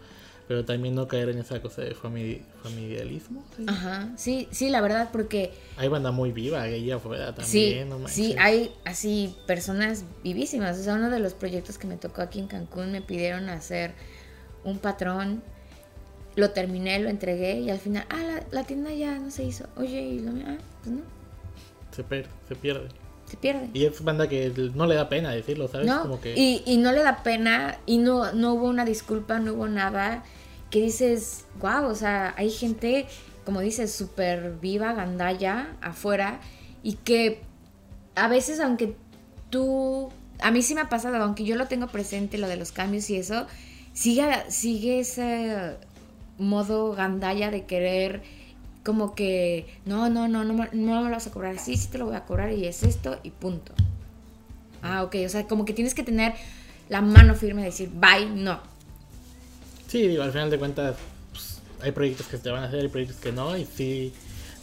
Pero 0.47 0.65
también 0.65 0.93
no 0.93 1.07
caer 1.07 1.29
en 1.29 1.39
esa 1.39 1.61
cosa 1.61 1.81
de 1.81 1.95
familiarismo. 1.95 3.45
Ajá, 3.67 4.09
sí, 4.17 4.47
sí, 4.51 4.69
la 4.69 4.81
verdad, 4.81 5.09
porque... 5.11 5.53
Hay 5.77 5.87
banda 5.87 6.11
muy 6.11 6.31
viva 6.31 6.61
ahí 6.61 6.91
afuera 6.91 7.33
también, 7.33 7.45
sí, 7.47 7.89
no 7.89 8.07
Sí, 8.07 8.35
hay 8.37 8.71
así 8.83 9.35
personas 9.47 10.03
vivísimas. 10.23 10.77
O 10.77 10.83
sea, 10.83 10.95
uno 10.95 11.09
de 11.09 11.19
los 11.19 11.33
proyectos 11.33 11.77
que 11.77 11.87
me 11.87 11.95
tocó 11.95 12.21
aquí 12.21 12.39
en 12.39 12.47
Cancún 12.47 12.91
me 12.91 13.01
pidieron 13.01 13.49
hacer 13.49 13.93
un 14.63 14.79
patrón. 14.79 15.41
Lo 16.35 16.49
terminé, 16.49 16.99
lo 16.99 17.09
entregué 17.09 17.59
y 17.59 17.69
al 17.69 17.79
final, 17.79 18.05
ah, 18.09 18.23
la, 18.23 18.43
la 18.51 18.63
tienda 18.65 18.91
ya 18.91 19.19
no 19.19 19.31
se 19.31 19.43
hizo. 19.43 19.67
Oye, 19.77 20.01
y 20.01 20.19
lo 20.19 20.31
ah, 20.31 20.57
pues 20.81 20.95
no. 20.95 21.01
Se, 21.91 22.03
se 22.47 22.55
pierde 22.55 22.89
se 23.33 23.37
pierde. 23.37 23.69
Y 23.73 23.85
es 23.85 24.03
banda 24.03 24.29
que 24.29 24.53
no 24.75 24.85
le 24.85 24.93
da 24.93 25.09
pena 25.09 25.31
decirlo, 25.31 25.67
¿sabes? 25.67 25.91
Como 25.91 26.21
que... 26.21 26.35
y, 26.37 26.61
y 26.65 26.77
no 26.77 26.91
le 26.91 27.01
da 27.01 27.23
pena 27.23 27.77
y 27.87 27.97
no, 27.97 28.31
no 28.33 28.53
hubo 28.53 28.67
una 28.67 28.85
disculpa, 28.85 29.39
no 29.39 29.53
hubo 29.53 29.67
nada 29.67 30.23
que 30.69 30.81
dices, 30.81 31.45
wow, 31.59 31.85
o 31.85 31.95
sea, 31.95 32.33
hay 32.37 32.51
gente, 32.51 33.07
como 33.45 33.59
dices, 33.61 33.91
súper 33.91 34.57
viva, 34.59 34.93
gandalla, 34.93 35.75
afuera, 35.81 36.41
y 36.83 36.93
que 36.93 37.41
a 38.15 38.27
veces, 38.27 38.59
aunque 38.59 38.95
tú, 39.49 40.11
a 40.41 40.51
mí 40.51 40.61
sí 40.61 40.75
me 40.75 40.81
ha 40.81 40.89
pasado, 40.89 41.15
aunque 41.17 41.43
yo 41.43 41.55
lo 41.55 41.67
tengo 41.67 41.87
presente, 41.87 42.37
lo 42.37 42.47
de 42.47 42.57
los 42.57 42.71
cambios 42.71 43.09
y 43.09 43.17
eso, 43.17 43.47
sigue, 43.93 44.25
sigue 44.49 44.99
ese 44.99 45.77
modo 46.37 46.93
gandalla 46.93 47.49
de 47.49 47.65
querer 47.65 48.21
como 48.83 49.15
que, 49.15 49.67
no, 49.85 50.09
no, 50.09 50.27
no, 50.27 50.43
no, 50.43 50.53
no 50.53 50.67
me 50.71 51.09
lo 51.09 51.09
vas 51.09 51.27
a 51.27 51.31
cobrar. 51.31 51.57
Sí, 51.59 51.77
sí 51.77 51.87
te 51.87 51.97
lo 51.97 52.05
voy 52.05 52.15
a 52.15 52.25
cobrar 52.25 52.51
y 52.51 52.65
es 52.65 52.83
esto 52.83 53.19
y 53.23 53.31
punto. 53.31 53.73
Ah, 54.81 55.03
ok, 55.03 55.15
o 55.25 55.29
sea, 55.29 55.47
como 55.47 55.63
que 55.65 55.73
tienes 55.73 55.93
que 55.93 56.03
tener 56.03 56.33
la 56.89 57.01
mano 57.01 57.35
firme 57.35 57.61
de 57.61 57.67
decir, 57.67 57.89
bye, 57.93 58.25
no. 58.25 58.59
Sí, 59.87 60.07
digo, 60.07 60.23
al 60.23 60.31
final 60.31 60.49
de 60.49 60.59
cuentas, 60.59 60.97
pues, 61.31 61.61
hay 61.81 61.91
proyectos 61.91 62.27
que 62.27 62.37
te 62.37 62.49
van 62.49 62.63
a 62.63 62.67
hacer, 62.67 62.81
hay 62.81 62.89
proyectos 62.89 63.17
que 63.17 63.31
no, 63.31 63.55
y 63.55 63.65
sí, 63.65 64.13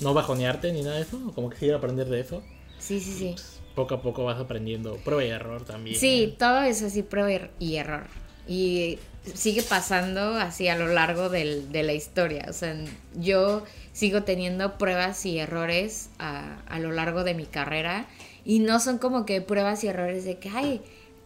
no 0.00 0.12
bajonearte 0.12 0.72
ni 0.72 0.82
nada 0.82 0.96
de 0.96 1.02
eso, 1.02 1.32
como 1.34 1.48
que 1.48 1.56
sí 1.56 1.70
aprender 1.70 2.08
de 2.08 2.20
eso. 2.20 2.42
Sí, 2.78 3.00
sí, 3.00 3.12
sí. 3.12 3.30
Pues, 3.34 3.60
poco 3.74 3.94
a 3.94 4.02
poco 4.02 4.24
vas 4.24 4.38
aprendiendo, 4.38 4.96
prueba 4.96 5.24
y 5.24 5.28
error 5.28 5.64
también. 5.64 5.98
Sí, 5.98 6.34
todo 6.38 6.62
es 6.62 6.82
así, 6.82 7.02
prueba 7.02 7.48
y 7.58 7.76
error. 7.76 8.06
Y 8.46 8.98
sigue 9.34 9.62
pasando 9.62 10.34
así 10.34 10.68
a 10.68 10.76
lo 10.76 10.88
largo 10.88 11.28
del, 11.28 11.70
de 11.72 11.82
la 11.82 11.92
historia. 11.92 12.46
O 12.48 12.52
sea, 12.52 12.74
yo 13.14 13.64
sigo 13.92 14.22
teniendo 14.22 14.78
pruebas 14.78 15.24
y 15.26 15.38
errores 15.38 16.10
a, 16.18 16.60
a, 16.68 16.78
lo 16.78 16.92
largo 16.92 17.24
de 17.24 17.34
mi 17.34 17.46
carrera 17.46 18.06
y 18.44 18.60
no 18.60 18.80
son 18.80 18.98
como 18.98 19.26
que 19.26 19.40
pruebas 19.40 19.84
y 19.84 19.88
errores 19.88 20.24
de 20.24 20.38
que, 20.38 20.48
ay, 20.48 20.80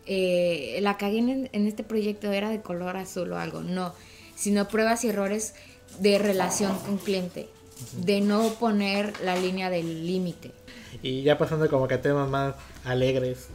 eh, 0.06 0.78
la 0.82 0.96
cagué 0.96 1.18
en, 1.18 1.48
en, 1.52 1.66
este 1.66 1.82
proyecto, 1.82 2.30
era 2.32 2.50
de 2.50 2.60
color 2.60 2.96
azul 2.96 3.32
o 3.32 3.38
algo, 3.38 3.62
no, 3.62 3.94
sino 4.34 4.68
pruebas 4.68 5.04
y 5.04 5.08
errores 5.08 5.54
de 6.00 6.18
relación 6.18 6.76
con 6.78 6.98
cliente, 6.98 7.48
de 7.98 8.20
no 8.20 8.48
poner 8.54 9.12
la 9.22 9.36
línea 9.36 9.70
del 9.70 10.06
límite. 10.06 10.50
Y 11.02 11.22
ya 11.22 11.38
pasando 11.38 11.68
como 11.68 11.88
que 11.88 11.94
a 11.94 12.02
temas 12.02 12.28
más 12.28 12.54
alegres, 12.84 13.48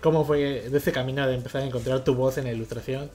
¿cómo 0.00 0.24
fue 0.24 0.68
de 0.68 0.78
ese 0.78 0.92
camino 0.92 1.26
de 1.26 1.34
empezar 1.34 1.62
a 1.62 1.66
encontrar 1.66 2.04
tu 2.04 2.14
voz 2.14 2.38
en 2.38 2.44
la 2.44 2.52
ilustración? 2.52 3.10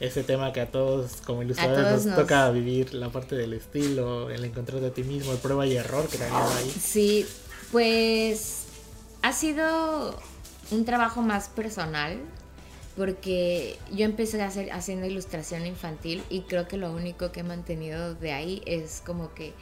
Ese 0.00 0.24
tema 0.24 0.52
que 0.52 0.62
a 0.62 0.70
todos 0.70 1.16
como 1.26 1.42
ilustradores 1.42 2.06
nos, 2.06 2.16
toca 2.16 2.50
vivir, 2.50 2.94
la 2.94 3.10
parte 3.10 3.36
del 3.36 3.52
estilo, 3.52 4.30
el 4.30 4.44
encontrar 4.44 4.80
de 4.80 4.90
ti 4.90 5.04
mismo, 5.04 5.32
el 5.32 5.38
prueba 5.38 5.66
y 5.66 5.76
error 5.76 6.08
que 6.08 6.16
también 6.16 6.42
ahí. 6.56 6.70
Sí, 6.70 7.26
pues 7.70 8.64
ha 9.22 9.32
sido 9.32 10.18
un 10.70 10.84
trabajo 10.86 11.20
más 11.20 11.48
personal 11.48 12.18
porque 12.96 13.78
yo 13.92 14.04
empecé 14.06 14.42
a 14.42 14.46
hacer 14.46 14.72
haciendo 14.72 15.06
ilustración 15.06 15.66
infantil 15.66 16.22
y 16.30 16.42
creo 16.42 16.66
que 16.66 16.78
lo 16.78 16.92
único 16.92 17.30
que 17.30 17.40
he 17.40 17.44
mantenido 17.44 18.14
de 18.14 18.32
ahí 18.32 18.62
es 18.66 19.02
como 19.04 19.34
que 19.34 19.52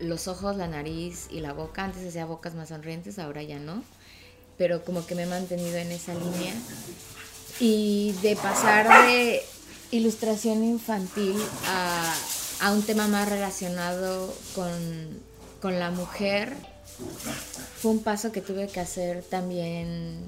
los 0.00 0.28
ojos, 0.28 0.56
la 0.56 0.68
nariz 0.68 1.28
y 1.30 1.40
la 1.40 1.52
boca. 1.52 1.84
Antes 1.84 2.06
hacía 2.06 2.24
bocas 2.24 2.54
más 2.54 2.68
sonrientes, 2.68 3.18
ahora 3.18 3.42
ya 3.42 3.58
no. 3.58 3.82
Pero 4.56 4.84
como 4.84 5.06
que 5.06 5.14
me 5.14 5.22
he 5.22 5.26
mantenido 5.26 5.76
en 5.76 5.92
esa 5.92 6.14
línea. 6.14 6.54
Y 7.60 8.12
de 8.22 8.36
pasar 8.36 9.06
de 9.06 9.42
ilustración 9.90 10.64
infantil 10.64 11.36
a, 11.66 12.72
un 12.72 12.82
tema 12.82 13.06
más 13.08 13.28
relacionado 13.28 14.34
con, 14.54 14.70
con, 15.60 15.78
la 15.78 15.90
mujer 15.90 16.52
fue 17.76 17.92
un 17.92 18.02
paso 18.02 18.32
que 18.32 18.40
tuve 18.40 18.66
que 18.66 18.80
hacer 18.80 19.22
también 19.22 20.18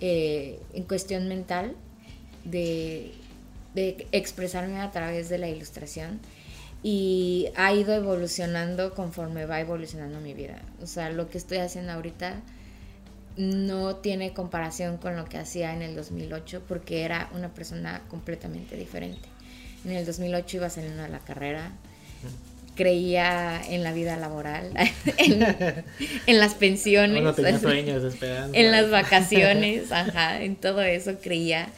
eh, 0.00 0.58
en 0.72 0.84
cuestión 0.84 1.28
mental 1.28 1.76
de, 2.44 3.12
de 3.74 4.06
expresarme 4.12 4.80
a 4.80 4.90
través 4.90 5.28
de 5.28 5.38
la 5.38 5.48
ilustración 5.48 6.20
y 6.82 7.48
ha 7.56 7.72
ido 7.72 7.92
evolucionando 7.92 8.94
conforme 8.94 9.46
va 9.46 9.60
evolucionando 9.60 10.20
mi 10.20 10.34
vida. 10.34 10.62
O 10.82 10.86
sea, 10.86 11.10
lo 11.10 11.28
que 11.28 11.38
estoy 11.38 11.58
haciendo 11.58 11.92
ahorita 11.92 12.40
no 13.38 13.94
tiene 13.96 14.32
comparación 14.32 14.98
con 14.98 15.16
lo 15.16 15.24
que 15.26 15.38
hacía 15.38 15.72
en 15.72 15.80
el 15.80 15.94
2008 15.94 16.62
porque 16.66 17.04
era 17.04 17.30
una 17.32 17.54
persona 17.54 18.02
completamente 18.08 18.76
diferente. 18.76 19.28
En 19.84 19.92
el 19.92 20.04
2008 20.04 20.56
iba 20.56 20.68
saliendo 20.68 21.04
de 21.04 21.08
la 21.08 21.20
carrera. 21.20 21.70
Creía 22.74 23.60
en 23.68 23.82
la 23.82 23.92
vida 23.92 24.16
laboral, 24.16 24.72
en, 25.16 26.38
las 26.38 26.54
pensiones, 26.54 27.16
en 27.16 28.70
las 28.70 28.90
vacaciones, 28.90 29.90
ajá, 29.90 30.42
en 30.42 30.54
todo 30.54 30.82
eso 30.82 31.16
creía. 31.20 31.70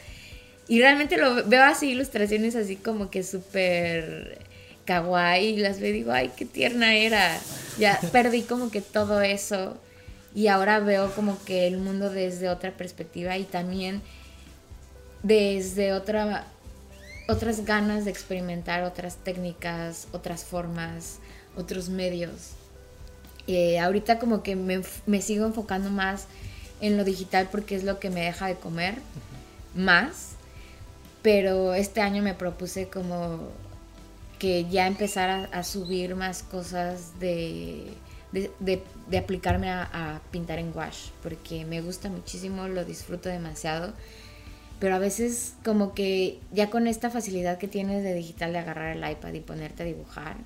Y 0.67 0.79
realmente 0.79 1.17
lo 1.17 1.47
veo 1.47 1.63
así, 1.63 1.91
ilustraciones 1.91 2.55
así 2.55 2.75
como 2.75 3.09
que 3.09 3.23
súper 3.23 4.45
kawaii, 4.85 5.55
y 5.55 5.57
las 5.57 5.79
veo 5.79 5.89
y 5.89 5.93
digo, 5.93 6.11
ay, 6.11 6.31
qué 6.35 6.45
tierna 6.45 6.95
era. 6.95 7.39
Ya 7.79 7.99
perdí 8.11 8.43
como 8.43 8.69
que 8.69 8.81
todo 8.81 9.21
eso 9.21 9.79
y 10.33 10.47
ahora 10.47 10.79
veo 10.79 11.13
como 11.13 11.37
que 11.43 11.67
el 11.67 11.77
mundo 11.77 12.09
desde 12.09 12.49
otra 12.49 12.71
perspectiva 12.71 13.37
y 13.37 13.43
también 13.43 14.01
desde 15.23 15.93
otra 15.93 16.45
otras 17.27 17.65
ganas 17.65 18.05
de 18.05 18.11
experimentar 18.11 18.83
otras 18.83 19.17
técnicas, 19.17 20.07
otras 20.11 20.43
formas, 20.43 21.19
otros 21.55 21.87
medios. 21.89 22.51
Eh, 23.47 23.79
ahorita 23.79 24.19
como 24.19 24.43
que 24.43 24.55
me, 24.55 24.81
me, 25.05 25.21
sigo 25.21 25.45
enfocando 25.45 25.89
más 25.89 26.27
en 26.81 26.97
lo 26.97 27.03
digital 27.03 27.47
porque 27.51 27.75
es 27.75 27.83
lo 27.83 27.99
que 27.99 28.09
me 28.09 28.21
deja 28.21 28.47
de 28.47 28.55
comer 28.55 28.95
más, 29.75 30.31
pero 31.21 31.73
este 31.73 32.01
año 32.01 32.21
me 32.21 32.33
propuse 32.33 32.87
como 32.87 33.49
que 34.39 34.69
ya 34.69 34.87
empezar 34.87 35.49
a 35.51 35.63
subir 35.63 36.15
más 36.15 36.43
cosas 36.43 37.19
de 37.19 37.93
de, 38.31 38.83
aplicarme 39.17 39.69
a, 39.69 40.21
pintar 40.31 40.59
en 40.59 40.71
wash, 40.75 41.09
porque 41.21 41.65
me 41.65 41.81
gusta 41.81 42.09
muchísimo, 42.09 42.67
lo 42.67 42.85
disfruto 42.85 43.29
demasiado, 43.29 43.93
pero 44.79 44.95
a 44.95 44.99
veces 44.99 45.55
como 45.63 45.93
que 45.93 46.39
ya 46.51 46.69
con 46.69 46.87
esta 46.87 47.09
facilidad 47.09 47.57
que 47.57 47.67
tienes 47.67 48.03
de 48.03 48.13
digital 48.13 48.53
de 48.53 48.59
agarrar 48.59 48.95
el 48.95 49.09
iPad 49.09 49.33
y 49.33 49.39
ponerte 49.39 49.83
a 49.83 49.85
dibujar, 49.85 50.37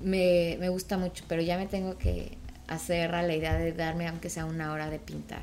me, 0.00 0.56
me 0.58 0.68
gusta 0.68 0.98
mucho, 0.98 1.24
pero 1.28 1.42
ya 1.42 1.58
me 1.58 1.66
tengo 1.66 1.98
que 1.98 2.36
hacer 2.66 3.14
a 3.14 3.22
la 3.22 3.34
idea 3.34 3.58
de 3.58 3.72
darme 3.72 4.08
aunque 4.08 4.30
sea 4.30 4.44
una 4.46 4.72
hora 4.72 4.90
de 4.90 4.98
pintar. 4.98 5.42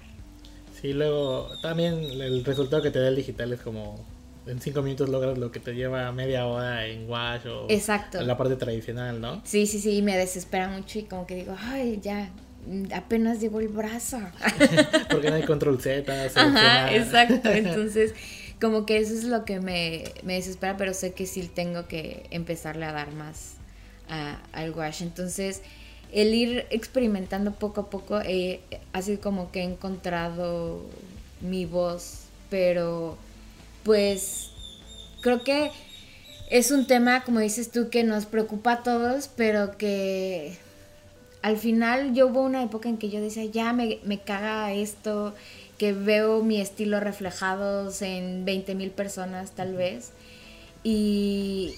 Sí, 0.82 0.94
luego 0.94 1.50
también 1.62 1.96
el 1.96 2.44
resultado 2.46 2.82
que 2.82 2.92
te 2.92 3.00
da 3.00 3.10
el 3.10 3.16
digital 3.16 3.52
es 3.54 3.62
como 3.62 4.06
en 4.46 4.60
cinco 4.62 4.82
minutos 4.82 5.10
logras 5.10 5.38
lo 5.38 5.52
que 5.52 5.60
te 5.60 5.74
lleva 5.74 6.12
media 6.12 6.46
hora 6.46 6.86
en 6.86 7.10
wash 7.10 7.48
o 7.48 7.68
Exacto. 7.70 8.20
en 8.20 8.28
la 8.28 8.38
parte 8.38 8.56
tradicional, 8.56 9.22
¿no? 9.22 9.42
Sí, 9.46 9.68
sí, 9.68 9.80
sí, 9.80 9.98
y 9.98 10.02
me 10.02 10.18
desespera 10.18 10.70
mucho 10.70 11.00
y 11.00 11.04
como 11.04 11.28
que 11.28 11.36
digo, 11.36 11.56
ay, 11.60 12.00
ya, 12.02 12.30
apenas 12.94 13.40
llevo 13.40 13.60
el 13.60 13.68
brazo. 13.68 14.20
Porque 15.10 15.30
no 15.30 15.36
hay 15.36 15.44
control 15.44 15.82
Z. 15.82 16.12
Ajá, 16.36 16.94
exacto. 16.96 17.50
Entonces, 17.52 18.14
como 18.60 18.86
que 18.86 18.98
eso 18.98 19.14
es 19.14 19.24
lo 19.24 19.46
que 19.46 19.60
me, 19.60 20.04
me, 20.24 20.36
desespera, 20.36 20.78
pero 20.78 20.94
sé 20.94 21.14
que 21.14 21.26
sí 21.26 21.50
tengo 21.54 21.88
que 21.88 22.26
empezarle 22.32 22.86
a 22.86 22.92
dar 22.92 23.12
más 23.14 23.56
al 24.54 24.72
wash. 24.72 25.04
Entonces, 25.04 25.62
el 26.12 26.34
ir 26.34 26.66
experimentando 26.72 27.52
poco 27.54 27.82
a 27.82 27.90
poco, 27.90 28.20
eh, 28.22 28.62
ha 28.94 29.02
sido 29.02 29.22
como 29.22 29.52
que 29.52 29.62
he 29.62 29.64
encontrado 29.64 30.82
mi 31.42 31.66
voz, 31.66 32.24
pero 32.50 33.18
pues 33.90 34.52
creo 35.22 35.44
que 35.44 35.72
es 36.52 36.70
un 36.70 36.86
tema, 36.86 37.24
como 37.24 37.40
dices 37.40 37.72
tú, 37.72 37.90
que 37.90 38.04
nos 38.04 38.28
preocupa 38.28 38.74
a 38.74 38.84
todos, 38.84 39.32
pero 39.36 39.80
que 39.80 40.56
al 41.42 41.58
final 41.58 42.14
yo 42.14 42.28
hubo 42.28 42.44
una 42.44 42.62
época 42.62 42.88
en 42.88 42.98
que 42.98 43.10
yo 43.10 43.20
decía, 43.20 43.46
ya 43.46 43.74
me, 43.74 43.98
me 44.04 44.20
caga 44.20 44.74
esto, 44.74 45.34
que 45.80 45.92
veo 45.92 46.44
mi 46.44 46.62
estilo 46.62 47.00
reflejados 47.00 48.04
en 48.04 48.46
20 48.46 48.76
mil 48.76 48.92
personas 48.92 49.54
tal 49.54 49.74
vez. 49.74 50.12
Y, 50.84 51.74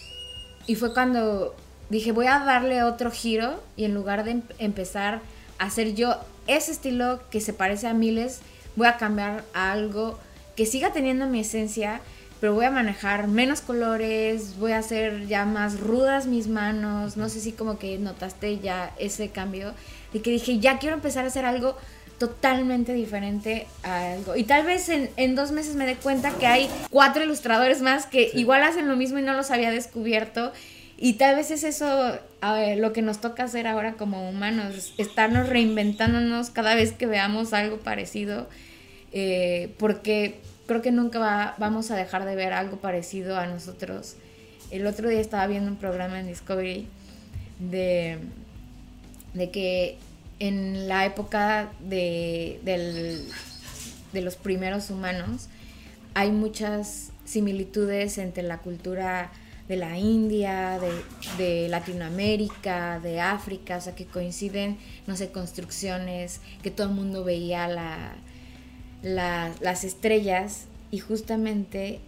y 0.67 0.75
fue 0.75 0.93
cuando 0.93 1.55
dije, 1.89 2.11
voy 2.11 2.25
a 2.25 2.39
darle 2.39 2.83
otro 2.83 3.09
giro 3.09 3.63
y 3.77 3.85
en 3.85 3.93
lugar 3.93 4.25
de 4.25 4.31
em-, 4.31 4.43
empezar 4.59 5.21
a 5.59 5.63
hacer 5.63 5.95
yo 5.95 6.17
ese 6.47 6.73
estilo 6.73 7.21
que 7.29 7.39
se 7.39 7.53
parece 7.53 7.87
a 7.87 7.93
miles, 7.93 8.41
voy 8.75 8.87
a 8.87 8.97
cambiar 8.97 9.45
a 9.53 9.71
algo 9.71 10.19
que 10.55 10.65
siga 10.65 10.93
teniendo 10.93 11.27
mi 11.27 11.41
esencia, 11.41 12.01
pero 12.39 12.53
voy 12.53 12.65
a 12.65 12.71
manejar 12.71 13.27
menos 13.27 13.61
colores, 13.61 14.57
voy 14.57 14.71
a 14.71 14.79
hacer 14.79 15.27
ya 15.27 15.45
más 15.45 15.79
rudas 15.79 16.25
mis 16.25 16.47
manos, 16.47 17.15
no 17.15 17.29
sé 17.29 17.39
si 17.39 17.51
como 17.51 17.77
que 17.77 17.99
notaste 17.99 18.59
ya 18.59 18.93
ese 18.97 19.29
cambio, 19.29 19.73
de 20.11 20.21
que 20.21 20.31
dije, 20.31 20.59
ya 20.59 20.79
quiero 20.79 20.95
empezar 20.95 21.23
a 21.23 21.27
hacer 21.27 21.45
algo 21.45 21.77
totalmente 22.17 22.93
diferente 22.93 23.67
a 23.83 24.13
algo. 24.13 24.35
Y 24.35 24.43
tal 24.43 24.65
vez 24.65 24.89
en, 24.89 25.35
dos 25.35 25.51
meses 25.51 25.75
me 25.75 25.85
dé 25.85 25.95
cuenta 25.95 26.31
que 26.31 26.45
hay 26.45 26.69
cuatro 26.91 27.23
ilustradores 27.23 27.81
más 27.81 28.05
que 28.05 28.29
igual 28.33 28.63
hacen 28.63 28.87
lo 28.87 28.95
mismo 28.95 29.17
y 29.19 29.23
no 29.23 29.33
los 29.33 29.49
había 29.49 29.71
descubierto. 29.71 30.51
Y 30.97 31.13
tal 31.13 31.35
vez 31.35 31.49
es 31.49 31.63
eso 31.63 32.19
lo 32.77 32.93
que 32.93 33.01
nos 33.01 33.21
toca 33.21 33.45
hacer 33.45 33.65
ahora 33.65 33.93
como 33.93 34.29
humanos, 34.29 34.93
estarnos 34.99 35.49
reinventándonos 35.49 36.51
cada 36.51 36.75
vez 36.75 36.91
que 36.91 37.07
veamos 37.07 37.53
algo 37.53 37.77
parecido 37.77 38.47
eh, 39.11 39.73
porque 39.77 40.39
creo 40.67 40.81
que 40.81 40.91
nunca 40.91 41.55
vamos 41.57 41.91
a 41.91 41.95
dejar 41.95 42.25
de 42.25 42.35
ver 42.35 42.53
algo 42.53 42.77
parecido 42.77 43.37
a 43.37 43.45
nosotros. 43.47 44.15
El 44.69 44.87
otro 44.87 45.09
día 45.09 45.19
estaba 45.19 45.47
viendo 45.47 45.69
un 45.69 45.77
programa 45.77 46.19
en 46.19 46.27
Discovery 46.27 46.87
de, 47.59 48.19
que 49.51 49.97
en 50.39 50.87
la 50.87 51.05
época 51.05 51.71
de, 51.81 52.59
de 52.63 54.21
los 54.21 54.35
primeros 54.37 54.89
humanos 54.89 55.49
hay 56.13 56.31
muchas 56.31 57.11
similitudes 57.25 58.17
entre 58.17 58.43
la 58.43 58.59
cultura 58.59 59.31
de 59.67 59.77
la 59.77 59.97
India, 59.97 60.79
de, 60.79 61.43
de, 61.43 61.69
Latinoamérica, 61.69 62.99
de 62.99 63.21
África, 63.21 63.77
o 63.77 63.81
sea, 63.81 63.95
que 63.95 64.05
coinciden, 64.05 64.77
no 65.07 65.15
sé, 65.15 65.31
construcciones, 65.31 66.41
que 66.61 66.71
todo 66.71 66.87
el 66.87 66.93
mundo 66.93 67.23
veía 67.23 67.69
la, 67.69 68.15
las 69.01 69.83
estrellas 69.83 70.65
y 70.91 70.99
justamente 70.99 71.99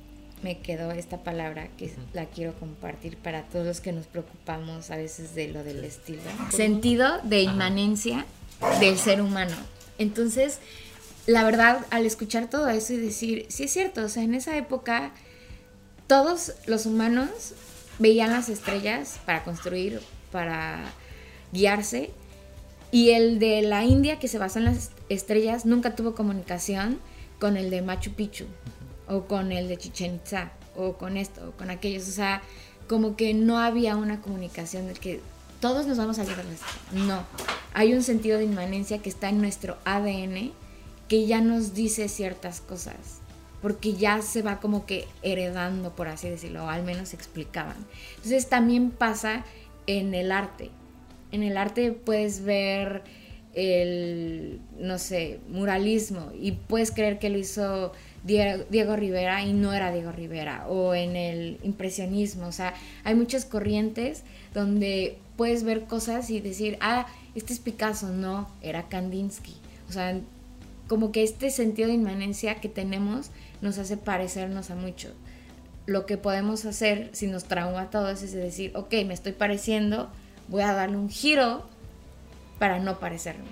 me 0.44 0.60
quedó 0.60 0.92
esta 0.92 1.24
palabra 1.24 1.70
que 1.78 1.94
la 2.14 2.26
quiero 2.26 2.54
compartir 2.56 3.18
para 3.18 3.44
todos 3.44 3.66
los 3.66 3.82
que 3.82 3.94
nos 3.94 4.06
preocupamos 4.08 4.92
a 4.92 4.98
veces 4.98 5.34
de 5.36 5.48
lo 5.48 5.64
del 5.64 5.84
estilo. 5.84 6.22
Sentido 6.52 7.20
de 7.24 7.42
inmanencia 7.42 8.26
del 8.80 8.98
ser 8.98 9.22
humano. 9.22 9.56
Entonces, 9.98 10.60
la 11.26 11.44
verdad, 11.46 11.86
al 11.92 12.06
escuchar 12.06 12.50
todo 12.50 12.70
eso 12.70 12.94
y 12.94 12.98
decir, 12.98 13.46
sí 13.50 13.64
es 13.64 13.72
cierto, 13.72 14.04
o 14.04 14.10
sea, 14.10 14.24
en 14.24 14.36
esa 14.36 14.58
época 14.58 15.12
todos 16.08 16.54
los 16.68 16.86
humanos 16.86 17.54
veían 18.00 18.32
las 18.32 18.50
estrellas 18.50 19.20
para 19.26 19.44
construir, 19.46 20.02
para 20.32 20.84
guiarse, 21.54 22.12
y 22.94 23.10
el 23.10 23.40
de 23.40 23.64
la 23.64 23.84
India, 23.84 24.20
que 24.20 24.28
se 24.28 24.38
basó 24.38 24.60
en 24.60 24.66
las 24.66 24.92
estrellas, 25.10 25.66
nunca 25.66 25.96
tuvo 25.96 26.14
comunicación 26.14 27.00
con 27.40 27.58
el 27.58 27.72
de 27.72 27.82
Machu 27.82 28.12
Picchu, 28.12 28.46
o 29.08 29.24
con 29.24 29.52
el 29.52 29.68
de 29.68 29.78
Chichen 29.78 30.18
Itza, 30.18 30.52
o 30.76 30.94
con 30.94 31.18
esto, 31.18 31.50
o 31.50 31.52
con 31.54 31.72
aquellos. 31.72 32.08
O 32.08 32.12
sea, 32.12 32.44
como 32.88 33.16
que 33.16 33.34
no 33.34 33.58
había 33.58 33.96
una 33.96 34.22
comunicación 34.22 34.86
de 34.86 34.94
que 34.94 35.22
todos 35.60 35.88
nos 35.88 35.98
vamos 35.98 36.20
a 36.20 36.24
llevar 36.24 36.46
No, 36.92 37.24
hay 37.74 37.96
un 37.96 38.04
sentido 38.04 38.38
de 38.38 38.44
inmanencia 38.44 39.00
que 39.00 39.10
está 39.10 39.28
en 39.28 39.42
nuestro 39.42 39.76
ADN 39.86 40.52
que 41.08 41.26
ya 41.26 41.42
nos 41.42 41.74
dice 41.74 42.08
ciertas 42.10 42.62
cosas, 42.62 43.22
porque 43.64 43.94
ya 43.94 44.22
se 44.22 44.44
va 44.44 44.60
como 44.60 44.86
que 44.86 45.08
heredando, 45.24 45.96
por 45.96 46.10
así 46.10 46.30
decirlo, 46.30 46.66
o 46.66 46.70
al 46.70 46.84
menos 46.84 47.16
explicaban. 47.16 47.78
Entonces 48.18 48.50
también 48.50 48.92
pasa 48.92 49.46
en 49.88 50.14
el 50.14 50.32
arte. 50.32 50.70
En 51.34 51.44
el 51.44 51.58
arte 51.58 51.92
puedes 51.92 52.46
ver 52.46 53.04
el, 53.54 54.60
no 54.80 54.98
sé, 54.98 55.40
muralismo 55.50 56.32
y 56.40 56.54
puedes 56.54 56.92
creer 56.92 57.20
que 57.20 57.30
lo 57.30 57.38
hizo 57.38 57.92
Diego, 58.24 58.96
Rivera 58.96 59.44
y 59.44 59.54
no 59.54 59.74
era 59.74 59.92
Diego 59.92 60.12
Rivera, 60.12 60.66
o 60.70 60.94
en 60.96 61.16
el 61.16 61.60
impresionismo, 61.64 62.48
o 62.48 62.52
sea, 62.52 62.74
hay 63.04 63.16
muchas 63.16 63.46
corrientes 63.46 64.24
donde 64.54 65.18
puedes 65.36 65.64
ver 65.64 65.84
cosas 65.84 66.30
y 66.30 66.40
decir, 66.40 66.78
ah, 66.80 67.06
este 67.36 67.52
es 67.52 67.60
Picasso, 67.60 68.10
no, 68.10 68.50
era 68.62 68.88
Kandinsky, 68.88 69.56
o 69.90 69.92
sea, 69.92 70.20
como 70.88 71.12
que 71.12 71.24
este 71.24 71.50
sentido 71.50 71.90
de 71.90 71.96
inmanencia 71.96 72.56
que 72.56 72.70
tenemos 72.70 73.30
nos 73.62 73.78
hace 73.78 73.98
parecernos 73.98 74.70
a 74.70 74.76
mucho. 74.76 75.10
Lo 75.86 76.06
que 76.06 76.18
podemos 76.18 76.66
hacer 76.66 77.10
si 77.14 77.28
nos 77.28 77.46
trauma 77.46 77.82
a 77.82 77.90
todos 77.90 78.22
es 78.22 78.32
decir, 78.32 78.72
ok, 78.76 78.94
me 79.06 79.14
estoy 79.14 79.34
pareciendo, 79.34 80.10
voy 80.54 80.62
a 80.62 80.72
darle 80.72 80.98
un 80.98 81.10
giro 81.10 81.64
para 82.60 82.80
no 82.80 83.00
parecerme. 83.00 83.50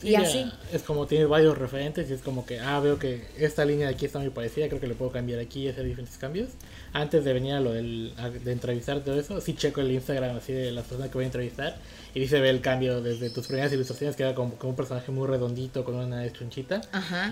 y 0.00 0.14
así. 0.14 0.48
Es 0.72 0.82
como 0.82 1.08
tienes 1.08 1.26
varios 1.28 1.58
referentes 1.58 2.08
y 2.08 2.12
es 2.12 2.22
como 2.22 2.46
que, 2.46 2.60
ah, 2.60 2.78
veo 2.78 2.96
que 2.96 3.26
esta 3.36 3.64
línea 3.64 3.88
de 3.88 3.94
aquí 3.94 4.06
está 4.06 4.20
muy 4.20 4.30
parecida, 4.30 4.68
creo 4.68 4.80
que 4.80 4.86
le 4.86 4.94
puedo 4.94 5.10
cambiar 5.10 5.40
aquí 5.40 5.64
y 5.64 5.68
hacer 5.68 5.84
diferentes 5.84 6.16
cambios. 6.16 6.50
Antes 6.96 7.24
de 7.26 7.34
venir 7.34 7.52
a 7.52 7.60
lo 7.60 7.74
del, 7.74 8.14
de 8.42 8.52
entrevistar 8.52 9.00
todo 9.00 9.20
eso, 9.20 9.38
sí 9.42 9.54
checo 9.54 9.82
el 9.82 9.90
Instagram 9.90 10.34
así 10.34 10.54
de 10.54 10.72
las 10.72 10.86
personas 10.86 11.10
que 11.10 11.18
voy 11.18 11.24
a 11.24 11.26
entrevistar 11.26 11.76
y 12.14 12.20
dice 12.20 12.40
ve 12.40 12.48
el 12.48 12.62
cambio 12.62 13.02
desde 13.02 13.28
tus 13.28 13.48
primeras 13.48 13.70
ilustraciones 13.70 14.16
que 14.16 14.22
era 14.22 14.34
como, 14.34 14.54
como 14.54 14.70
un 14.70 14.76
personaje 14.76 15.12
muy 15.12 15.26
redondito 15.26 15.84
con 15.84 15.96
una 15.96 16.24
estrunchita 16.24 16.80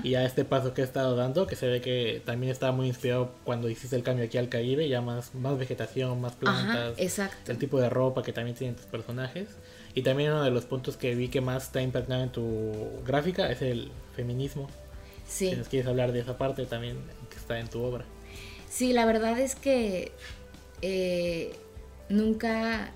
y 0.03 0.17
a 0.17 0.27
este 0.27 0.45
paso 0.45 0.75
que 0.75 0.83
he 0.83 0.85
estado 0.85 1.17
dando 1.17 1.47
que 1.47 1.57
se 1.57 1.67
ve 1.67 1.81
que 1.81 2.21
también 2.27 2.53
estaba 2.53 2.73
muy 2.73 2.89
inspirado 2.89 3.33
cuando 3.45 3.71
hiciste 3.71 3.97
el 3.97 4.03
cambio 4.03 4.27
aquí 4.27 4.37
al 4.37 4.51
Caribe, 4.51 4.87
ya 4.87 5.01
más, 5.01 5.35
más 5.35 5.57
vegetación, 5.57 6.21
más 6.21 6.35
plantas, 6.35 6.99
exacto. 6.99 7.51
el 7.51 7.57
tipo 7.57 7.81
de 7.81 7.89
ropa 7.89 8.23
que 8.23 8.35
también 8.35 8.55
tienen 8.55 8.77
tus 8.77 8.85
personajes. 8.85 9.49
Y 9.95 10.03
también 10.03 10.33
uno 10.33 10.43
de 10.43 10.51
los 10.51 10.67
puntos 10.67 10.99
que 10.99 11.15
vi 11.15 11.29
que 11.29 11.41
más 11.41 11.65
está 11.65 11.81
impactado 11.81 12.23
en 12.23 12.31
tu 12.31 13.01
gráfica 13.07 13.51
es 13.51 13.63
el 13.63 13.93
feminismo. 14.15 14.69
Sí. 15.27 15.49
Si 15.49 15.57
nos 15.57 15.69
quieres 15.69 15.89
hablar 15.89 16.13
de 16.13 16.21
esa 16.21 16.37
parte 16.37 16.67
también 16.67 16.99
que 17.31 17.37
está 17.37 17.59
en 17.59 17.69
tu 17.69 17.81
obra. 17.83 18.05
Sí, 18.75 18.93
la 18.93 19.07
verdad 19.07 19.39
es 19.39 19.55
que 19.55 20.11
eh, 20.83 21.53
nunca 22.09 22.91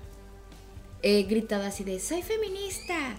he 1.01 1.23
gritado 1.23 1.63
así 1.63 1.85
de 1.85 2.01
soy 2.01 2.21
feminista. 2.21 3.15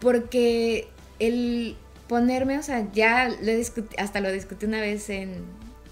porque 0.00 0.88
el 1.18 1.76
ponerme, 2.08 2.58
o 2.58 2.62
sea, 2.62 2.90
ya 2.90 3.28
lo 3.28 3.52
hasta 3.98 4.20
lo 4.20 4.32
discutí 4.32 4.64
una 4.64 4.80
vez 4.80 5.10
en, 5.10 5.44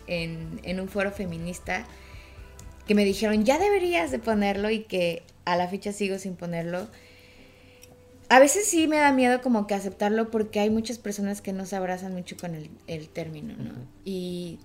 en, 0.07 0.61
en 0.63 0.81
un 0.81 0.89
foro 0.89 1.13
feminista 1.13 1.85
que 2.87 2.95
me 2.95 3.05
dijeron 3.05 3.45
ya 3.45 3.59
deberías 3.59 4.11
de 4.11 4.19
ponerlo 4.19 4.71
y 4.71 4.79
que 4.85 5.25
a 5.45 5.57
la 5.57 5.69
fecha 5.69 5.93
sigo 5.93 6.19
sin 6.19 6.37
ponerlo. 6.37 6.89
A 8.29 8.39
veces 8.39 8.67
sí 8.67 8.89
me 8.89 8.99
da 8.99 9.13
miedo 9.13 9.41
como 9.41 9.67
que 9.67 9.75
aceptarlo 9.75 10.31
porque 10.31 10.61
hay 10.61 10.71
muchas 10.71 10.99
personas 10.99 11.41
que 11.41 11.53
no 11.53 11.65
se 11.65 11.77
abrazan 11.77 12.13
mucho 12.13 12.37
con 12.37 12.55
el, 12.55 13.09
término, 13.09 13.55
¿no? 13.57 13.73
Y 14.05 14.59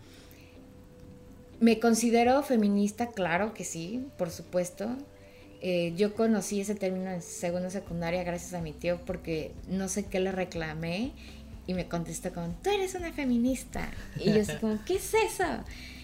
me 1.60 1.80
considero 1.80 2.44
feminista, 2.44 3.08
claro 3.08 3.54
que 3.54 3.64
sí, 3.64 4.06
por 4.18 4.32
supuesto. 4.32 4.90
Eh, 5.62 5.94
yo 5.96 6.14
conocí 6.14 6.60
ese 6.60 6.76
término 6.76 7.10
en 7.10 7.22
segunda 7.22 7.70
secundaria 7.70 8.24
gracias 8.24 8.54
a 8.54 8.60
mi 8.60 8.74
tío 8.74 9.00
porque 9.06 9.54
no 9.70 9.88
sé 9.88 10.06
qué 10.08 10.20
le 10.20 10.34
reclamé 10.34 11.14
y 11.66 11.74
me 11.74 11.88
contestó 11.88 12.34
con, 12.34 12.62
tú 12.62 12.70
eres 12.70 12.96
una 12.96 13.14
feminista. 13.14 13.90
Y 14.20 14.34
yo 14.34 14.42
así 14.42 14.58
como, 14.58 14.84
¿qué 14.86 14.96
es 14.96 15.14
eso? 15.14 15.46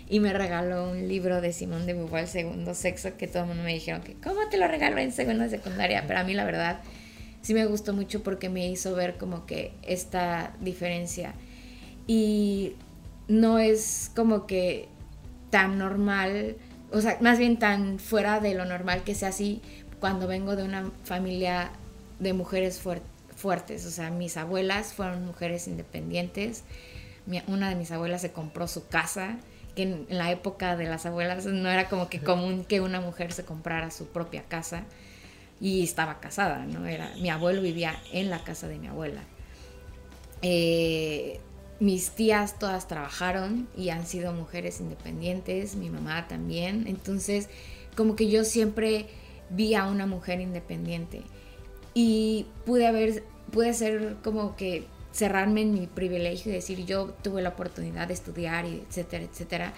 y 0.10 0.20
me 0.20 0.34
regaló 0.34 0.90
un 0.90 1.08
libro 1.08 1.40
de 1.40 1.54
Simón 1.54 1.86
de 1.86 1.94
Beauvoir, 1.94 2.28
Segundo 2.28 2.74
Sexo, 2.74 3.16
que 3.16 3.28
todo 3.28 3.44
el 3.44 3.50
mundo 3.50 3.64
me 3.64 3.74
dijeron 3.74 4.02
que, 4.02 4.16
¿cómo 4.16 4.50
te 4.50 4.58
lo 4.58 4.68
regaló 4.68 4.98
en 4.98 5.12
segunda 5.12 5.48
secundaria? 5.50 6.04
Pero 6.08 6.20
a 6.20 6.24
mí 6.24 6.34
la 6.34 6.46
verdad 6.46 6.80
sí 7.42 7.54
me 7.54 7.66
gustó 7.66 7.94
mucho 7.94 8.24
porque 8.24 8.50
me 8.50 8.68
hizo 8.68 8.96
ver 8.96 9.18
como 9.18 9.46
que 9.46 9.74
esta 9.84 10.54
diferencia. 10.60 11.34
Y 12.08 12.74
no 13.28 13.60
es 13.60 14.12
como 14.16 14.48
que 14.48 14.88
tan 15.50 15.78
normal, 15.78 16.58
o 16.92 17.02
sea, 17.02 17.18
más 17.22 17.40
bien 17.40 17.58
tan 17.58 18.00
fuera 18.00 18.40
de 18.40 18.56
lo 18.56 18.66
normal 18.66 19.04
que 19.04 19.16
sea 19.16 19.30
así 19.30 19.62
cuando 20.00 20.28
vengo 20.28 20.56
de 20.56 20.64
una 20.64 20.92
familia 21.04 21.72
de 22.20 22.34
mujeres 22.34 22.82
fuertes. 23.36 23.86
O 23.86 23.92
sea, 23.92 24.10
mis 24.10 24.38
abuelas 24.38 24.94
fueron 24.94 25.26
mujeres 25.26 25.68
independientes. 25.68 26.64
una 27.48 27.70
de 27.70 27.76
mis 27.76 27.92
abuelas 27.92 28.22
se 28.22 28.32
compró 28.32 28.68
su 28.68 28.88
casa 28.88 29.38
que 29.76 29.84
en, 29.84 30.08
la 30.10 30.32
época 30.32 30.76
de 30.76 30.86
las 30.86 31.06
abuelas 31.06 31.46
no 31.46 31.70
era 31.70 31.88
como 31.88 32.10
que 32.10 32.20
común 32.20 32.66
que 32.66 32.82
una 32.82 33.02
mujer 33.02 33.32
se 33.32 33.46
comprara 33.46 33.92
su 33.92 34.08
propia 34.08 34.44
casa 34.44 34.84
y 35.62 35.84
estaba 35.84 36.20
casada, 36.20 36.66
¿no? 36.66 36.86
Era, 36.86 37.12
mi 37.22 37.30
abuelo 37.30 37.62
vivía 37.62 38.00
en 38.12 38.30
la 38.30 38.44
casa 38.44 38.68
de 38.68 38.80
mi 38.80 38.88
abuela. 38.88 39.24
Eh, 40.42 41.40
mis 41.80 42.12
tías 42.12 42.60
todas 42.60 42.88
trabajaron 42.88 43.68
y 43.76 43.90
han 43.90 44.06
sido 44.06 44.34
mujeres 44.34 44.80
independientes, 44.82 45.76
mi 45.76 45.90
mamá 45.90 46.28
también, 46.28 46.86
entonces 46.88 47.50
como 47.96 48.16
que 48.16 48.30
yo 48.30 48.44
siempre 48.44 49.08
vi 49.50 49.76
a 49.76 49.86
una 49.86 50.06
mujer 50.06 50.42
independiente 50.42 51.22
y 51.94 52.46
pude 52.66 52.86
haber, 52.88 53.24
pude 53.52 53.74
ser 53.74 54.18
como 54.24 54.56
que 54.56 54.86
cerrarme 55.12 55.62
en 55.62 55.74
mi 55.74 55.88
privilegio 55.88 56.52
y 56.52 56.56
decir 56.56 56.86
yo 56.86 57.16
tuve 57.24 57.42
la 57.42 57.50
oportunidad 57.50 58.08
de 58.08 58.14
estudiar 58.14 58.66
y 58.66 58.84
etcétera, 58.88 59.24
etcétera. 59.24 59.74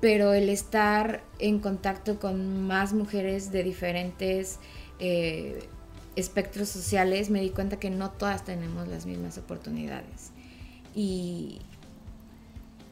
Pero 0.00 0.32
el 0.32 0.48
estar 0.48 1.22
en 1.38 1.60
contacto 1.60 2.18
con 2.18 2.66
más 2.66 2.92
mujeres 2.92 3.52
de 3.52 3.62
diferentes 3.62 4.58
eh, 5.00 5.68
espectros 6.16 6.68
sociales, 6.68 7.30
me 7.30 7.40
di 7.40 7.50
cuenta 7.50 7.78
que 7.78 7.90
no 7.90 8.10
todas 8.10 8.44
tenemos 8.44 8.88
las 8.88 9.06
mismas 9.06 9.38
oportunidades. 9.38 10.30
Y 10.94 11.60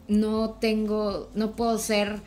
no 0.09 0.51
tengo, 0.51 1.31
no 1.35 1.55
puedo 1.55 1.79
ser 1.79 2.21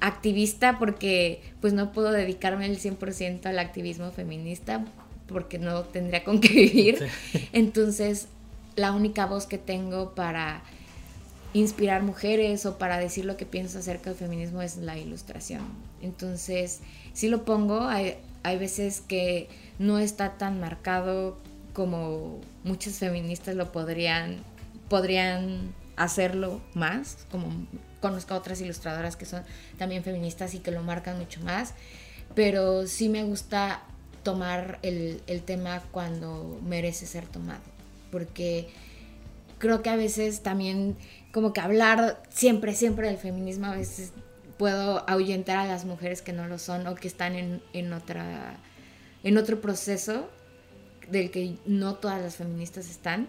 activista 0.00 0.78
porque 0.78 1.42
pues 1.60 1.72
no 1.72 1.92
puedo 1.92 2.12
dedicarme 2.12 2.66
el 2.66 2.78
100% 2.78 3.46
al 3.46 3.58
activismo 3.58 4.10
feminista 4.12 4.84
porque 5.26 5.58
no 5.58 5.82
tendría 5.82 6.22
con 6.22 6.40
qué 6.40 6.48
vivir. 6.48 7.08
Entonces 7.52 8.28
la 8.76 8.92
única 8.92 9.26
voz 9.26 9.46
que 9.46 9.58
tengo 9.58 10.14
para 10.14 10.62
inspirar 11.54 12.02
mujeres 12.02 12.66
o 12.66 12.76
para 12.76 12.98
decir 12.98 13.24
lo 13.24 13.36
que 13.36 13.46
pienso 13.46 13.78
acerca 13.78 14.10
del 14.10 14.18
feminismo 14.18 14.60
es 14.62 14.76
la 14.76 14.98
ilustración. 14.98 15.62
Entonces, 16.02 16.80
si 17.14 17.28
lo 17.28 17.44
pongo, 17.44 17.80
hay, 17.80 18.16
hay 18.46 18.58
veces 18.58 19.00
que 19.00 19.48
no 19.78 19.98
está 19.98 20.38
tan 20.38 20.60
marcado 20.60 21.36
como 21.72 22.40
muchas 22.64 22.94
feministas 22.94 23.54
lo 23.54 23.72
podrían, 23.72 24.38
podrían 24.88 25.74
hacerlo 25.96 26.60
más, 26.74 27.26
como 27.30 27.48
conozco 28.00 28.34
a 28.34 28.36
otras 28.36 28.60
ilustradoras 28.60 29.16
que 29.16 29.26
son 29.26 29.42
también 29.78 30.04
feministas 30.04 30.54
y 30.54 30.60
que 30.60 30.70
lo 30.70 30.82
marcan 30.82 31.18
mucho 31.18 31.40
más, 31.40 31.74
pero 32.34 32.86
sí 32.86 33.08
me 33.08 33.24
gusta 33.24 33.82
tomar 34.22 34.78
el, 34.82 35.22
el 35.26 35.42
tema 35.42 35.82
cuando 35.90 36.60
merece 36.64 37.06
ser 37.06 37.26
tomado 37.26 37.62
porque 38.10 38.68
creo 39.58 39.82
que 39.82 39.90
a 39.90 39.96
veces 39.96 40.42
también 40.42 40.96
como 41.32 41.52
que 41.52 41.60
hablar 41.60 42.22
siempre, 42.30 42.74
siempre 42.74 43.08
del 43.08 43.18
feminismo, 43.18 43.66
a 43.66 43.74
veces 43.76 44.12
puedo 44.58 45.08
ahuyentar 45.08 45.58
a 45.58 45.66
las 45.66 45.84
mujeres 45.84 46.22
que 46.22 46.32
no 46.32 46.48
lo 46.48 46.58
son 46.58 46.86
o 46.86 46.94
que 46.94 47.08
están 47.08 47.34
en, 47.34 47.62
en, 47.72 47.92
otra, 47.92 48.56
en 49.22 49.38
otro 49.38 49.60
proceso 49.60 50.28
del 51.10 51.30
que 51.30 51.56
no 51.66 51.94
todas 51.94 52.20
las 52.20 52.36
feministas 52.36 52.90
están 52.90 53.28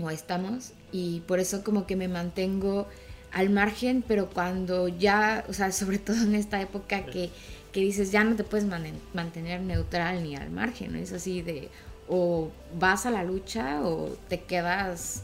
o 0.00 0.10
estamos 0.10 0.72
y 0.92 1.20
por 1.20 1.38
eso 1.38 1.62
como 1.64 1.86
que 1.86 1.96
me 1.96 2.08
mantengo 2.08 2.88
al 3.32 3.50
margen, 3.50 4.04
pero 4.06 4.30
cuando 4.30 4.88
ya, 4.88 5.44
o 5.48 5.52
sea, 5.52 5.72
sobre 5.72 5.98
todo 5.98 6.22
en 6.22 6.34
esta 6.34 6.60
época 6.60 7.04
que, 7.04 7.30
que 7.72 7.80
dices, 7.80 8.12
ya 8.12 8.24
no 8.24 8.36
te 8.36 8.44
puedes 8.44 8.66
mantener 9.12 9.60
neutral 9.60 10.22
ni 10.22 10.36
al 10.36 10.50
margen, 10.50 10.92
¿no? 10.92 10.98
Es 10.98 11.12
así 11.12 11.42
de, 11.42 11.68
o 12.08 12.50
vas 12.78 13.06
a 13.06 13.10
la 13.10 13.24
lucha 13.24 13.82
o 13.82 14.16
te 14.28 14.40
quedas 14.40 15.22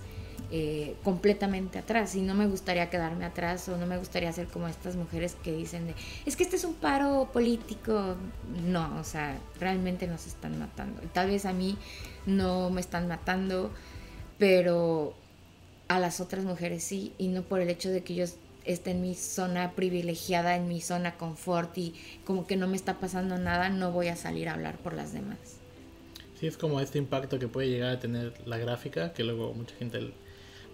eh, 0.52 0.96
completamente 1.04 1.78
atrás 1.78 2.14
y 2.14 2.22
no 2.22 2.34
me 2.34 2.46
gustaría 2.46 2.90
quedarme 2.90 3.24
atrás 3.24 3.68
o 3.68 3.76
no 3.76 3.86
me 3.86 3.98
gustaría 3.98 4.32
ser 4.32 4.46
como 4.46 4.68
estas 4.68 4.96
mujeres 4.96 5.36
que 5.42 5.52
dicen 5.52 5.86
de, 5.86 5.94
es 6.26 6.36
que 6.36 6.42
este 6.42 6.56
es 6.56 6.64
un 6.64 6.74
paro 6.74 7.30
político 7.32 8.16
no, 8.64 8.98
o 8.98 9.04
sea, 9.04 9.38
realmente 9.58 10.06
nos 10.06 10.26
están 10.26 10.58
matando 10.58 11.00
tal 11.12 11.28
vez 11.28 11.46
a 11.46 11.52
mí 11.52 11.76
no 12.26 12.70
me 12.70 12.80
están 12.80 13.06
matando 13.06 13.70
pero 14.38 15.14
a 15.88 15.98
las 15.98 16.20
otras 16.20 16.44
mujeres 16.44 16.82
sí 16.82 17.12
y 17.18 17.28
no 17.28 17.42
por 17.42 17.60
el 17.60 17.68
hecho 17.68 17.90
de 17.90 18.02
que 18.02 18.14
yo 18.14 18.24
esté 18.64 18.90
en 18.92 19.02
mi 19.02 19.14
zona 19.14 19.72
privilegiada, 19.72 20.56
en 20.56 20.68
mi 20.68 20.80
zona 20.80 21.16
confort 21.16 21.76
y 21.78 21.94
como 22.24 22.46
que 22.46 22.56
no 22.56 22.66
me 22.66 22.76
está 22.76 22.98
pasando 22.98 23.38
nada, 23.38 23.68
no 23.68 23.92
voy 23.92 24.08
a 24.08 24.16
salir 24.16 24.48
a 24.48 24.54
hablar 24.54 24.78
por 24.78 24.94
las 24.94 25.12
demás. 25.12 25.38
Sí, 26.38 26.46
es 26.46 26.56
como 26.56 26.80
este 26.80 26.98
impacto 26.98 27.38
que 27.38 27.48
puede 27.48 27.68
llegar 27.68 27.90
a 27.90 28.00
tener 28.00 28.32
la 28.46 28.56
gráfica, 28.56 29.12
que 29.12 29.24
luego 29.24 29.52
mucha 29.52 29.74
gente, 29.76 30.12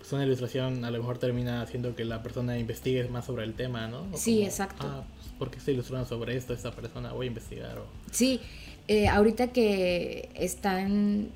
pues 0.07 0.13
una 0.13 0.25
ilustración 0.25 0.85
a 0.85 0.91
lo 0.93 0.99
mejor 0.99 1.19
termina 1.19 1.63
haciendo 1.63 1.97
que 1.97 2.05
la 2.05 2.23
persona 2.23 2.57
investigue 2.57 3.09
más 3.09 3.25
sobre 3.25 3.43
el 3.43 3.55
tema, 3.55 3.89
¿no? 3.89 4.07
sí, 4.15 4.45
exacto. 4.45 4.87
Ah, 4.87 5.05
pues, 5.17 5.33
¿por 5.37 5.51
qué 5.51 5.59
está 5.59 5.73
ilustrando 5.73 6.07
sobre 6.07 6.37
esto 6.37 6.55
esta 6.55 6.71
persona? 6.71 7.13
Voy 7.13 7.27
a 7.27 7.29
investigar. 7.29 7.83
Sí, 8.13 8.41
eh, 8.87 9.09
ahorita 9.09 9.49
que 9.49 10.31
están, 10.37 11.31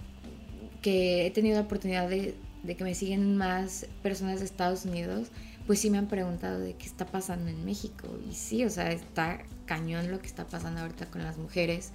que 0.82 1.26
he 1.26 1.32
tenido 1.32 1.56
la 1.56 1.62
oportunidad 1.62 2.08
de, 2.08 2.36
de 2.62 2.76
que 2.76 2.84
me 2.84 2.94
siguen 2.94 3.36
más 3.36 3.86
personas 4.04 4.38
de 4.38 4.44
Estados 4.44 4.84
Unidos, 4.84 5.32
pues 5.66 5.80
sí 5.80 5.90
me 5.90 5.98
han 5.98 6.06
preguntado 6.06 6.60
de 6.60 6.74
qué 6.74 6.86
está 6.86 7.06
pasando 7.06 7.50
en 7.50 7.64
México. 7.64 8.06
Y 8.30 8.34
sí, 8.34 8.64
o 8.64 8.70
sea, 8.70 8.92
está 8.92 9.42
cañón 9.66 10.12
lo 10.12 10.20
que 10.20 10.28
está 10.28 10.46
pasando 10.46 10.82
ahorita 10.82 11.06
con 11.06 11.24
las 11.24 11.38
mujeres 11.38 11.90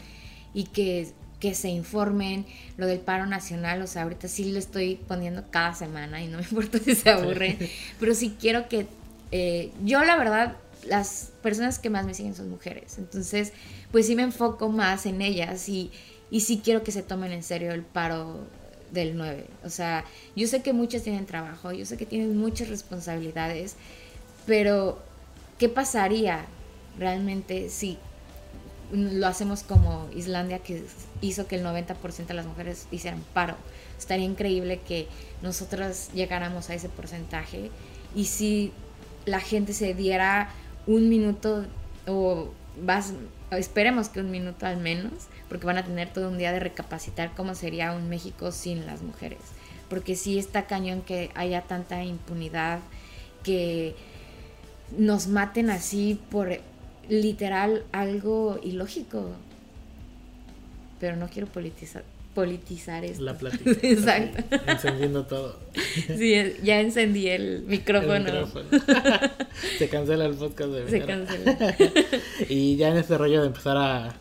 y 0.54 0.66
que 0.66 1.14
que 1.40 1.54
se 1.54 1.70
informen, 1.70 2.46
lo 2.78 2.88
del 2.88 3.00
paro 3.00 3.26
nacional, 3.26 3.82
o 3.82 3.88
sea, 3.88 4.04
ahorita 4.04 4.28
sí 4.28 4.52
lo 4.52 4.60
estoy 4.60 4.96
poniendo 4.96 5.44
cada 5.52 5.74
semana 5.74 6.24
y 6.24 6.28
no 6.28 6.38
me 6.38 6.44
importa 6.50 6.80
si 6.80 6.96
se 6.96 7.10
aburre, 7.10 7.58
pero 8.00 8.16
sí 8.16 8.36
quiero 8.40 8.68
que, 8.70 8.88
eh, 9.32 9.72
yo 9.84 10.04
la 10.04 10.18
verdad, 10.18 10.58
las 10.88 11.32
personas 11.42 11.80
que 11.80 11.90
más 11.90 12.06
me 12.06 12.14
siguen 12.14 12.36
son 12.36 12.50
mujeres, 12.50 12.98
entonces 12.98 13.54
pues 13.92 14.08
sí 14.08 14.16
me 14.16 14.24
enfoco 14.24 14.70
más 14.70 15.06
en 15.06 15.22
ellas 15.22 15.68
y, 15.70 15.92
y 16.32 16.42
sí 16.42 16.62
quiero 16.64 16.84
que 16.84 16.92
se 16.92 17.04
tomen 17.04 17.32
en 17.32 17.44
serio 17.44 17.72
el 17.72 17.84
paro 17.84 18.46
del 18.92 19.16
9. 19.18 19.46
O 19.64 19.70
sea, 19.70 20.06
yo 20.36 20.48
sé 20.48 20.62
que 20.62 20.74
muchos 20.74 21.04
tienen 21.04 21.26
trabajo, 21.26 21.72
yo 21.72 21.86
sé 21.86 21.98
que 21.98 22.06
tienen 22.06 22.38
muchas 22.38 22.70
responsabilidades, 22.70 23.76
pero 24.46 25.00
¿qué 25.60 25.70
pasaría 25.70 26.46
realmente 26.98 27.70
si 27.70 27.98
lo 28.92 29.28
hacemos 29.28 29.64
como 29.64 30.08
Islandia, 30.16 30.60
que 30.60 30.84
hizo 31.22 31.48
que 31.48 31.56
el 31.56 31.64
90% 31.64 32.26
de 32.28 32.34
las 32.34 32.46
mujeres 32.46 32.88
hicieran 32.92 33.24
paro? 33.34 33.56
Estaría 33.98 34.26
increíble 34.26 34.80
que 34.88 35.08
nosotras 35.42 36.10
llegáramos 36.14 36.70
a 36.70 36.76
ese 36.76 36.90
porcentaje 36.90 37.72
y 38.14 38.26
si 38.26 38.72
la 39.26 39.40
gente 39.40 39.74
se 39.74 39.94
diera 39.94 40.50
un 40.88 41.10
minuto 41.10 41.66
o 42.08 42.52
esperemos 43.52 44.10
que 44.10 44.20
un 44.20 44.32
minuto 44.32 44.66
al 44.66 44.78
menos, 44.78 45.14
porque 45.50 45.66
van 45.66 45.78
a 45.78 45.86
tener 45.86 46.12
todo 46.12 46.30
un 46.30 46.38
día 46.38 46.52
de 46.52 46.60
recapacitar 46.60 47.32
cómo 47.36 47.56
sería 47.56 47.94
un 47.94 48.10
México 48.10 48.52
sin 48.52 48.86
las 48.86 49.02
mujeres. 49.02 49.40
Porque 49.90 50.16
sí 50.16 50.40
está 50.40 50.66
cañón 50.66 51.02
que 51.02 51.32
haya 51.36 51.62
tanta 51.62 52.04
impunidad, 52.04 52.80
que 53.44 53.96
nos 54.98 55.28
maten 55.28 55.70
así 55.70 56.20
por 56.30 56.60
literal 57.10 57.84
algo 57.92 58.60
ilógico. 58.64 59.32
Pero 61.00 61.16
no 61.18 61.28
quiero 61.28 61.48
politizar, 61.48 62.04
politizar 62.34 63.04
esto. 63.06 63.22
La 63.24 63.34
plática. 63.38 63.72
Exacto. 63.82 64.44
Encendiendo 64.68 65.26
todo. 65.26 65.60
Sí, 66.18 66.36
ya 66.64 66.80
encendí 66.82 67.28
el 67.30 67.64
micrófono. 67.68 68.16
El 68.16 68.24
micrófono. 68.24 68.66
Se 69.78 69.88
cancela 69.90 70.26
el 70.26 70.36
podcast 70.36 70.70
de 70.72 70.90
Se 70.90 71.02
cancela. 71.02 71.76
Y 72.50 72.76
ya 72.78 72.90
en 72.90 72.98
este 72.98 73.18
rollo 73.18 73.42
de 73.42 73.48
empezar 73.48 73.78
a 73.78 74.16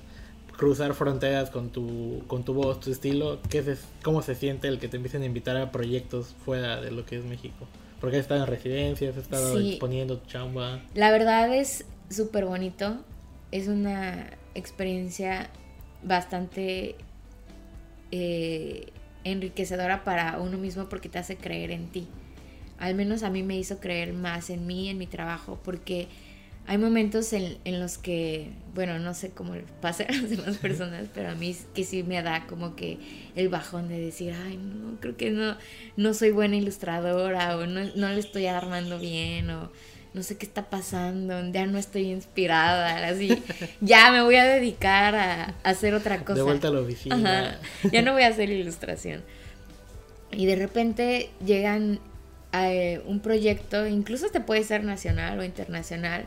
cruzar 0.57 0.95
fronteras 0.95 1.51
con 1.51 1.70
tu, 1.70 2.22
con 2.28 2.45
tu 2.45 2.55
voz, 2.55 2.78
tu 2.80 2.91
estilo, 2.93 3.41
¿qué 3.51 3.62
se, 3.64 3.76
¿cómo 4.05 4.22
se 4.22 4.35
siente 4.37 4.68
el 4.68 4.78
que 4.78 4.87
te 4.89 4.97
empiecen 4.97 5.22
a 5.22 5.26
invitar 5.26 5.57
a 5.57 5.72
proyectos 5.72 6.35
fuera 6.45 6.80
de 6.80 6.93
lo 6.93 7.05
que 7.05 7.18
es 7.18 7.24
México? 7.24 7.66
Porque 8.01 8.16
has 8.18 8.22
estado 8.22 8.43
en 8.43 8.47
residencias, 8.49 9.16
has 9.16 9.22
estado 9.24 9.59
Sí. 9.59 9.70
exponiendo 9.70 10.18
tu 10.18 10.26
chamba. 10.28 10.80
La 10.95 11.11
verdad 11.11 11.53
es 11.55 11.85
súper 12.11 12.45
bonito. 12.45 13.05
Es 13.51 13.69
una 13.69 14.31
experiencia 14.55 15.51
bastante 16.03 16.97
eh, 18.11 18.87
enriquecedora 19.25 20.05
para 20.05 20.39
uno 20.39 20.59
mismo 20.59 20.89
porque 20.89 21.09
te 21.09 21.19
hace 21.19 21.37
creer 21.37 21.71
en 21.71 21.89
ti. 21.89 22.07
Al 22.79 22.95
menos 22.95 23.23
a 23.23 23.31
mí 23.31 23.43
me 23.43 23.57
hizo 23.57 23.79
creer 23.81 24.13
más 24.13 24.51
en 24.51 24.67
mí, 24.67 24.89
en 24.89 24.99
mi 24.99 25.07
trabajo, 25.07 25.59
porque 25.65 26.09
hay 26.67 26.79
momentos 26.79 27.33
en, 27.33 27.59
en 27.65 27.81
los 27.81 27.99
que, 27.99 28.51
bueno, 28.75 28.99
no 28.99 29.15
sé 29.15 29.31
cómo 29.31 29.55
pasa 29.81 30.05
a 30.05 30.13
las 30.13 30.31
demás 30.31 30.57
personas, 30.63 31.09
pero 31.13 31.31
a 31.31 31.35
mí 31.35 31.57
que 31.75 31.85
sí 31.85 32.03
me 32.03 32.23
da 32.23 32.47
como 32.47 32.75
que 32.75 32.99
el 33.37 33.49
bajón 33.49 33.89
de 33.89 33.99
decir, 33.99 34.35
ay, 34.47 34.57
no, 34.57 34.99
creo 35.01 35.17
que 35.17 35.31
no, 35.31 35.57
no 35.97 36.15
soy 36.15 36.31
buena 36.31 36.57
ilustradora 36.57 37.57
o 37.57 37.67
no, 37.67 37.85
no 37.97 38.09
le 38.09 38.19
estoy 38.19 38.47
armando 38.47 38.99
bien 38.99 39.51
o 39.51 39.71
no 40.15 40.23
sé 40.23 40.39
qué 40.39 40.47
está 40.47 40.71
pasando, 40.71 41.51
ya 41.51 41.67
no 41.67 41.77
estoy 41.77 42.11
inspirada, 42.11 43.07
así, 43.07 43.43
ya 43.81 44.12
me 44.12 44.23
voy 44.23 44.37
a 44.37 44.45
dedicar 44.45 45.15
a, 45.17 45.55
a 45.62 45.69
hacer 45.69 45.93
otra 45.93 46.25
cosa. 46.25 46.35
De 46.35 46.43
vuelta 46.43 46.69
a 46.69 46.71
la 46.71 46.81
oficina. 46.81 47.17
Ajá, 47.17 47.59
ya 47.91 48.01
no 48.03 48.12
voy 48.12 48.23
a 48.23 48.29
hacer 48.29 48.49
ilustración. 48.49 49.23
Y 50.31 50.47
de 50.47 50.57
repente 50.57 51.31
llegan 51.45 51.99
a 52.53 52.73
eh, 52.73 53.03
un 53.07 53.19
proyecto, 53.19 53.87
incluso 53.89 54.29
te 54.29 54.41
puede 54.41 54.62
ser 54.62 54.85
nacional 54.85 55.41
o 55.41 55.45
internacional, 55.45 56.27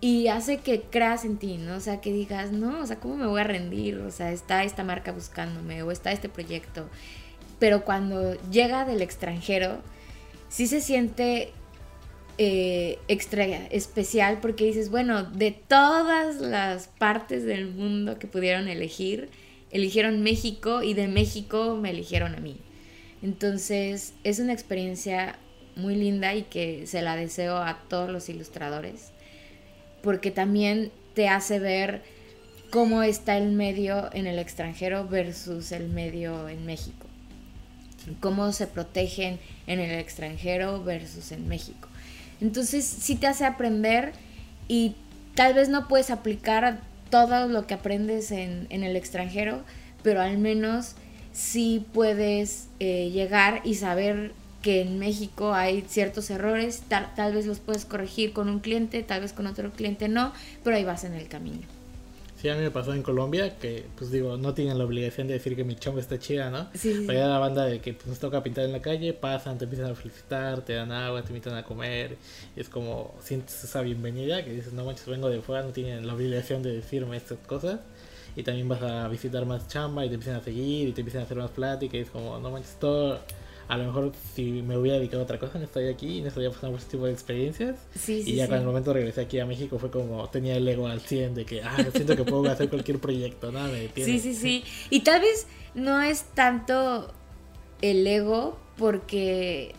y 0.00 0.26
hace 0.26 0.58
que 0.58 0.80
creas 0.80 1.24
en 1.24 1.36
ti, 1.36 1.58
¿no? 1.58 1.76
O 1.76 1.80
sea, 1.80 2.00
que 2.00 2.12
digas, 2.12 2.50
no, 2.50 2.80
o 2.80 2.86
sea, 2.86 2.96
¿cómo 2.98 3.16
me 3.16 3.26
voy 3.26 3.40
a 3.40 3.44
rendir? 3.44 3.98
O 3.98 4.10
sea, 4.10 4.32
está 4.32 4.64
esta 4.64 4.82
marca 4.82 5.12
buscándome 5.12 5.84
o 5.84 5.92
está 5.92 6.10
este 6.10 6.28
proyecto. 6.28 6.88
Pero 7.60 7.84
cuando 7.84 8.34
llega 8.50 8.84
del 8.84 9.00
extranjero, 9.00 9.78
sí 10.48 10.66
se 10.66 10.80
siente 10.80 11.52
eh, 12.44 12.98
extra 13.08 13.44
especial 13.44 14.38
porque 14.40 14.64
dices, 14.64 14.90
bueno, 14.90 15.24
de 15.24 15.52
todas 15.52 16.36
las 16.40 16.88
partes 16.88 17.44
del 17.44 17.68
mundo 17.68 18.18
que 18.18 18.26
pudieron 18.26 18.68
elegir, 18.68 19.28
eligieron 19.70 20.22
México 20.22 20.82
y 20.82 20.94
de 20.94 21.08
México 21.08 21.78
me 21.80 21.90
eligieron 21.90 22.34
a 22.34 22.40
mí. 22.40 22.56
Entonces 23.22 24.14
es 24.24 24.38
una 24.38 24.52
experiencia 24.52 25.38
muy 25.76 25.94
linda 25.94 26.34
y 26.34 26.42
que 26.42 26.86
se 26.86 27.02
la 27.02 27.16
deseo 27.16 27.56
a 27.56 27.78
todos 27.88 28.10
los 28.10 28.28
ilustradores 28.28 29.12
porque 30.02 30.30
también 30.30 30.90
te 31.14 31.28
hace 31.28 31.58
ver 31.58 32.02
cómo 32.70 33.02
está 33.02 33.38
el 33.38 33.52
medio 33.52 34.12
en 34.12 34.26
el 34.26 34.38
extranjero 34.38 35.06
versus 35.06 35.72
el 35.72 35.88
medio 35.88 36.48
en 36.48 36.66
México. 36.66 37.06
Cómo 38.20 38.52
se 38.52 38.66
protegen 38.66 39.38
en 39.66 39.78
el 39.78 39.98
extranjero 39.98 40.82
versus 40.82 41.30
en 41.30 41.46
México. 41.48 41.88
Entonces 42.42 42.84
sí 42.84 43.14
te 43.14 43.28
hace 43.28 43.44
aprender 43.44 44.12
y 44.66 44.96
tal 45.34 45.54
vez 45.54 45.68
no 45.68 45.86
puedes 45.86 46.10
aplicar 46.10 46.80
todo 47.08 47.46
lo 47.46 47.68
que 47.68 47.74
aprendes 47.74 48.32
en, 48.32 48.66
el 48.70 48.96
extranjero, 48.96 49.62
pero 50.02 50.20
al 50.20 50.38
menos 50.38 50.96
sí 51.32 51.86
puedes 51.92 52.66
eh, 52.80 53.10
llegar 53.10 53.60
y 53.64 53.76
saber 53.76 54.32
que 54.60 54.82
en 54.82 54.98
México 54.98 55.54
hay 55.54 55.84
ciertos 55.88 56.30
errores, 56.30 56.82
tal, 56.88 57.14
tal 57.14 57.32
vez 57.32 57.46
los 57.46 57.60
puedes 57.60 57.84
corregir 57.84 58.32
con 58.32 58.48
un 58.48 58.58
cliente, 58.58 59.02
tal 59.04 59.20
vez 59.20 59.32
con 59.32 59.46
otro 59.46 59.70
cliente 59.70 60.08
no, 60.08 60.32
pero 60.64 60.76
ahí 60.76 60.84
vas 60.84 61.04
en 61.04 61.14
el 61.14 61.28
camino. 61.28 61.62
Sí, 62.42 62.48
a 62.48 62.56
mí 62.56 62.62
me 62.62 62.72
pasó 62.72 62.92
en 62.92 63.04
Colombia 63.04 63.56
que, 63.56 63.86
pues 63.96 64.10
digo, 64.10 64.36
no 64.36 64.52
tienen 64.52 64.76
la 64.76 64.84
obligación 64.84 65.28
de 65.28 65.34
decir 65.34 65.54
que 65.54 65.62
mi 65.62 65.76
chamba 65.76 66.00
está 66.00 66.18
chida, 66.18 66.50
¿no? 66.50 66.66
Sí, 66.74 67.04
Pero 67.06 67.20
ya 67.20 67.28
la 67.28 67.38
banda 67.38 67.64
de 67.64 67.80
que 67.80 67.94
pues, 67.94 68.08
nos 68.08 68.18
toca 68.18 68.42
pintar 68.42 68.64
en 68.64 68.72
la 68.72 68.82
calle, 68.82 69.12
pasan, 69.12 69.58
te 69.58 69.64
empiezan 69.66 69.92
a 69.92 69.94
felicitar, 69.94 70.60
te 70.62 70.72
dan 70.72 70.90
agua, 70.90 71.22
te 71.22 71.28
invitan 71.28 71.54
a 71.54 71.62
comer. 71.62 72.16
Y 72.56 72.60
es 72.60 72.68
como, 72.68 73.14
sientes 73.20 73.62
esa 73.62 73.80
bienvenida 73.82 74.44
que 74.44 74.50
dices, 74.50 74.72
no 74.72 74.84
manches, 74.84 75.06
vengo 75.06 75.30
de 75.30 75.40
fuera, 75.40 75.62
no 75.62 75.70
tienen 75.70 76.04
la 76.04 76.14
obligación 76.14 76.64
de 76.64 76.72
decirme 76.72 77.16
estas 77.16 77.38
cosas. 77.46 77.78
Y 78.34 78.42
también 78.42 78.68
vas 78.68 78.82
a 78.82 79.06
visitar 79.06 79.46
más 79.46 79.68
chamba 79.68 80.04
y 80.04 80.08
te 80.08 80.14
empiezan 80.14 80.40
a 80.40 80.42
seguir 80.42 80.88
y 80.88 80.92
te 80.92 81.02
empiezan 81.02 81.20
a 81.20 81.24
hacer 81.26 81.36
más 81.36 81.52
plática. 81.52 81.96
Y 81.96 82.00
es 82.00 82.10
como, 82.10 82.40
no 82.40 82.50
manches, 82.50 82.74
todo. 82.80 83.20
A 83.72 83.78
lo 83.78 83.86
mejor 83.86 84.12
si 84.34 84.60
me 84.60 84.76
hubiera 84.76 84.98
dedicado 84.98 85.22
a 85.22 85.24
otra 85.24 85.38
cosa, 85.38 85.56
no 85.56 85.64
estaría 85.64 85.90
aquí 85.90 86.18
y 86.18 86.20
no 86.20 86.28
estaría 86.28 86.50
pasando 86.50 86.72
por 86.72 86.80
este 86.80 86.90
tipo 86.90 87.06
de 87.06 87.12
experiencias. 87.12 87.78
sí, 87.94 88.22
sí, 88.22 88.32
y 88.32 88.36
ya 88.36 88.44
sí. 88.44 88.48
cuando 88.50 88.64
el 88.64 88.66
momento 88.66 88.92
regresé 88.92 89.22
aquí 89.22 89.40
a 89.40 89.46
México 89.46 89.78
fue 89.78 89.90
como, 89.90 90.28
tenía 90.28 90.56
el 90.56 90.68
ego 90.68 90.88
al 90.88 91.00
100 91.00 91.34
de 91.34 91.46
que, 91.46 91.62
ah, 91.62 91.78
siento 91.90 92.14
que 92.14 92.22
puedo 92.22 92.50
hacer 92.50 92.68
cualquier 92.68 92.98
proyecto, 92.98 93.50
nada 93.50 93.68
me 93.68 93.80
detiene. 93.80 94.12
Sí, 94.12 94.18
sí, 94.18 94.34
sí. 94.34 94.64
Y 94.90 95.00
tal 95.00 95.22
vez 95.22 95.46
no 95.74 96.02
es 96.02 96.24
tanto 96.34 97.14
el 97.80 98.06
ego 98.06 98.58
porque... 98.76 99.74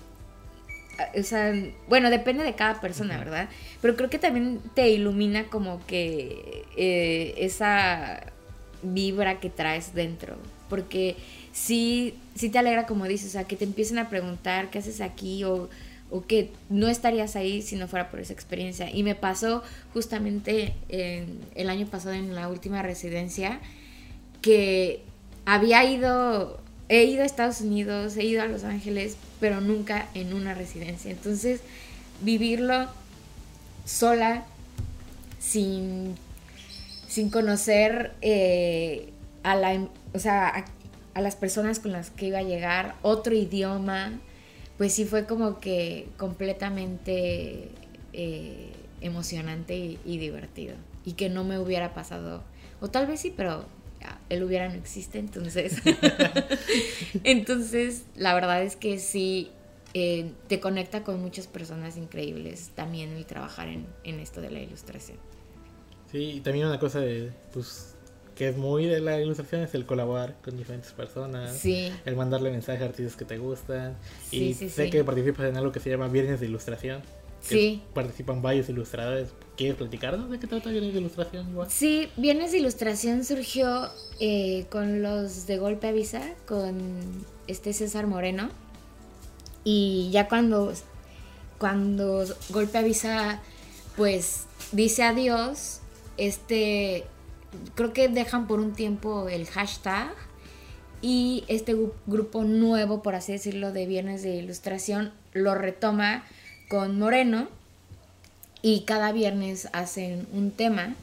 O 1.15 1.21
sea, 1.21 1.53
bueno, 1.87 2.09
depende 2.09 2.43
de 2.43 2.55
cada 2.55 2.81
persona. 2.81 3.19
¿verdad? 3.19 3.47
Pero 3.79 3.95
creo 3.95 4.09
que 4.09 4.17
también 4.17 4.59
te 4.73 4.89
ilumina 4.89 5.49
como 5.51 5.85
que 5.85 6.65
eh, 6.77 7.35
esa 7.37 8.33
vibra 8.81 9.39
que 9.39 9.51
traes 9.51 9.93
dentro. 9.93 10.35
Porque 10.67 11.15
sí, 11.53 12.15
te 12.37 12.57
alegra, 12.59 12.85
como 12.85 13.05
dices, 13.05 13.29
o 13.29 13.31
sea, 13.31 13.45
que 13.45 13.55
te 13.55 13.63
empiecen 13.63 13.99
a 13.99 14.09
preguntar 14.09 14.69
qué 14.69 14.79
haces 14.79 14.99
aquí 14.99 15.43
o, 15.45 15.69
o 16.11 16.25
que 16.25 16.51
no 16.69 16.89
estarías 16.89 17.35
ahí 17.37 17.61
si 17.61 17.75
no 17.77 17.87
fuera 17.87 18.09
por 18.09 18.19
esa 18.19 18.33
experiencia. 18.33 18.89
Y 18.91 19.03
me 19.03 19.15
pasó 19.15 19.63
justamente 19.93 20.73
en- 20.89 21.39
el 21.55 21.69
año 21.69 21.85
pasado 21.87 22.13
en 22.15 22.35
la 22.35 22.49
última 22.49 22.81
residencia 22.81 23.59
que 24.41 25.01
había 25.45 25.83
ido, 25.85 26.59
he 26.89 27.05
ido 27.05 27.23
a 27.23 27.25
Estados 27.25 27.61
Unidos, 27.61 28.17
he 28.17 28.23
ido 28.25 28.41
a 28.41 28.45
Los 28.47 28.63
Ángeles, 28.65 29.15
pero 29.39 29.61
nunca 29.61 30.09
en 30.13 30.33
una 30.33 30.53
residencia. 30.53 31.11
Entonces, 31.11 31.61
vivirlo 32.21 32.87
sola, 33.85 34.45
sin, 35.39 36.15
sin 37.07 37.29
conocer 37.29 38.13
eh, 38.21 39.09
a 39.43 39.55
la, 39.55 39.87
o 40.13 40.19
sea, 40.19 40.65
a 41.13 41.21
las 41.21 41.35
personas 41.35 41.79
con 41.79 41.91
las 41.91 42.09
que 42.11 42.27
iba 42.27 42.39
a 42.39 42.43
llegar, 42.43 42.95
otro 43.01 43.33
idioma, 43.35 44.19
pues 44.77 44.93
sí 44.93 45.05
fue 45.05 45.25
como 45.25 45.59
que 45.59 46.09
completamente 46.17 47.69
eh, 48.13 48.87
emocionante 49.01 49.75
y, 49.77 49.99
y 50.05 50.17
divertido. 50.17 50.75
Y 51.05 51.13
que 51.13 51.29
no 51.29 51.43
me 51.43 51.59
hubiera 51.59 51.93
pasado, 51.93 52.43
o 52.81 52.89
tal 52.89 53.07
vez 53.07 53.19
sí, 53.21 53.33
pero 53.35 53.67
ya, 54.01 54.19
el 54.29 54.43
hubiera 54.43 54.69
no 54.69 54.75
existe, 54.75 55.19
entonces. 55.19 55.81
entonces, 57.23 58.05
la 58.15 58.33
verdad 58.33 58.63
es 58.63 58.75
que 58.75 58.99
sí. 58.99 59.51
eh, 59.93 60.33
te 60.47 60.59
conecta 60.59 61.03
con 61.03 61.21
muchas 61.21 61.47
personas 61.47 61.97
increíbles 61.97 62.71
también 62.75 63.11
el 63.11 63.25
trabajar 63.25 63.67
en, 63.67 63.87
en 64.03 64.19
esto 64.19 64.41
de 64.41 64.51
la 64.51 64.59
ilustración. 64.61 65.19
Sí, 66.11 66.17
y 66.37 66.41
también 66.41 66.67
una 66.67 66.79
cosa 66.79 66.99
de, 66.99 67.33
pues, 67.53 67.92
que 68.35 68.49
es 68.49 68.57
muy 68.57 68.85
de 68.85 68.99
la 68.99 69.19
ilustración 69.19 69.61
es 69.61 69.73
el 69.75 69.85
colaborar 69.85 70.35
con 70.43 70.57
diferentes 70.57 70.91
personas. 70.91 71.55
Sí, 71.55 71.91
El 72.05 72.15
mandarle 72.15 72.51
mensajes 72.51 72.81
a 72.81 72.85
artistas 72.85 73.15
que 73.15 73.25
te 73.25 73.37
gustan. 73.37 73.95
Sí, 74.29 74.49
y 74.49 74.53
sí, 74.53 74.69
sé 74.69 74.89
que 74.89 75.03
participas 75.03 75.47
en 75.47 75.57
algo 75.57 75.71
que 75.71 75.79
se 75.79 75.89
llama 75.89 76.07
Viernes 76.07 76.39
de 76.39 76.47
Ilustración. 76.47 77.01
Sí. 77.41 77.81
Participan 77.93 78.41
varios 78.41 78.69
ilustradores. 78.69 79.29
¿Quieres 79.57 79.75
platicarnos 79.75 80.29
de 80.29 80.39
qué 80.39 80.47
trata 80.47 80.69
Viernes 80.69 80.93
de 80.93 80.99
Ilustración 80.99 81.49
igual? 81.49 81.69
Sí, 81.69 82.09
Viernes 82.17 82.51
de 82.51 82.59
Ilustración 82.59 83.23
surgió 83.25 83.89
eh, 84.19 84.65
con 84.69 85.03
los 85.03 85.45
de 85.45 85.57
Golpe 85.57 85.87
Avisa, 85.87 86.21
con 86.47 87.25
este 87.47 87.73
César 87.73 88.07
Moreno. 88.07 88.49
Y 89.63 90.09
ya 90.11 90.27
cuando, 90.27 90.73
cuando 91.57 92.25
Golpe 92.49 92.77
Avisa, 92.77 93.41
pues 93.95 94.45
dice 94.71 95.03
adiós, 95.03 95.81
este, 96.17 97.05
creo 97.75 97.93
que 97.93 98.07
dejan 98.07 98.47
por 98.47 98.59
un 98.59 98.73
tiempo 98.73 99.29
el 99.29 99.45
hashtag 99.47 100.13
y 101.01 101.43
este 101.47 101.75
grupo 102.05 102.43
nuevo, 102.43 103.01
por 103.03 103.15
así 103.15 103.33
decirlo, 103.33 103.71
de 103.71 103.85
Viernes 103.85 104.23
de 104.23 104.35
Ilustración 104.35 105.11
lo 105.33 105.55
retoma 105.55 106.23
con 106.69 106.97
Moreno 106.97 107.47
y 108.61 108.81
cada 108.81 109.11
viernes 109.11 109.67
hacen 109.73 110.25
un 110.33 110.51
tema. 110.51 110.95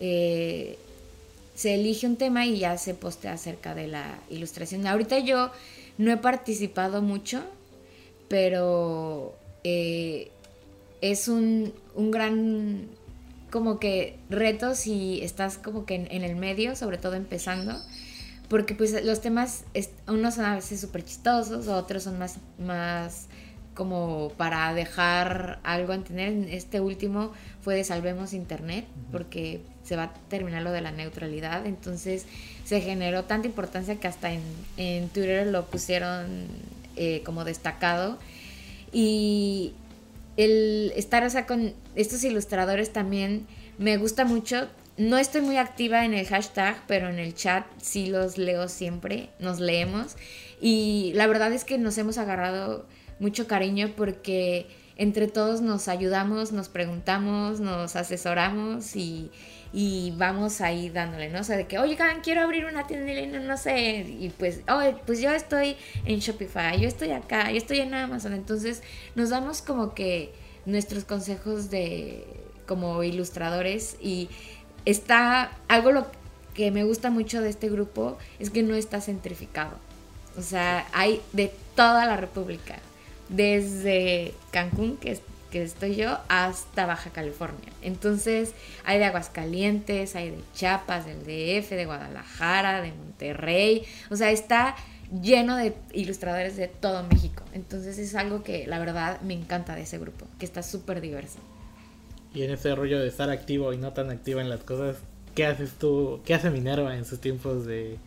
Eh, 0.00 0.78
se 1.54 1.74
elige 1.74 2.06
un 2.06 2.16
tema 2.16 2.44
y 2.44 2.58
ya 2.58 2.76
se 2.76 2.94
postea 2.94 3.34
acerca 3.34 3.74
de 3.74 3.86
la 3.86 4.18
ilustración. 4.30 4.86
Ahorita 4.86 5.18
yo 5.20 5.50
no 5.98 6.10
he 6.10 6.16
participado 6.16 7.02
mucho, 7.02 7.42
pero 8.28 9.34
eh, 9.62 10.30
es 11.00 11.28
un, 11.28 11.72
gran 11.96 12.88
como 13.52 13.78
que 13.78 14.18
reto 14.30 14.74
si 14.74 15.22
estás 15.22 15.58
como 15.58 15.84
que 15.84 15.94
en, 15.94 16.24
el 16.24 16.36
medio, 16.36 16.74
sobre 16.74 16.96
todo 16.96 17.14
empezando, 17.14 17.78
porque 18.48 18.74
pues 18.74 19.04
los 19.04 19.20
temas, 19.20 19.64
unos 20.08 20.34
son 20.36 20.46
a 20.46 20.54
veces 20.54 20.80
súper 20.80 21.04
chistosos, 21.04 21.68
otros 21.68 22.02
son 22.02 22.18
más, 22.18 22.38
más 22.58 23.26
como 23.74 24.32
para 24.38 24.72
dejar 24.72 25.60
algo 25.64 25.92
a 25.92 25.96
entender. 25.96 26.32
Este 26.50 26.80
último 26.80 27.32
fue 27.60 27.74
de 27.74 27.84
Salvemos 27.84 28.32
Internet, 28.32 28.86
porque 29.10 29.60
se 29.84 29.96
va 29.96 30.04
a 30.04 30.14
terminar 30.30 30.62
lo 30.62 30.72
de 30.72 30.80
la 30.80 30.90
neutralidad. 30.90 31.66
Entonces 31.66 32.24
se 32.64 32.80
generó 32.80 33.24
tanta 33.24 33.48
importancia 33.48 34.00
que 34.00 34.08
hasta 34.08 34.30
en, 34.32 35.08
Twitter 35.10 35.46
lo 35.46 35.66
pusieron 35.66 36.46
eh, 36.96 37.22
como 37.22 37.44
destacado. 37.44 38.18
Y 38.94 39.72
el 40.36 40.92
estar, 40.96 41.46
con 41.46 41.74
estos 41.94 42.24
ilustradores 42.24 42.92
también 42.92 43.46
me 43.78 43.96
gusta 43.96 44.24
mucho. 44.24 44.68
No 44.96 45.18
estoy 45.18 45.40
muy 45.40 45.56
activa 45.56 46.04
en 46.04 46.14
el 46.14 46.26
hashtag, 46.26 46.76
pero 46.86 47.08
en 47.08 47.18
el 47.18 47.34
chat 47.34 47.66
sí 47.80 48.06
los 48.06 48.38
leo 48.38 48.68
siempre, 48.68 49.30
nos 49.38 49.58
leemos. 49.58 50.16
Y 50.60 51.12
la 51.14 51.26
verdad 51.26 51.52
es 51.52 51.64
que 51.64 51.78
nos 51.78 51.98
hemos 51.98 52.18
agarrado 52.18 52.86
mucho 53.18 53.46
cariño 53.46 53.92
porque 53.96 54.66
entre 54.96 55.26
todos 55.26 55.62
nos 55.62 55.88
ayudamos, 55.88 56.52
nos 56.52 56.68
preguntamos, 56.68 57.60
nos 57.60 57.96
asesoramos 57.96 58.94
y, 58.96 59.30
vamos 60.16 60.60
ahí 60.60 60.90
dándole, 60.90 61.30
¿no? 61.30 61.40
O 61.40 61.44
sea, 61.44 61.56
de 61.56 61.66
que, 61.66 61.78
oigan, 61.78 62.20
quiero 62.20 62.42
abrir 62.42 62.66
una 62.66 62.86
tienda 62.86 63.12
en 63.12 63.46
no 63.46 63.56
sé, 63.56 64.00
y 64.00 64.30
pues, 64.38 64.60
oh, 64.68 64.80
pues 65.06 65.20
yo 65.20 65.30
estoy 65.30 65.76
en 66.04 66.18
Shopify, 66.18 66.78
yo 66.78 66.88
estoy 66.88 67.12
acá, 67.12 67.50
yo 67.50 67.56
estoy 67.56 67.80
en 67.80 67.94
Amazon, 67.94 68.34
entonces 68.34 68.82
nos 69.14 69.30
damos 69.30 69.62
como 69.62 69.94
que 69.94 70.32
nuestros 70.66 71.04
consejos 71.04 71.70
de 71.70 72.24
como 72.66 73.02
ilustradores 73.02 73.96
y 74.00 74.28
está 74.84 75.56
algo 75.68 75.90
lo 75.90 76.06
que 76.54 76.70
me 76.70 76.84
gusta 76.84 77.10
mucho 77.10 77.40
de 77.40 77.48
este 77.48 77.68
grupo 77.68 78.18
es 78.38 78.50
que 78.50 78.62
no 78.62 78.74
está 78.74 79.00
centrificado. 79.00 79.76
O 80.36 80.42
sea, 80.42 80.86
hay 80.92 81.20
de 81.32 81.52
toda 81.74 82.06
la 82.06 82.16
República 82.16 82.78
desde 83.28 84.34
Cancún, 84.50 84.96
que, 84.96 85.18
que 85.52 85.62
estoy 85.62 85.94
yo, 85.94 86.18
hasta 86.28 86.86
Baja 86.86 87.10
California. 87.10 87.70
Entonces 87.82 88.54
hay 88.84 88.98
de 88.98 89.04
Aguascalientes, 89.04 90.16
hay 90.16 90.30
de 90.30 90.38
Chiapas, 90.54 91.06
del 91.06 91.20
DF, 91.20 91.70
de 91.70 91.84
Guadalajara, 91.84 92.80
de 92.80 92.90
Monterrey. 92.92 93.84
O 94.10 94.16
sea, 94.16 94.30
está 94.30 94.74
lleno 95.22 95.56
de 95.56 95.74
ilustradores 95.92 96.56
de 96.56 96.68
todo 96.68 97.04
México. 97.04 97.44
Entonces 97.52 97.98
es 97.98 98.14
algo 98.14 98.42
que 98.42 98.66
la 98.66 98.78
verdad 98.78 99.20
me 99.20 99.34
encanta 99.34 99.76
de 99.76 99.82
ese 99.82 99.98
grupo, 99.98 100.26
que 100.38 100.46
está 100.46 100.62
súper 100.62 101.02
diverso. 101.02 101.38
Y 102.34 102.42
en 102.44 102.50
ese 102.50 102.74
rollo 102.74 102.98
de 102.98 103.08
estar 103.08 103.28
activo 103.28 103.74
y 103.74 103.76
no 103.76 103.92
tan 103.92 104.10
activo 104.10 104.40
en 104.40 104.48
las 104.48 104.64
cosas, 104.64 104.96
¿qué 105.34 105.44
haces 105.44 105.74
tú? 105.78 106.22
¿Qué 106.24 106.32
hace 106.32 106.48
Minerva 106.48 106.96
en 106.96 107.04
sus 107.04 107.20
tiempos 107.20 107.66
de 107.66 107.98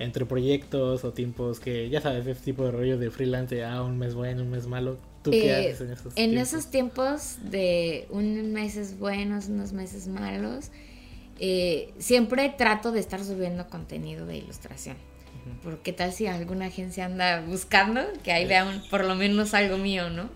entre 0.00 0.26
proyectos 0.26 1.04
o 1.04 1.12
tiempos 1.12 1.60
que, 1.60 1.88
ya 1.90 2.00
sabes, 2.00 2.26
ese 2.26 2.40
tipo 2.42 2.64
de 2.64 2.72
rollo 2.72 2.98
de 2.98 3.10
freelance, 3.10 3.64
ah, 3.64 3.82
un 3.82 3.98
mes 3.98 4.14
bueno, 4.14 4.42
un 4.42 4.50
mes 4.50 4.66
malo. 4.66 4.98
¿Tú 5.30 5.38
qué 5.38 5.50
eh, 5.50 5.72
haces 5.72 5.80
en 5.80 5.90
esos 5.92 6.12
En 6.16 6.38
esos 6.38 6.66
tiempos 6.70 7.36
de 7.42 8.06
unos 8.10 8.44
meses 8.44 8.98
buenos, 8.98 9.48
unos 9.48 9.72
meses 9.72 10.08
malos, 10.08 10.70
eh, 11.38 11.92
siempre 11.98 12.48
trato 12.56 12.92
de 12.92 13.00
estar 13.00 13.22
subiendo 13.24 13.68
contenido 13.68 14.26
de 14.26 14.38
ilustración. 14.38 14.96
Porque 15.62 15.92
tal 15.92 16.12
si 16.12 16.26
alguna 16.26 16.66
agencia 16.66 17.06
anda 17.06 17.40
buscando 17.40 18.02
que 18.22 18.32
ahí 18.32 18.46
vean 18.46 18.82
por 18.90 19.04
lo 19.04 19.14
menos 19.14 19.54
algo 19.54 19.78
mío, 19.78 20.10
¿no? 20.10 20.28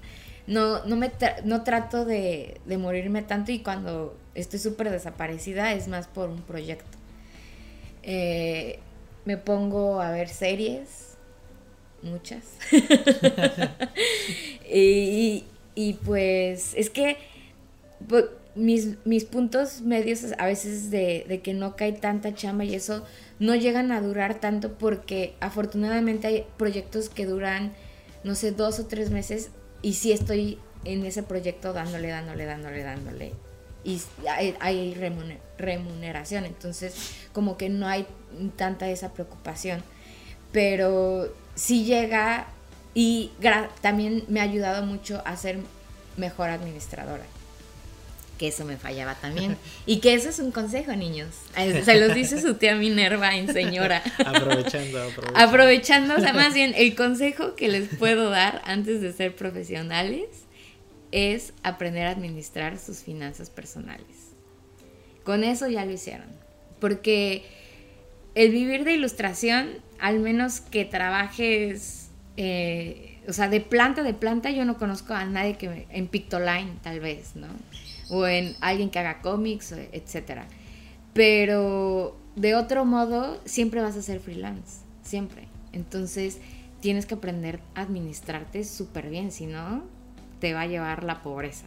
No, 0.47 0.85
no, 0.87 0.97
me 0.97 1.11
no 1.45 1.63
trato 1.63 2.05
de, 2.05 2.61
de 2.65 2.79
morirme 2.79 3.23
tanto 3.23 3.53
y 3.53 3.61
cuando 3.61 4.17
estoy 4.35 4.59
súper 4.59 4.91
desaparecida 4.91 5.73
es 5.73 5.89
más 5.89 6.07
por 6.07 6.31
un 6.31 6.43
proyecto. 6.43 6.99
Eh, 8.03 8.79
me 9.25 9.37
pongo 9.37 10.01
a 10.01 10.11
ver 10.11 10.29
series, 10.29 11.12
muchas. 12.03 12.45
y, 14.69 15.45
pues 16.05 16.75
es 16.77 16.91
que 16.91 17.17
mis, 18.55 18.97
mis, 19.05 19.25
puntos 19.25 19.81
medios 19.81 20.25
a 20.39 20.47
veces 20.47 20.91
de, 20.91 21.25
de, 21.29 21.41
que 21.41 21.55
no 21.55 21.77
cae 21.77 21.93
tanta 21.93 22.35
chamba 22.35 22.65
y 22.65 22.75
eso 22.75 23.05
no 23.39 23.55
llegan 23.55 23.93
a 23.93 24.01
durar 24.01 24.41
tanto 24.41 24.75
porque 24.75 25.35
afortunadamente 25.41 26.27
hay 26.27 26.47
proyectos 26.57 27.09
que 27.09 27.27
duran, 27.27 27.73
no 28.25 28.35
sé, 28.35 28.53
dos 28.53 28.79
o 28.79 28.87
tres 28.87 29.11
meses 29.11 29.51
y 29.81 29.95
sí 29.95 30.13
estoy 30.13 30.59
en 30.85 31.05
ese 31.07 31.23
proyecto 31.23 31.73
dándole, 31.73 32.09
dándole, 32.09 32.45
dándole, 32.45 32.83
dándole 32.83 33.33
y 33.85 34.01
hay, 34.61 34.95
remuneración, 35.59 36.45
entonces 36.45 36.95
como 37.33 37.57
que 37.57 37.69
no 37.69 37.89
hay 37.89 38.07
tanta 38.57 38.89
esa 38.89 39.13
preocupación, 39.13 39.83
pero 40.53 41.33
sí 41.55 41.85
llega 41.85 42.47
y 42.95 43.31
también 43.81 44.25
me 44.29 44.41
ha 44.41 44.45
ayudado 44.45 44.85
mucho 44.85 45.23
a 45.25 45.37
ser 45.37 45.59
mejor 46.17 46.51
administradora, 46.51 47.25
que 48.39 48.49
eso 48.49 48.65
me 48.65 48.77
fallaba 48.77 49.15
también, 49.15 49.57
y 49.87 50.01
que 50.01 50.15
eso 50.15 50.29
es 50.29 50.39
un 50.39 50.53
consejo, 50.53 50.95
niños, 50.95 51.29
se 51.55 52.01
los 52.01 52.15
dice 52.15 52.41
su 52.41 52.55
tía 52.55 52.77
Minerva 52.77 53.35
en 53.37 53.53
señora. 53.53 54.03
Aprovechando, 54.19 55.03
aprovechando. 55.03 55.39
Aprovechando, 55.39 56.17
o 56.17 56.21
sea, 56.21 56.33
más 56.33 56.55
bien 56.55 56.75
el 56.77 56.95
consejo 56.95 57.55
que 57.55 57.69
les 57.69 57.89
puedo 57.97 58.31
dar 58.31 58.63
antes 58.65 59.01
de 59.01 59.13
ser 59.13 59.35
profesionales 59.35 60.27
es 61.13 61.53
aprender 61.63 62.07
a 62.07 62.11
administrar 62.11 62.79
sus 62.79 62.99
finanzas 62.99 63.51
personales. 63.51 64.33
Con 65.25 65.45
eso 65.45 65.69
ya 65.69 65.85
lo 65.85 65.93
hicieron. 65.93 66.27
Porque 66.81 67.45
el 68.35 68.51
vivir 68.51 68.85
de 68.85 68.95
ilustración, 68.95 69.71
al 70.03 70.19
menos 70.19 70.61
que 70.61 70.85
trabajes, 70.85 72.11
eh, 72.37 73.21
o 73.29 73.33
sea, 73.33 73.49
de 73.49 73.61
planta 73.61 74.03
de 74.03 74.13
planta, 74.13 74.51
yo 74.51 74.65
no 74.65 74.77
conozco 74.77 75.15
a 75.15 75.25
nadie 75.25 75.57
que 75.57 75.87
en 75.91 76.09
Pictoline, 76.09 76.73
tal 76.83 76.99
vez, 76.99 77.37
¿no? 77.37 77.47
O 78.11 78.27
en 78.27 78.57
alguien 78.61 78.91
que 78.91 78.99
haga 78.99 79.21
cómics, 79.21 79.71
etcétera. 79.93 80.49
Pero 81.15 82.19
de 82.35 82.57
otro 82.57 82.85
modo, 82.85 83.41
siempre 83.45 83.81
vas 83.81 83.97
a 83.97 84.03
ser 84.03 84.19
freelance, 84.19 84.81
siempre. 85.05 85.47
Entonces, 85.73 86.41
tienes 86.81 87.07
que 87.07 87.15
aprender 87.15 87.61
a 87.77 87.83
administrarte 87.83 88.65
súper 88.65 89.09
bien, 89.09 89.31
si 89.31 89.47
no, 89.47 89.85
te 90.41 90.53
va 90.53 90.63
a 90.63 90.67
llevar 90.67 91.05
la 91.05 91.23
pobreza. 91.23 91.67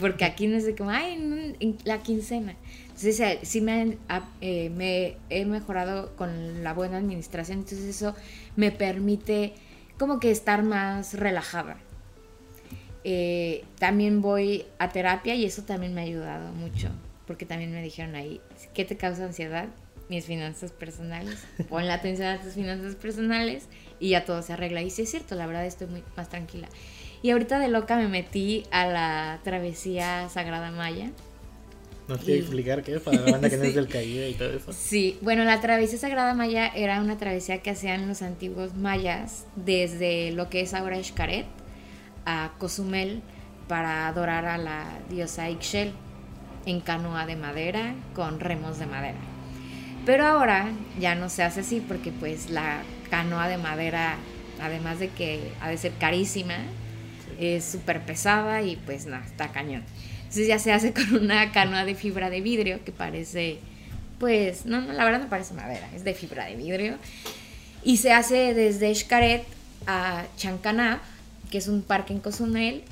Porque 0.00 0.24
aquí 0.24 0.46
no 0.46 0.56
es 0.56 0.66
de 0.66 0.74
como, 0.74 0.90
ay, 0.90 1.56
la 1.84 2.02
quincena. 2.02 2.54
Entonces, 2.88 3.38
sí 3.42 3.60
me, 3.60 3.98
eh, 4.40 4.70
me 4.70 5.16
he 5.30 5.44
mejorado 5.44 6.14
con 6.16 6.62
la 6.64 6.72
buena 6.72 6.98
administración, 6.98 7.58
entonces 7.58 7.84
eso 7.86 8.14
me 8.56 8.72
permite 8.72 9.52
como 9.98 10.18
que 10.20 10.30
estar 10.30 10.62
más 10.62 11.14
relajada. 11.14 11.78
Eh, 13.04 13.64
también 13.78 14.20
voy 14.20 14.66
a 14.78 14.90
terapia 14.90 15.34
y 15.34 15.44
eso 15.44 15.62
también 15.62 15.94
me 15.94 16.00
ha 16.00 16.04
ayudado 16.04 16.52
mucho, 16.52 16.88
porque 17.26 17.46
también 17.46 17.70
me 17.70 17.82
dijeron 17.82 18.14
ahí, 18.14 18.40
¿qué 18.74 18.84
te 18.84 18.96
causa 18.96 19.24
ansiedad? 19.24 19.68
Mis 20.08 20.24
finanzas 20.24 20.72
personales. 20.72 21.44
Pon 21.68 21.86
la 21.86 21.94
atención 21.94 22.28
a 22.28 22.40
tus 22.40 22.54
finanzas 22.54 22.94
personales 22.94 23.68
y 24.00 24.10
ya 24.10 24.24
todo 24.24 24.42
se 24.42 24.52
arregla. 24.52 24.82
Y 24.82 24.90
sí 24.90 25.02
es 25.02 25.10
cierto, 25.10 25.34
la 25.34 25.46
verdad 25.46 25.66
estoy 25.66 25.86
muy 25.88 26.02
más 26.16 26.28
tranquila. 26.28 26.68
Y 27.22 27.30
ahorita 27.30 27.58
de 27.58 27.68
loca 27.68 27.96
me 27.96 28.08
metí 28.08 28.64
a 28.70 28.86
la 28.86 29.40
travesía 29.42 30.28
Sagrada 30.28 30.70
Maya. 30.70 31.10
¿Nos 32.08 32.20
quieres 32.20 32.44
explicar 32.44 32.82
qué 32.84 32.96
es 32.96 33.02
para 33.02 33.20
la 33.20 33.32
banda 33.32 33.50
que 33.50 33.56
no 33.56 33.64
es 33.64 33.74
del 33.74 33.88
Caribe 33.88 34.30
y 34.30 34.34
todo 34.34 34.50
eso? 34.50 34.72
Sí, 34.72 35.18
bueno, 35.22 35.44
la 35.44 35.60
travesía 35.60 35.98
Sagrada 35.98 36.34
Maya 36.34 36.68
era 36.68 37.00
una 37.00 37.16
travesía 37.16 37.62
que 37.62 37.70
hacían 37.70 38.06
los 38.06 38.22
antiguos 38.22 38.74
mayas 38.74 39.46
desde 39.56 40.30
lo 40.30 40.48
que 40.48 40.60
es 40.60 40.74
ahora 40.74 41.02
Xcaret 41.02 41.46
a 42.24 42.52
Cozumel 42.58 43.22
para 43.68 44.06
adorar 44.06 44.46
a 44.46 44.58
la 44.58 44.98
diosa 45.10 45.50
Ixchel 45.50 45.92
en 46.66 46.80
canoa 46.80 47.26
de 47.26 47.36
madera 47.36 47.94
con 48.14 48.38
remos 48.38 48.78
de 48.78 48.86
madera. 48.86 49.18
Pero 50.04 50.24
ahora 50.24 50.68
ya 51.00 51.14
no 51.16 51.28
se 51.28 51.42
hace 51.42 51.60
así 51.60 51.80
porque 51.80 52.12
pues 52.12 52.50
la 52.50 52.82
canoa 53.10 53.48
de 53.48 53.58
madera, 53.58 54.16
además 54.60 55.00
de 55.00 55.08
que 55.08 55.52
ha 55.60 55.68
de 55.68 55.78
ser 55.78 55.92
carísima, 55.98 56.54
es 57.38 57.64
súper 57.64 58.02
pesada 58.02 58.62
y 58.62 58.76
pues 58.76 59.06
nada, 59.06 59.24
está 59.24 59.48
cañón. 59.52 59.82
Entonces 60.18 60.48
ya 60.48 60.58
se 60.58 60.72
hace 60.72 60.92
con 60.92 61.14
una 61.14 61.52
canoa 61.52 61.84
de 61.84 61.94
fibra 61.94 62.30
de 62.30 62.40
vidrio 62.40 62.84
que 62.84 62.92
parece, 62.92 63.58
pues, 64.18 64.66
no, 64.66 64.80
no, 64.80 64.92
la 64.92 65.04
verdad 65.04 65.20
no 65.20 65.28
parece 65.28 65.54
madera, 65.54 65.88
es 65.94 66.04
de 66.04 66.14
fibra 66.14 66.46
de 66.46 66.56
vidrio. 66.56 66.96
Y 67.84 67.98
se 67.98 68.12
hace 68.12 68.52
desde 68.52 68.94
Xcaret 68.94 69.44
a 69.86 70.24
Chancanab, 70.36 70.98
que 71.50 71.58
es 71.58 71.68
un 71.68 71.82
parque 71.82 72.12
en 72.12 72.20
Cozumel, 72.20 72.82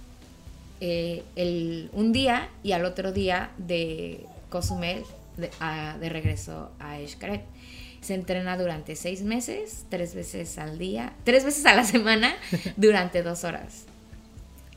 eh, 0.80 1.24
el, 1.34 1.90
un 1.92 2.12
día 2.12 2.48
y 2.62 2.72
al 2.72 2.84
otro 2.84 3.12
día 3.12 3.50
de 3.58 4.24
Cozumel 4.50 5.02
de, 5.36 5.50
de 6.00 6.08
regreso 6.08 6.70
a 6.78 6.98
Xcaret. 7.04 7.42
Se 8.00 8.14
entrena 8.14 8.56
durante 8.56 8.96
seis 8.96 9.22
meses, 9.22 9.86
tres 9.88 10.14
veces 10.14 10.58
al 10.58 10.78
día, 10.78 11.14
tres 11.24 11.44
veces 11.44 11.64
a 11.66 11.74
la 11.74 11.84
semana, 11.84 12.34
durante 12.76 13.22
dos 13.22 13.44
horas. 13.44 13.86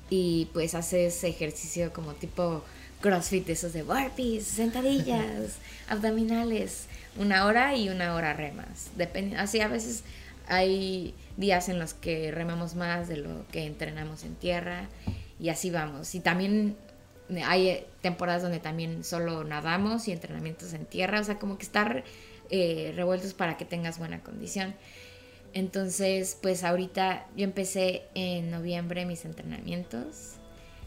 Y 0.09 0.49
pues 0.53 0.75
haces 0.75 1.23
ejercicio 1.23 1.91
como 1.91 2.13
tipo 2.13 2.63
CrossFit, 3.01 3.49
esos 3.49 3.73
de 3.73 3.83
burpees, 3.83 4.45
sentadillas, 4.45 5.57
abdominales, 5.89 6.85
una 7.17 7.45
hora 7.45 7.75
y 7.75 7.89
una 7.89 8.15
hora 8.15 8.33
remas. 8.33 8.91
Depende, 8.95 9.37
así 9.37 9.59
a 9.59 9.67
veces 9.67 10.03
hay 10.47 11.13
días 11.35 11.69
en 11.69 11.79
los 11.79 11.93
que 11.93 12.31
remamos 12.31 12.75
más 12.75 13.07
de 13.07 13.17
lo 13.17 13.45
que 13.51 13.65
entrenamos 13.65 14.23
en 14.23 14.35
tierra 14.35 14.87
y 15.39 15.49
así 15.49 15.69
vamos. 15.69 16.15
Y 16.15 16.19
también 16.19 16.75
hay 17.45 17.85
temporadas 18.01 18.41
donde 18.41 18.59
también 18.59 19.03
solo 19.03 19.43
nadamos 19.43 20.07
y 20.07 20.11
entrenamientos 20.11 20.73
en 20.73 20.85
tierra, 20.85 21.19
o 21.19 21.23
sea, 21.23 21.37
como 21.37 21.57
que 21.57 21.65
estar 21.65 22.03
eh, 22.49 22.93
revueltos 22.95 23.33
para 23.33 23.57
que 23.57 23.65
tengas 23.65 23.99
buena 23.99 24.21
condición. 24.21 24.73
Entonces, 25.57 26.37
pues 26.39 26.63
ahorita 26.63 27.25
yo 27.35 27.43
empecé 27.43 28.03
en 28.13 28.51
noviembre 28.51 29.07
mis 29.07 29.25
entrenamientos, 29.25 30.33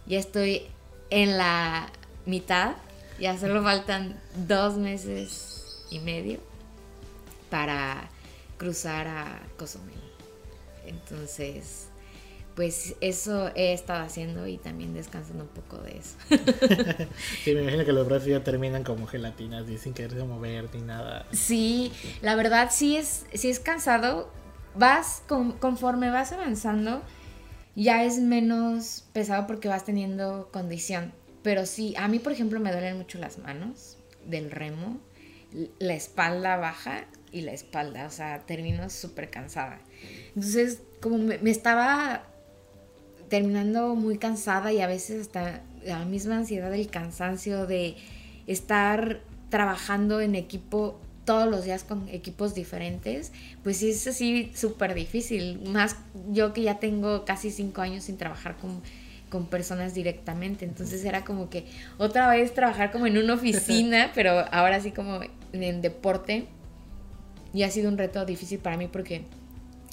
ya 0.07 0.21
estoy 0.21 0.63
en 1.11 1.37
la 1.37 1.91
mitad, 2.25 2.77
ya 3.19 3.37
solo 3.37 3.65
faltan 3.65 4.21
dos 4.47 4.77
meses 4.77 5.85
y 5.91 5.99
medio 5.99 6.39
para 7.51 8.11
cruzar 8.59 9.09
a 9.09 9.43
Cozumel. 9.57 9.99
Entonces, 10.87 11.89
pues 12.55 12.95
eso 13.01 13.51
he 13.57 13.73
estado 13.73 14.05
haciendo 14.05 14.47
y 14.47 14.57
también 14.57 14.95
descansando 14.95 15.43
un 15.43 15.51
poco 15.51 15.79
de 15.79 15.99
eso. 15.99 16.17
sí, 17.45 17.55
me 17.57 17.63
imagino 17.63 17.85
que 17.85 17.93
los 17.93 18.07
brazos 18.07 18.29
ya 18.29 18.45
terminan 18.45 18.85
como 18.85 19.09
gelatinas 19.09 19.69
y 19.69 19.79
sin 19.79 19.95
quererse 19.95 20.23
mover 20.23 20.73
ni 20.73 20.83
nada. 20.83 21.27
Sí, 21.33 21.91
la 22.23 22.37
verdad 22.37 22.69
sí 22.71 22.97
es, 22.97 23.25
sí 23.35 23.51
es 23.51 23.59
cansado. 23.59 24.39
Vas, 24.75 25.23
conforme 25.27 26.11
vas 26.11 26.33
avanzando, 26.33 27.03
ya 27.75 28.05
es 28.05 28.19
menos 28.19 29.05
pesado 29.13 29.47
porque 29.47 29.69
vas 29.69 29.85
teniendo 29.85 30.51
condición. 30.53 31.13
Pero 31.43 31.67
sí, 31.67 31.95
a 31.97 32.09
mí 32.09 32.19
por 32.19 32.33
ejemplo 32.33 32.61
me 32.61 32.73
duelen 32.73 32.97
mucho 32.97 33.19
las 33.19 33.39
manos 33.39 33.97
del 34.27 34.51
remo, 34.51 35.01
la 35.79 35.95
espalda 35.95 36.57
baja 36.57 37.07
y 37.33 37.41
la 37.43 37.53
espalda, 37.53 38.07
o 38.07 38.11
sea, 38.11 38.41
termino 38.41 38.91
súper 38.91 39.31
cansada. 39.31 39.81
Entonces, 40.29 40.83
como 41.01 41.19
me, 41.19 41.39
me, 41.39 41.51
estaba 41.51 42.25
terminando 43.29 43.95
muy 43.95 44.19
cansada 44.19 44.73
y 44.73 44.81
a 44.81 44.87
veces 44.87 45.23
hasta 45.23 45.63
la 45.85 46.05
misma 46.05 46.37
ansiedad 46.37 46.71
del 46.71 46.91
cansancio 46.91 47.67
de 47.67 47.97
estar 48.47 49.21
trabajando 49.49 50.21
en 50.21 50.35
equipo 50.35 51.01
todos 51.31 51.49
los 51.49 51.65
días 51.65 51.85
con 51.85 52.09
equipos 52.09 52.57
diferentes, 52.57 53.31
pues 53.63 53.77
sí 53.77 53.91
es 53.91 54.05
así 54.09 54.51
súper 54.53 54.95
difícil. 54.95 55.61
Más 55.63 55.95
yo 56.33 56.53
que 56.53 56.63
ya 56.63 56.81
tengo 56.81 57.25
casi 57.25 57.53
cinco 57.53 57.83
años 57.83 58.03
sin 58.03 58.17
trabajar 58.17 58.57
con, 58.57 58.83
con 59.29 59.47
personas 59.47 59.95
directamente. 59.95 60.65
Entonces 60.65 61.05
era 61.05 61.25
como 61.25 61.49
que 61.49 61.67
otra 61.99 62.29
vez 62.29 62.53
trabajar 62.53 62.91
como 62.91 63.07
en 63.07 63.17
una 63.17 63.35
oficina, 63.35 64.11
pero 64.17 64.45
ahora 64.51 64.81
sí 64.81 64.91
como 64.91 65.21
en 65.53 65.83
deporte. 65.83 66.47
Y 67.55 67.63
ha 67.63 67.71
sido 67.71 67.89
un 67.89 67.97
reto 67.97 68.25
difícil 68.25 68.59
para 68.59 68.77
mí 68.77 68.89
porque 68.89 69.23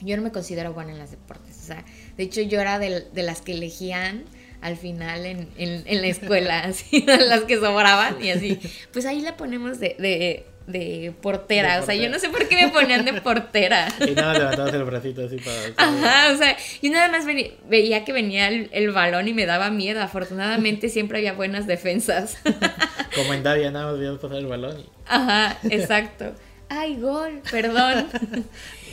yo 0.01 0.17
no 0.17 0.23
me 0.23 0.31
considero 0.31 0.73
buena 0.73 0.93
en 0.93 0.97
los 0.97 1.11
deportes. 1.11 1.55
O 1.61 1.65
sea, 1.67 1.85
de 2.17 2.23
hecho 2.23 2.41
yo 2.41 2.59
era 2.59 2.79
de, 2.79 3.01
de 3.13 3.21
las 3.21 3.41
que 3.41 3.51
elegían 3.51 4.23
al 4.61 4.75
final 4.75 5.23
en, 5.27 5.49
en, 5.59 5.83
en 5.85 6.01
la 6.01 6.07
escuela, 6.07 6.59
así, 6.63 7.05
las 7.05 7.41
que 7.41 7.57
sobraban 7.57 8.23
y 8.23 8.31
así. 8.31 8.59
Pues 8.91 9.05
ahí 9.05 9.21
la 9.21 9.37
ponemos 9.37 9.79
de, 9.79 9.95
de, 9.99 10.56
de 10.67 11.13
portera. 11.21 11.75
De 11.77 11.81
o 11.81 11.85
sea, 11.85 11.95
yo 11.95 12.09
no 12.09 12.19
sé 12.19 12.29
por 12.29 12.47
qué 12.47 12.55
me 12.55 12.69
ponían 12.69 13.03
de 13.03 13.13
portera. 13.21 13.87
Y 14.07 14.11
nada, 14.11 14.33
levantabas 14.37 14.73
el 14.73 14.83
bracito 14.83 15.25
así 15.25 15.37
para... 15.37 15.57
Ajá, 15.77 16.33
o 16.33 16.37
sea, 16.37 16.55
yo 16.81 16.91
nada 16.91 17.09
más 17.09 17.25
venía, 17.25 17.49
veía 17.67 18.05
que 18.05 18.13
venía 18.13 18.47
el, 18.49 18.69
el, 18.71 18.91
balón 18.91 19.27
y 19.27 19.33
me 19.33 19.45
daba 19.45 19.69
miedo. 19.69 20.01
Afortunadamente 20.01 20.89
siempre 20.89 21.17
había 21.17 21.33
buenas 21.33 21.65
defensas. 21.67 22.37
Como 23.15 23.33
en 23.33 23.43
Davia, 23.43 23.71
nada 23.71 23.91
más 23.91 23.99
veías 23.99 24.17
pasar 24.19 24.37
el 24.37 24.47
balón. 24.47 24.79
Y... 24.79 24.85
Ajá, 25.07 25.57
exacto. 25.69 26.33
Ay, 26.69 26.97
gol, 26.97 27.41
perdón. 27.49 28.07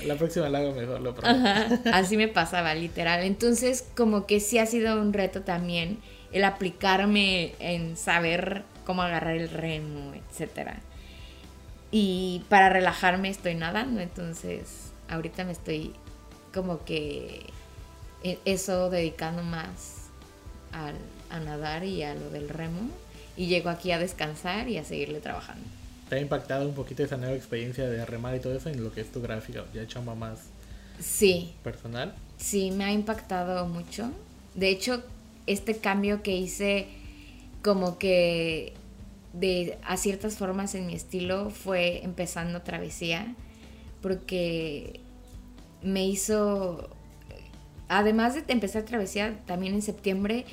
La 0.06 0.14
próxima 0.14 0.48
la 0.48 0.58
hago 0.58 0.72
mejor, 0.72 1.00
lo 1.00 1.14
prometo. 1.14 1.48
Ajá, 1.48 1.80
así 1.92 2.16
me 2.16 2.28
pasaba, 2.28 2.74
literal. 2.74 3.24
Entonces, 3.24 3.84
como 3.96 4.26
que 4.26 4.38
sí 4.38 4.58
ha 4.58 4.66
sido 4.66 5.00
un 5.00 5.12
reto 5.12 5.42
también 5.42 5.98
el 6.32 6.44
aplicarme 6.44 7.52
en 7.58 7.96
saber 7.96 8.62
cómo 8.84 9.02
agarrar 9.02 9.36
el 9.36 9.48
remo, 9.48 10.12
etcétera. 10.14 10.80
Y 11.96 12.42
para 12.48 12.70
relajarme 12.70 13.28
estoy 13.28 13.54
nadando, 13.54 14.00
entonces 14.00 14.90
ahorita 15.08 15.44
me 15.44 15.52
estoy 15.52 15.92
como 16.52 16.84
que 16.84 17.46
e, 18.24 18.40
eso 18.44 18.90
dedicando 18.90 19.44
más 19.44 20.08
al, 20.72 20.96
a 21.30 21.38
nadar 21.38 21.84
y 21.84 22.02
a 22.02 22.16
lo 22.16 22.30
del 22.30 22.48
remo. 22.48 22.90
Y 23.36 23.46
llego 23.46 23.70
aquí 23.70 23.92
a 23.92 24.00
descansar 24.00 24.68
y 24.68 24.76
a 24.76 24.82
seguirle 24.82 25.20
trabajando. 25.20 25.64
¿Te 26.08 26.16
ha 26.16 26.18
impactado 26.18 26.68
un 26.68 26.74
poquito 26.74 27.04
esa 27.04 27.16
nueva 27.16 27.36
experiencia 27.36 27.88
de 27.88 28.04
remar 28.04 28.34
y 28.34 28.40
todo 28.40 28.56
eso 28.56 28.70
en 28.70 28.82
lo 28.82 28.92
que 28.92 29.00
es 29.00 29.12
tu 29.12 29.22
gráfica? 29.22 29.64
¿Ya 29.72 29.86
chamba 29.86 30.16
más 30.16 30.40
sí. 30.98 31.54
personal? 31.62 32.12
Sí, 32.38 32.72
me 32.72 32.82
ha 32.82 32.92
impactado 32.92 33.68
mucho. 33.68 34.10
De 34.56 34.68
hecho, 34.68 35.00
este 35.46 35.76
cambio 35.76 36.24
que 36.24 36.36
hice 36.36 36.88
como 37.62 37.98
que 37.98 38.72
de 39.34 39.78
a 39.82 39.96
ciertas 39.96 40.36
formas 40.36 40.74
en 40.74 40.86
mi 40.86 40.94
estilo 40.94 41.50
fue 41.50 42.02
empezando 42.04 42.62
travesía 42.62 43.34
porque 44.00 45.00
me 45.82 46.06
hizo 46.06 46.88
además 47.88 48.34
de 48.34 48.44
empezar 48.52 48.84
travesía 48.84 49.38
también 49.46 49.74
en 49.74 49.82
septiembre 49.82 50.46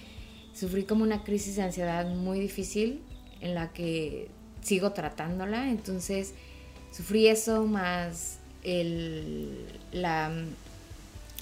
sufrí 0.54 0.84
como 0.84 1.04
una 1.04 1.24
crisis 1.24 1.56
de 1.56 1.64
ansiedad 1.64 2.08
muy 2.10 2.40
difícil 2.40 3.02
en 3.40 3.56
la 3.56 3.72
que 3.72 4.30
sigo 4.62 4.92
tratándola, 4.92 5.70
entonces 5.70 6.34
sufrí 6.92 7.28
eso 7.28 7.66
más 7.66 8.38
el, 8.64 9.66
la, 9.92 10.32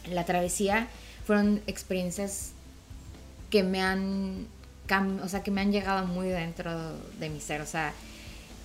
la 0.10 0.26
travesía, 0.26 0.88
fueron 1.26 1.62
experiencias 1.68 2.54
que 3.50 3.64
me 3.64 3.82
han, 3.82 4.48
o 5.24 5.28
sea, 5.28 5.44
que 5.44 5.52
me 5.52 5.62
han 5.62 5.72
llegado 5.72 6.06
muy 6.08 6.30
dentro 6.30 6.72
de 7.20 7.30
mi 7.30 7.40
ser, 7.40 7.62
o 7.62 7.66
sea, 7.66 7.94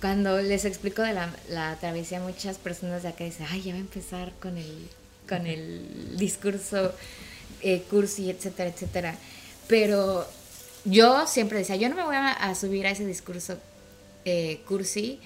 cuando 0.01 0.41
les 0.41 0.65
explico 0.65 1.01
de 1.01 1.13
la, 1.13 1.33
la 1.49 1.75
travesía, 1.77 2.19
muchas 2.19 2.57
personas 2.57 3.03
de 3.03 3.09
acá 3.09 3.23
dicen, 3.23 3.47
ay, 3.49 3.61
ya 3.61 3.71
va 3.73 3.77
a 3.77 3.81
empezar 3.81 4.33
con 4.39 4.57
el, 4.57 4.89
con 5.27 5.47
el 5.47 6.17
discurso 6.17 6.93
eh, 7.61 7.83
cursi, 7.89 8.29
etcétera, 8.29 8.69
etcétera. 8.69 9.15
Pero 9.67 10.27
yo 10.83 11.25
siempre 11.27 11.59
decía, 11.59 11.75
yo 11.75 11.89
no 11.89 11.95
me 11.95 12.03
voy 12.03 12.15
a, 12.15 12.31
a 12.31 12.55
subir 12.55 12.85
a 12.85 12.91
ese 12.91 13.05
discurso 13.05 13.57
eh, 14.25 14.61
cursi, 14.67 15.19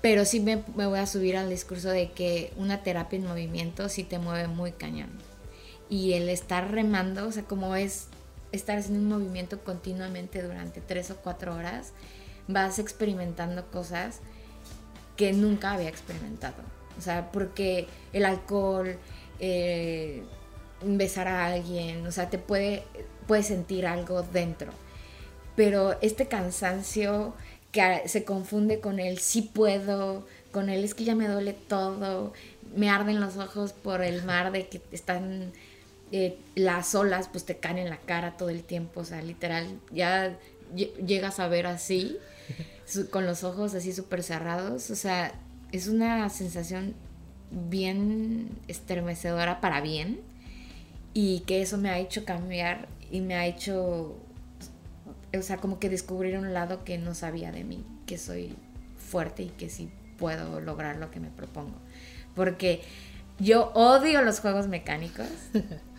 pero 0.00 0.24
sí 0.24 0.40
me, 0.40 0.62
me, 0.76 0.86
voy 0.86 0.98
a 0.98 1.06
subir 1.06 1.36
al 1.36 1.48
discurso 1.48 1.88
de 1.88 2.10
que 2.12 2.52
una 2.56 2.82
terapia 2.82 3.18
en 3.18 3.26
movimiento 3.26 3.88
sí 3.88 4.04
te 4.04 4.18
mueve 4.18 4.48
muy 4.48 4.72
cañón. 4.72 5.10
Y 5.88 6.12
el 6.14 6.28
estar 6.28 6.70
remando, 6.70 7.26
o 7.26 7.32
sea, 7.32 7.44
como 7.44 7.74
es 7.76 8.06
estar 8.52 8.78
haciendo 8.78 9.00
un 9.00 9.08
movimiento 9.08 9.60
continuamente 9.64 10.42
durante 10.42 10.80
tres 10.80 11.10
o 11.10 11.16
cuatro 11.16 11.54
horas, 11.54 11.92
vas 12.48 12.78
experimentando 12.78 13.66
cosas 13.70 14.20
que 15.16 15.32
nunca 15.32 15.72
había 15.72 15.88
experimentado. 15.88 16.62
O 16.98 17.00
sea, 17.00 17.30
porque 17.32 17.86
el 18.12 18.24
alcohol, 18.24 18.96
eh, 19.40 20.22
besar 20.84 21.28
a 21.28 21.46
alguien, 21.46 22.06
o 22.06 22.12
sea, 22.12 22.28
te 22.30 22.38
puede, 22.38 22.84
puede 23.26 23.42
sentir 23.42 23.86
algo 23.86 24.22
dentro. 24.22 24.72
Pero 25.56 25.98
este 26.00 26.28
cansancio 26.28 27.34
que 27.72 28.02
se 28.06 28.24
confunde 28.24 28.80
con 28.80 29.00
el 29.00 29.18
sí 29.18 29.42
puedo, 29.42 30.26
con 30.50 30.68
el 30.68 30.84
es 30.84 30.94
que 30.94 31.04
ya 31.04 31.14
me 31.14 31.28
duele 31.28 31.54
todo, 31.54 32.32
me 32.74 32.90
arden 32.90 33.20
los 33.20 33.36
ojos 33.36 33.72
por 33.72 34.02
el 34.02 34.22
mar 34.24 34.52
de 34.52 34.68
que 34.68 34.82
están 34.92 35.52
eh, 36.12 36.38
las 36.54 36.94
olas 36.94 37.28
pues 37.28 37.46
te 37.46 37.56
caen 37.56 37.78
en 37.78 37.88
la 37.88 37.96
cara 37.96 38.36
todo 38.36 38.50
el 38.50 38.62
tiempo, 38.64 39.00
o 39.00 39.04
sea, 39.04 39.22
literal, 39.22 39.80
ya 39.90 40.38
llegas 40.74 41.40
a 41.40 41.48
ver 41.48 41.66
así, 41.66 42.18
con 43.10 43.24
los 43.24 43.44
ojos 43.44 43.74
así 43.74 43.94
súper 43.94 44.22
cerrados, 44.22 44.90
o 44.90 44.94
sea, 44.94 45.32
es 45.72 45.88
una 45.88 46.28
sensación 46.28 46.94
bien 47.50 48.50
estremecedora 48.68 49.62
para 49.62 49.80
bien 49.80 50.20
y 51.14 51.40
que 51.40 51.62
eso 51.62 51.78
me 51.78 51.88
ha 51.88 51.98
hecho 51.98 52.26
cambiar 52.26 52.88
y 53.10 53.22
me 53.22 53.34
ha 53.34 53.46
hecho, 53.46 54.14
o 55.34 55.42
sea, 55.42 55.56
como 55.56 55.78
que 55.78 55.88
descubrir 55.88 56.36
un 56.36 56.52
lado 56.52 56.84
que 56.84 56.98
no 56.98 57.14
sabía 57.14 57.52
de 57.52 57.64
mí, 57.64 57.86
que 58.04 58.18
soy 58.18 58.54
fuerte 58.98 59.44
y 59.44 59.48
que 59.48 59.70
sí 59.70 59.90
puedo 60.18 60.60
lograr 60.60 60.96
lo 60.96 61.10
que 61.10 61.20
me 61.20 61.28
propongo. 61.28 61.76
Porque 62.34 62.82
yo 63.38 63.72
odio 63.74 64.22
los 64.22 64.40
juegos 64.40 64.68
mecánicos. 64.68 65.26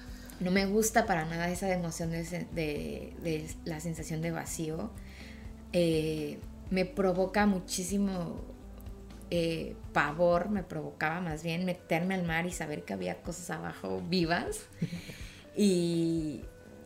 No 0.44 0.52
me 0.52 0.66
gusta 0.66 1.06
para 1.06 1.24
nada 1.26 1.50
esa 1.50 1.72
emoción 1.72 2.12
de, 2.12 3.54
la 3.64 3.80
sensación 3.80 4.22
de 4.22 4.32
vacío. 4.32 4.92
Eh, 5.72 6.38
me 6.70 6.86
provoca 6.86 7.46
muchísimo 7.46 8.42
eh, 9.32 9.76
pavor, 9.94 10.50
me 10.50 10.64
provocaba 10.64 11.22
más 11.22 11.44
bien 11.44 11.64
meterme 11.64 12.16
al 12.16 12.24
mar 12.24 12.46
y 12.46 12.52
saber 12.52 12.84
que 12.84 12.92
había 12.92 13.22
cosas 13.22 13.50
abajo 13.52 14.02
vivas. 14.10 14.66
y 15.56 16.42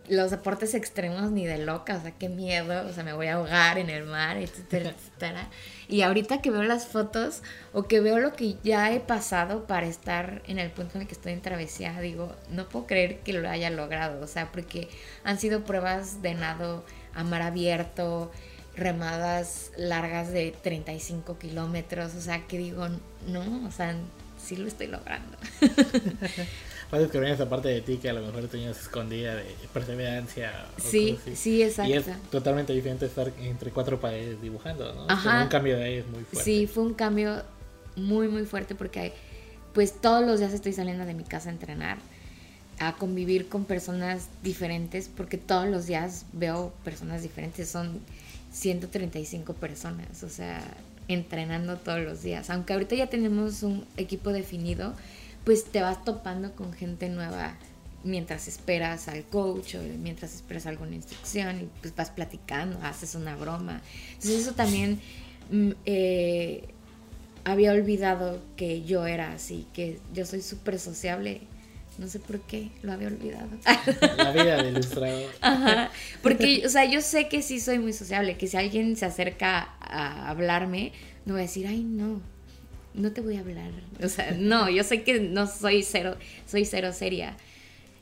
los 0.09 0.31
deportes 0.31 0.73
extremos 0.73 1.31
ni 1.31 1.45
de 1.45 1.57
loca, 1.57 1.97
o 1.97 2.01
sea, 2.01 2.11
qué 2.11 2.29
miedo, 2.29 2.87
o 2.87 2.93
sea, 2.93 3.03
me 3.03 3.13
voy 3.13 3.27
a 3.27 3.35
ahogar 3.35 3.77
en 3.77 3.89
el 3.89 4.05
mar, 4.05 4.37
etcétera, 4.37 4.89
etcétera. 4.97 5.49
Y 5.87 6.01
ahorita 6.01 6.41
que 6.41 6.51
veo 6.51 6.63
las 6.63 6.87
fotos 6.87 7.41
o 7.73 7.83
que 7.83 7.99
veo 7.99 8.19
lo 8.19 8.33
que 8.33 8.55
ya 8.63 8.91
he 8.91 8.99
pasado 8.99 9.67
para 9.67 9.87
estar 9.87 10.41
en 10.47 10.59
el 10.59 10.71
punto 10.71 10.95
en 10.95 11.03
el 11.03 11.07
que 11.07 11.13
estoy 11.13 11.33
en 11.33 11.41
travesía, 11.41 11.99
digo, 12.01 12.35
no 12.49 12.67
puedo 12.69 12.87
creer 12.87 13.19
que 13.19 13.33
lo 13.33 13.49
haya 13.49 13.69
logrado, 13.69 14.23
o 14.23 14.27
sea, 14.27 14.51
porque 14.51 14.89
han 15.23 15.39
sido 15.39 15.63
pruebas 15.63 16.21
de 16.21 16.33
nado 16.33 16.85
a 17.13 17.23
mar 17.23 17.41
abierto, 17.41 18.31
remadas 18.75 19.71
largas 19.75 20.31
de 20.31 20.55
35 20.61 21.37
kilómetros, 21.39 22.13
o 22.15 22.21
sea, 22.21 22.45
que 22.47 22.57
digo, 22.57 22.87
no, 23.27 23.65
o 23.67 23.71
sea, 23.71 23.95
sí 24.37 24.55
lo 24.55 24.67
estoy 24.67 24.87
logrando. 24.87 25.37
vas 26.91 27.01
descubrir 27.01 27.31
esa 27.31 27.49
parte 27.49 27.69
de 27.69 27.81
ti 27.81 27.97
que 27.97 28.09
a 28.09 28.13
lo 28.13 28.21
mejor 28.21 28.47
tenías 28.47 28.79
escondida 28.79 29.35
de 29.35 29.45
perseverancia. 29.73 30.65
Sí, 30.77 31.17
sí, 31.35 31.61
exacto. 31.61 31.91
Y 31.91 31.97
es 31.97 32.05
totalmente 32.31 32.73
diferente 32.73 33.05
estar 33.05 33.31
entre 33.39 33.71
cuatro 33.71 33.99
paredes 33.99 34.41
dibujando, 34.41 34.93
¿no? 34.93 35.05
Ajá. 35.09 35.43
un 35.43 35.49
cambio 35.49 35.77
de 35.77 35.83
ahí 35.83 35.93
es 35.95 36.07
muy 36.07 36.23
fuerte. 36.23 36.43
Sí, 36.43 36.67
fue 36.67 36.83
un 36.83 36.93
cambio 36.93 37.43
muy, 37.95 38.27
muy 38.27 38.45
fuerte 38.45 38.75
porque 38.75 39.13
pues 39.73 39.99
todos 40.01 40.25
los 40.25 40.39
días 40.39 40.53
estoy 40.53 40.73
saliendo 40.73 41.05
de 41.05 41.13
mi 41.13 41.23
casa 41.23 41.49
a 41.49 41.51
entrenar, 41.51 41.97
a 42.79 42.93
convivir 42.93 43.47
con 43.49 43.65
personas 43.65 44.29
diferentes, 44.43 45.09
porque 45.09 45.37
todos 45.37 45.67
los 45.67 45.87
días 45.87 46.25
veo 46.33 46.73
personas 46.83 47.21
diferentes, 47.21 47.69
son 47.69 47.99
135 48.51 49.53
personas, 49.53 50.23
o 50.23 50.29
sea, 50.29 50.63
entrenando 51.07 51.77
todos 51.77 51.99
los 51.99 52.23
días. 52.23 52.49
Aunque 52.49 52.73
ahorita 52.73 52.95
ya 52.95 53.07
tenemos 53.07 53.63
un 53.63 53.85
equipo 53.97 54.31
definido, 54.31 54.93
pues 55.47 55.63
te 55.63 55.81
vas 55.81 56.03
topando 56.03 56.53
con 56.55 56.73
gente 56.73 57.07
nueva 57.07 57.55
mientras 58.03 58.49
esperas 58.49 59.07
al 59.07 59.23
coach 59.23 59.75
o 59.75 59.79
mientras 59.97 60.35
esperas 60.35 60.65
alguna 60.65 60.93
instrucción 60.93 61.61
y 61.61 61.69
pues 61.79 61.95
vas 61.95 62.11
platicando, 62.11 62.77
haces 62.83 63.15
una 63.15 63.37
broma. 63.37 63.81
Entonces 64.09 64.41
eso 64.41 64.55
también 64.55 64.99
mm, 65.49 65.71
eh, 65.85 66.67
había 67.45 67.71
olvidado 67.71 68.41
que 68.57 68.83
yo 68.83 69.07
era 69.07 69.31
así, 69.31 69.65
que 69.73 70.01
yo 70.13 70.25
soy 70.25 70.41
súper 70.41 70.79
sociable. 70.79 71.39
No 71.97 72.09
sé 72.09 72.19
por 72.19 72.41
qué 72.41 72.69
lo 72.81 72.91
había 72.91 73.07
olvidado. 73.07 73.47
La 74.17 74.33
vida 74.33 74.57
del 74.57 74.73
ilustrador. 74.73 75.31
Ajá. 75.39 75.91
Porque, 76.21 76.63
o 76.65 76.69
sea, 76.69 76.83
yo 76.83 76.99
sé 76.99 77.29
que 77.29 77.41
sí 77.41 77.61
soy 77.61 77.79
muy 77.79 77.93
sociable, 77.93 78.35
que 78.35 78.47
si 78.47 78.57
alguien 78.57 78.97
se 78.97 79.05
acerca 79.05 79.69
a 79.79 80.29
hablarme, 80.29 80.91
no 81.25 81.35
voy 81.35 81.43
a 81.43 81.45
decir, 81.45 81.67
ay, 81.67 81.83
no, 81.83 82.21
no 82.97 83.11
te 83.11 83.21
voy 83.21 83.37
a 83.37 83.39
hablar. 83.39 83.71
O 84.03 84.09
sea, 84.09 84.31
no, 84.31 84.69
yo 84.69 84.83
sé 84.83 85.03
que 85.03 85.19
no 85.19 85.47
soy 85.47 85.83
cero, 85.83 86.17
soy 86.45 86.65
cero 86.65 86.91
seria. 86.91 87.37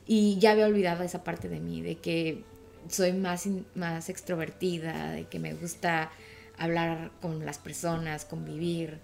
Y 0.06 0.38
ya 0.38 0.52
había 0.52 0.66
olvidado 0.66 1.04
esa 1.04 1.22
parte 1.24 1.48
de 1.48 1.60
mí, 1.60 1.82
de 1.82 1.96
que 1.96 2.42
soy 2.88 3.12
más, 3.12 3.48
más 3.74 4.08
extrovertida, 4.08 5.12
de 5.12 5.24
que 5.24 5.38
me 5.38 5.54
gusta 5.54 6.10
hablar 6.58 7.10
con 7.20 7.44
las 7.44 7.58
personas, 7.58 8.24
convivir. 8.24 8.98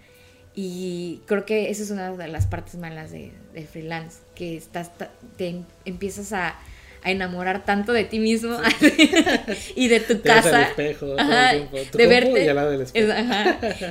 Y 0.55 1.21
creo 1.25 1.45
que 1.45 1.69
esa 1.69 1.83
es 1.83 1.91
una 1.91 2.11
de 2.11 2.27
las 2.27 2.45
partes 2.45 2.75
malas 2.75 3.11
de, 3.11 3.31
freelance, 3.71 4.19
que 4.35 4.55
estás, 4.55 4.91
te 5.37 5.61
empiezas 5.85 6.31
a, 6.33 6.55
a 7.03 7.11
enamorar 7.11 7.65
tanto 7.65 7.93
de 7.93 8.05
ti 8.05 8.19
mismo 8.19 8.57
y 9.75 9.87
de 9.87 9.99
tu 9.99 10.21
casa. 10.21 10.69
de 10.75 12.07
verte. 12.07 12.45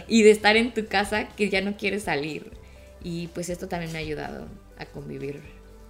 Y, 0.09 0.19
y 0.21 0.23
de 0.23 0.31
estar 0.31 0.57
en 0.57 0.73
tu 0.73 0.87
casa 0.87 1.29
que 1.29 1.51
ya 1.51 1.61
no 1.61 1.77
quieres 1.77 2.05
salir. 2.05 2.51
Y 3.05 3.29
pues 3.29 3.49
esto 3.49 3.69
también 3.69 3.93
me 3.93 3.99
ha 3.99 4.03
ayudado 4.03 4.47
a 4.79 4.87
convivir 4.87 5.41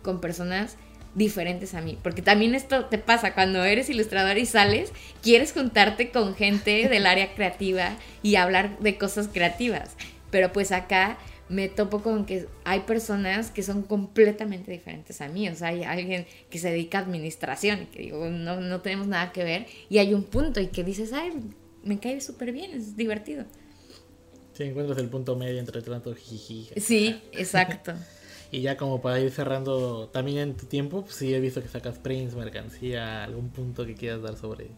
con 0.03 0.21
personas 0.21 0.77
diferentes 1.15 1.75
a 1.75 1.81
mí. 1.81 1.99
Porque 2.03 2.23
también 2.23 2.55
esto 2.55 2.87
te 2.87 2.99
pasa 2.99 3.35
cuando 3.35 3.65
eres 3.65 3.91
ilustrador 3.91 4.39
y 4.39 4.47
sales, 4.47 4.93
quieres 5.23 5.53
juntarte 5.53 6.11
con 6.11 6.35
gente 6.35 6.89
del 6.89 7.07
área 7.07 7.35
creativa 7.35 7.97
y 8.23 8.37
hablar 8.37 8.79
de 8.79 8.97
cosas 8.99 9.29
creativas. 9.29 9.91
Pero 10.31 10.53
pues 10.53 10.73
acá 10.73 11.19
me 11.53 11.69
topo 11.69 12.03
con 12.03 12.25
que 12.25 12.49
hay 12.65 12.81
personas 12.81 13.51
que 13.51 13.63
son 13.63 13.83
completamente 13.83 14.73
diferentes 14.73 15.21
a 15.21 15.29
mí. 15.29 15.49
O 15.49 15.55
sea, 15.55 15.69
hay 15.69 15.85
alguien 15.85 16.27
que 16.49 16.59
se 16.59 16.71
dedica 16.71 16.99
a 16.99 17.03
administración 17.03 17.83
y 17.83 17.87
que 17.87 18.01
digo, 18.01 18.29
no, 18.31 18.61
no 18.61 18.81
tenemos 18.81 19.07
nada 19.07 19.33
que 19.33 19.45
ver. 19.45 19.67
Y 19.91 19.99
hay 19.99 20.15
un 20.15 20.25
punto 20.25 20.61
y 20.61 20.69
que 20.69 20.83
dices, 20.83 21.13
ay, 21.13 21.33
me 21.85 22.01
cae 22.01 22.21
súper 22.23 22.53
bien, 22.53 22.73
es 22.73 22.97
divertido. 22.97 23.45
Sí, 24.55 24.65
encuentras 24.65 24.99
el 24.99 25.09
punto 25.09 25.37
medio 25.37 25.61
entre 25.61 25.83
tanto 25.83 26.15
jiji. 26.15 26.71
Sí, 26.79 27.21
exacto. 27.33 27.93
y 28.51 28.63
ya 28.63 28.79
como 28.79 29.03
para 29.03 29.21
ir 29.21 29.31
cerrando 29.31 30.09
también 30.09 30.39
en 30.39 30.57
tu 30.57 30.65
tiempo, 30.65 31.03
pues 31.03 31.17
sí 31.17 31.35
he 31.35 31.41
visto 31.41 31.63
que 31.63 31.69
sacas 31.69 31.99
prints, 31.99 32.35
mercancía, 32.35 33.25
algún 33.25 33.51
punto 33.51 33.85
que 33.85 33.95
quieras 33.95 34.23
dar 34.23 34.37
sobre 34.37 34.71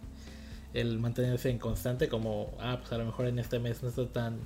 el 0.72 0.98
mantenerse 0.98 1.50
en 1.50 1.58
constante, 1.58 2.08
como, 2.08 2.52
ah, 2.58 2.78
pues 2.80 2.92
a 2.92 2.98
lo 2.98 3.04
mejor 3.04 3.28
en 3.28 3.38
este 3.38 3.60
mes 3.60 3.80
no 3.82 3.88
está 3.88 4.08
tan 4.08 4.40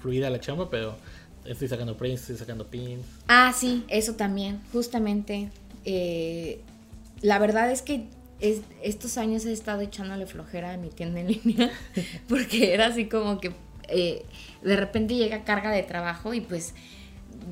fluida 0.00 0.30
la 0.30 0.40
chamba, 0.40 0.68
pero 0.68 0.96
Estoy 1.44 1.68
sacando 1.68 1.96
prints, 1.96 2.22
estoy 2.22 2.36
sacando 2.36 2.66
pins. 2.66 3.04
Ah, 3.28 3.52
sí, 3.54 3.84
eso 3.88 4.14
también, 4.14 4.60
justamente. 4.72 5.50
Eh, 5.84 6.60
la 7.20 7.38
verdad 7.38 7.70
es 7.70 7.82
que 7.82 8.06
estos 8.82 9.16
años 9.18 9.44
he 9.46 9.52
estado 9.52 9.80
echándole 9.80 10.26
flojera 10.26 10.72
a 10.72 10.76
mi 10.76 10.90
tienda 10.90 11.20
en 11.20 11.28
línea, 11.28 11.70
porque 12.28 12.74
era 12.74 12.86
así 12.86 13.06
como 13.06 13.40
que 13.40 13.52
eh, 13.88 14.24
de 14.62 14.76
repente 14.76 15.14
llega 15.14 15.44
carga 15.44 15.70
de 15.70 15.82
trabajo 15.82 16.34
y 16.34 16.40
pues 16.40 16.74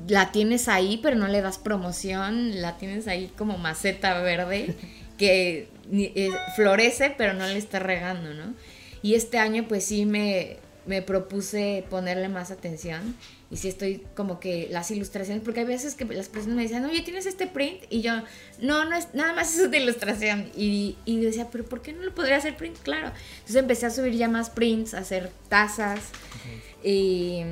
la 0.07 0.31
tienes 0.31 0.67
ahí, 0.67 0.99
pero 1.01 1.15
no 1.15 1.27
le 1.27 1.41
das 1.41 1.57
promoción, 1.57 2.61
la 2.61 2.77
tienes 2.77 3.07
ahí 3.07 3.31
como 3.37 3.57
maceta 3.57 4.19
verde 4.21 4.75
que 5.17 5.69
eh, 5.91 6.29
florece, 6.55 7.13
pero 7.17 7.33
no 7.33 7.47
le 7.47 7.57
está 7.57 7.79
regando, 7.79 8.33
¿no? 8.33 8.53
Y 9.01 9.15
este 9.15 9.37
año 9.37 9.65
pues 9.67 9.85
sí 9.85 10.05
me, 10.05 10.57
me 10.85 11.01
propuse 11.01 11.85
ponerle 11.89 12.29
más 12.29 12.51
atención 12.51 13.15
y 13.53 13.57
si 13.57 13.67
estoy 13.67 14.03
como 14.15 14.39
que 14.39 14.67
las 14.71 14.89
ilustraciones, 14.89 15.43
porque 15.43 15.59
hay 15.59 15.67
veces 15.67 15.93
que 15.93 16.05
las 16.05 16.27
personas 16.27 16.57
me 16.57 16.63
dicen, 16.63 16.83
oye, 16.85 17.03
¿tienes 17.03 17.27
este 17.27 17.45
print? 17.45 17.83
Y 17.91 18.01
yo, 18.01 18.13
no, 18.59 18.83
no 18.85 18.95
es, 18.95 19.13
nada 19.13 19.31
más 19.31 19.55
es 19.55 19.69
de 19.69 19.77
ilustración. 19.77 20.49
Y, 20.57 20.97
y 21.05 21.19
decía, 21.19 21.49
pero 21.51 21.63
¿por 21.63 21.83
qué 21.83 21.93
no 21.93 22.01
lo 22.01 22.15
podría 22.15 22.37
hacer 22.37 22.57
print? 22.57 22.79
Claro. 22.79 23.09
Entonces 23.09 23.55
empecé 23.57 23.85
a 23.85 23.91
subir 23.91 24.15
ya 24.15 24.27
más 24.27 24.49
prints, 24.49 24.95
a 24.95 25.01
hacer 25.01 25.29
tazas. 25.49 25.99
y, 26.83 27.43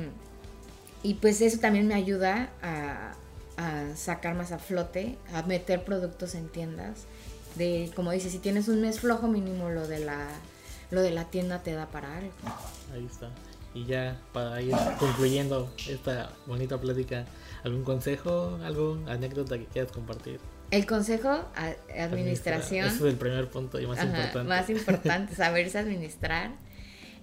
y, 1.04 1.14
pues 1.20 1.40
eso 1.40 1.60
también 1.60 1.86
me 1.86 1.94
ayuda 1.94 2.50
a, 2.62 3.14
a 3.56 3.94
sacar 3.94 4.34
más 4.34 4.50
a 4.50 4.58
flote, 4.58 5.18
a 5.32 5.42
meter 5.44 5.84
productos 5.84 6.34
en 6.34 6.48
tiendas. 6.48 7.02
De, 7.54 7.92
como 7.94 8.10
dices, 8.10 8.32
si 8.32 8.40
tienes 8.40 8.66
un 8.66 8.80
mes 8.80 8.98
flojo, 8.98 9.28
mínimo 9.28 9.70
lo 9.70 9.86
de 9.86 10.00
la 10.00 10.26
lo 10.90 11.00
de 11.00 11.12
la 11.12 11.26
tienda 11.26 11.62
te 11.62 11.72
da 11.72 11.86
para 11.86 12.18
algo. 12.18 12.32
Ahí 12.92 13.06
está. 13.08 13.30
Y 13.74 13.86
ya 13.86 14.18
para 14.32 14.60
ir 14.60 14.74
concluyendo 14.98 15.72
esta 15.88 16.30
bonita 16.46 16.78
plática, 16.78 17.24
¿algún 17.64 17.84
consejo, 17.84 18.58
alguna 18.64 19.12
anécdota 19.12 19.58
que 19.58 19.64
quieras 19.66 19.92
compartir? 19.92 20.40
El 20.70 20.86
consejo, 20.86 21.44
administración. 21.98 22.86
Ese 22.86 22.96
es 22.96 23.02
el 23.02 23.16
primer 23.16 23.48
punto 23.48 23.80
y 23.80 23.86
más 23.86 24.02
importante. 24.02 24.48
Más 24.48 24.70
importante, 24.70 25.34
saberse 25.34 25.78
administrar 25.78 26.50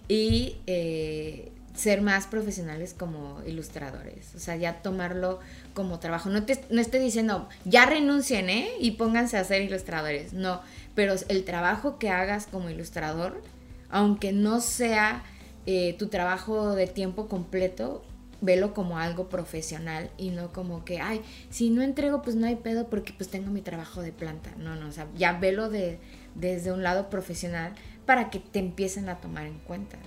y 0.08 0.58
eh, 0.68 1.52
ser 1.76 2.02
más 2.02 2.28
profesionales 2.28 2.95
como 2.97 3.41
ilustradores. 3.45 4.36
O 4.36 4.39
sea, 4.39 4.56
ya 4.56 4.82
tomarlo 4.82 5.39
como 5.74 6.00
trabajo. 6.00 6.30
No, 6.30 6.45
te, 6.45 6.64
no 6.70 6.82
estoy 6.82 7.00
diciendo, 7.00 7.47
ya 7.66 7.86
renuncien, 7.86 8.50
¿eh? 8.50 8.70
Y 8.80 8.91
pónganse 8.91 9.38
a 9.38 9.43
ser 9.43 9.62
ilustradores. 9.62 10.34
No, 10.34 10.62
pero 10.95 11.16
el 11.28 11.43
trabajo 11.43 11.97
que 12.00 12.10
hagas 12.10 12.47
como 12.47 12.70
ilustrador 12.70 13.41
aunque 13.89 14.32
no 14.32 14.62
sea 14.62 15.24
eh, 15.72 15.94
tu 16.00 16.08
trabajo 16.08 16.74
de 16.74 16.88
tiempo 16.88 17.28
completo, 17.28 18.02
velo 18.42 18.74
como 18.74 18.98
algo 18.98 19.30
profesional 19.30 20.10
y 20.18 20.32
no 20.32 20.52
como 20.52 20.84
que, 20.84 21.00
ay, 21.00 21.22
si 21.52 21.70
no 21.70 21.84
entrego, 21.84 22.24
pues 22.24 22.36
no 22.36 22.48
hay 22.48 22.56
pedo 22.56 22.90
porque 22.90 23.14
pues 23.14 23.30
tengo 23.30 23.52
mi 23.52 23.62
trabajo 23.62 24.02
de 24.02 24.12
planta. 24.12 24.50
No, 24.58 24.76
no, 24.76 24.88
o 24.88 24.92
sea, 24.92 25.06
ya 25.16 25.34
velo 25.34 25.70
de, 25.70 26.00
desde 26.34 26.72
un 26.72 26.82
lado 26.82 27.12
profesional 27.12 27.76
para 28.08 28.32
que 28.32 28.40
te 28.40 28.58
empiecen 28.58 29.10
a 29.10 29.22
tomar 29.22 29.46
en 29.46 29.60
cuenta. 29.60 30.00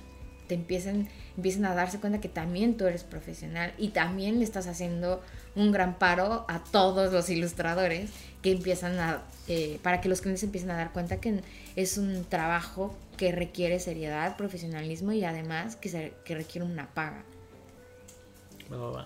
Te 0.49 0.57
empiecen, 0.57 1.09
empiecen 1.37 1.65
a 1.65 1.75
darse 1.75 1.99
cuenta 1.99 2.21
que 2.21 2.29
también 2.29 2.77
tú 2.77 2.87
eres 2.87 3.05
profesional 3.05 3.73
y 3.79 3.89
también 3.89 4.39
le 4.39 4.45
estás 4.45 4.67
haciendo 4.67 5.23
un 5.55 5.73
gran 5.73 5.99
paro 5.99 6.45
a 6.49 6.63
todos 6.65 7.13
los 7.13 7.29
ilustradores 7.31 8.11
que 8.43 8.53
empiezan 8.53 8.99
a, 8.99 9.23
eh, 9.49 9.79
para 9.83 10.01
que 10.01 10.09
los 10.09 10.21
clientes 10.21 10.43
empiecen 10.43 10.71
a 10.71 10.77
dar 10.77 10.93
cuenta 10.93 11.19
que 11.19 11.41
es 11.77 11.99
un 11.99 12.25
trabajo 12.25 12.95
que 13.17 13.33
requiere 13.33 13.79
seriedad, 13.81 14.37
profesionalismo 14.37 15.13
y 15.13 15.25
además 15.25 15.77
que, 15.77 15.89
se, 15.89 16.13
que 16.25 16.35
requiere 16.35 16.67
una 16.67 16.89
paga. 16.93 17.25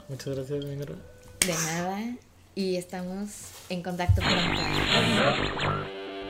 Muchas 0.09 0.35
gracias, 0.35 0.65
Minerva. 0.65 0.97
De 1.41 1.53
nada. 1.53 2.17
Y 2.55 2.77
estamos 2.77 3.29
en 3.69 3.83
contacto 3.83 4.23
pronto. 4.23 4.63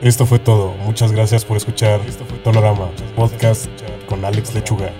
Esto 0.01 0.25
fue 0.25 0.39
todo. 0.39 0.73
Muchas 0.73 1.11
gracias 1.11 1.45
por 1.45 1.57
escuchar 1.57 2.01
Tonorama, 2.43 2.91
podcast 3.15 3.69
con 4.07 4.25
Alex 4.25 4.53
Lechuga. 4.53 4.91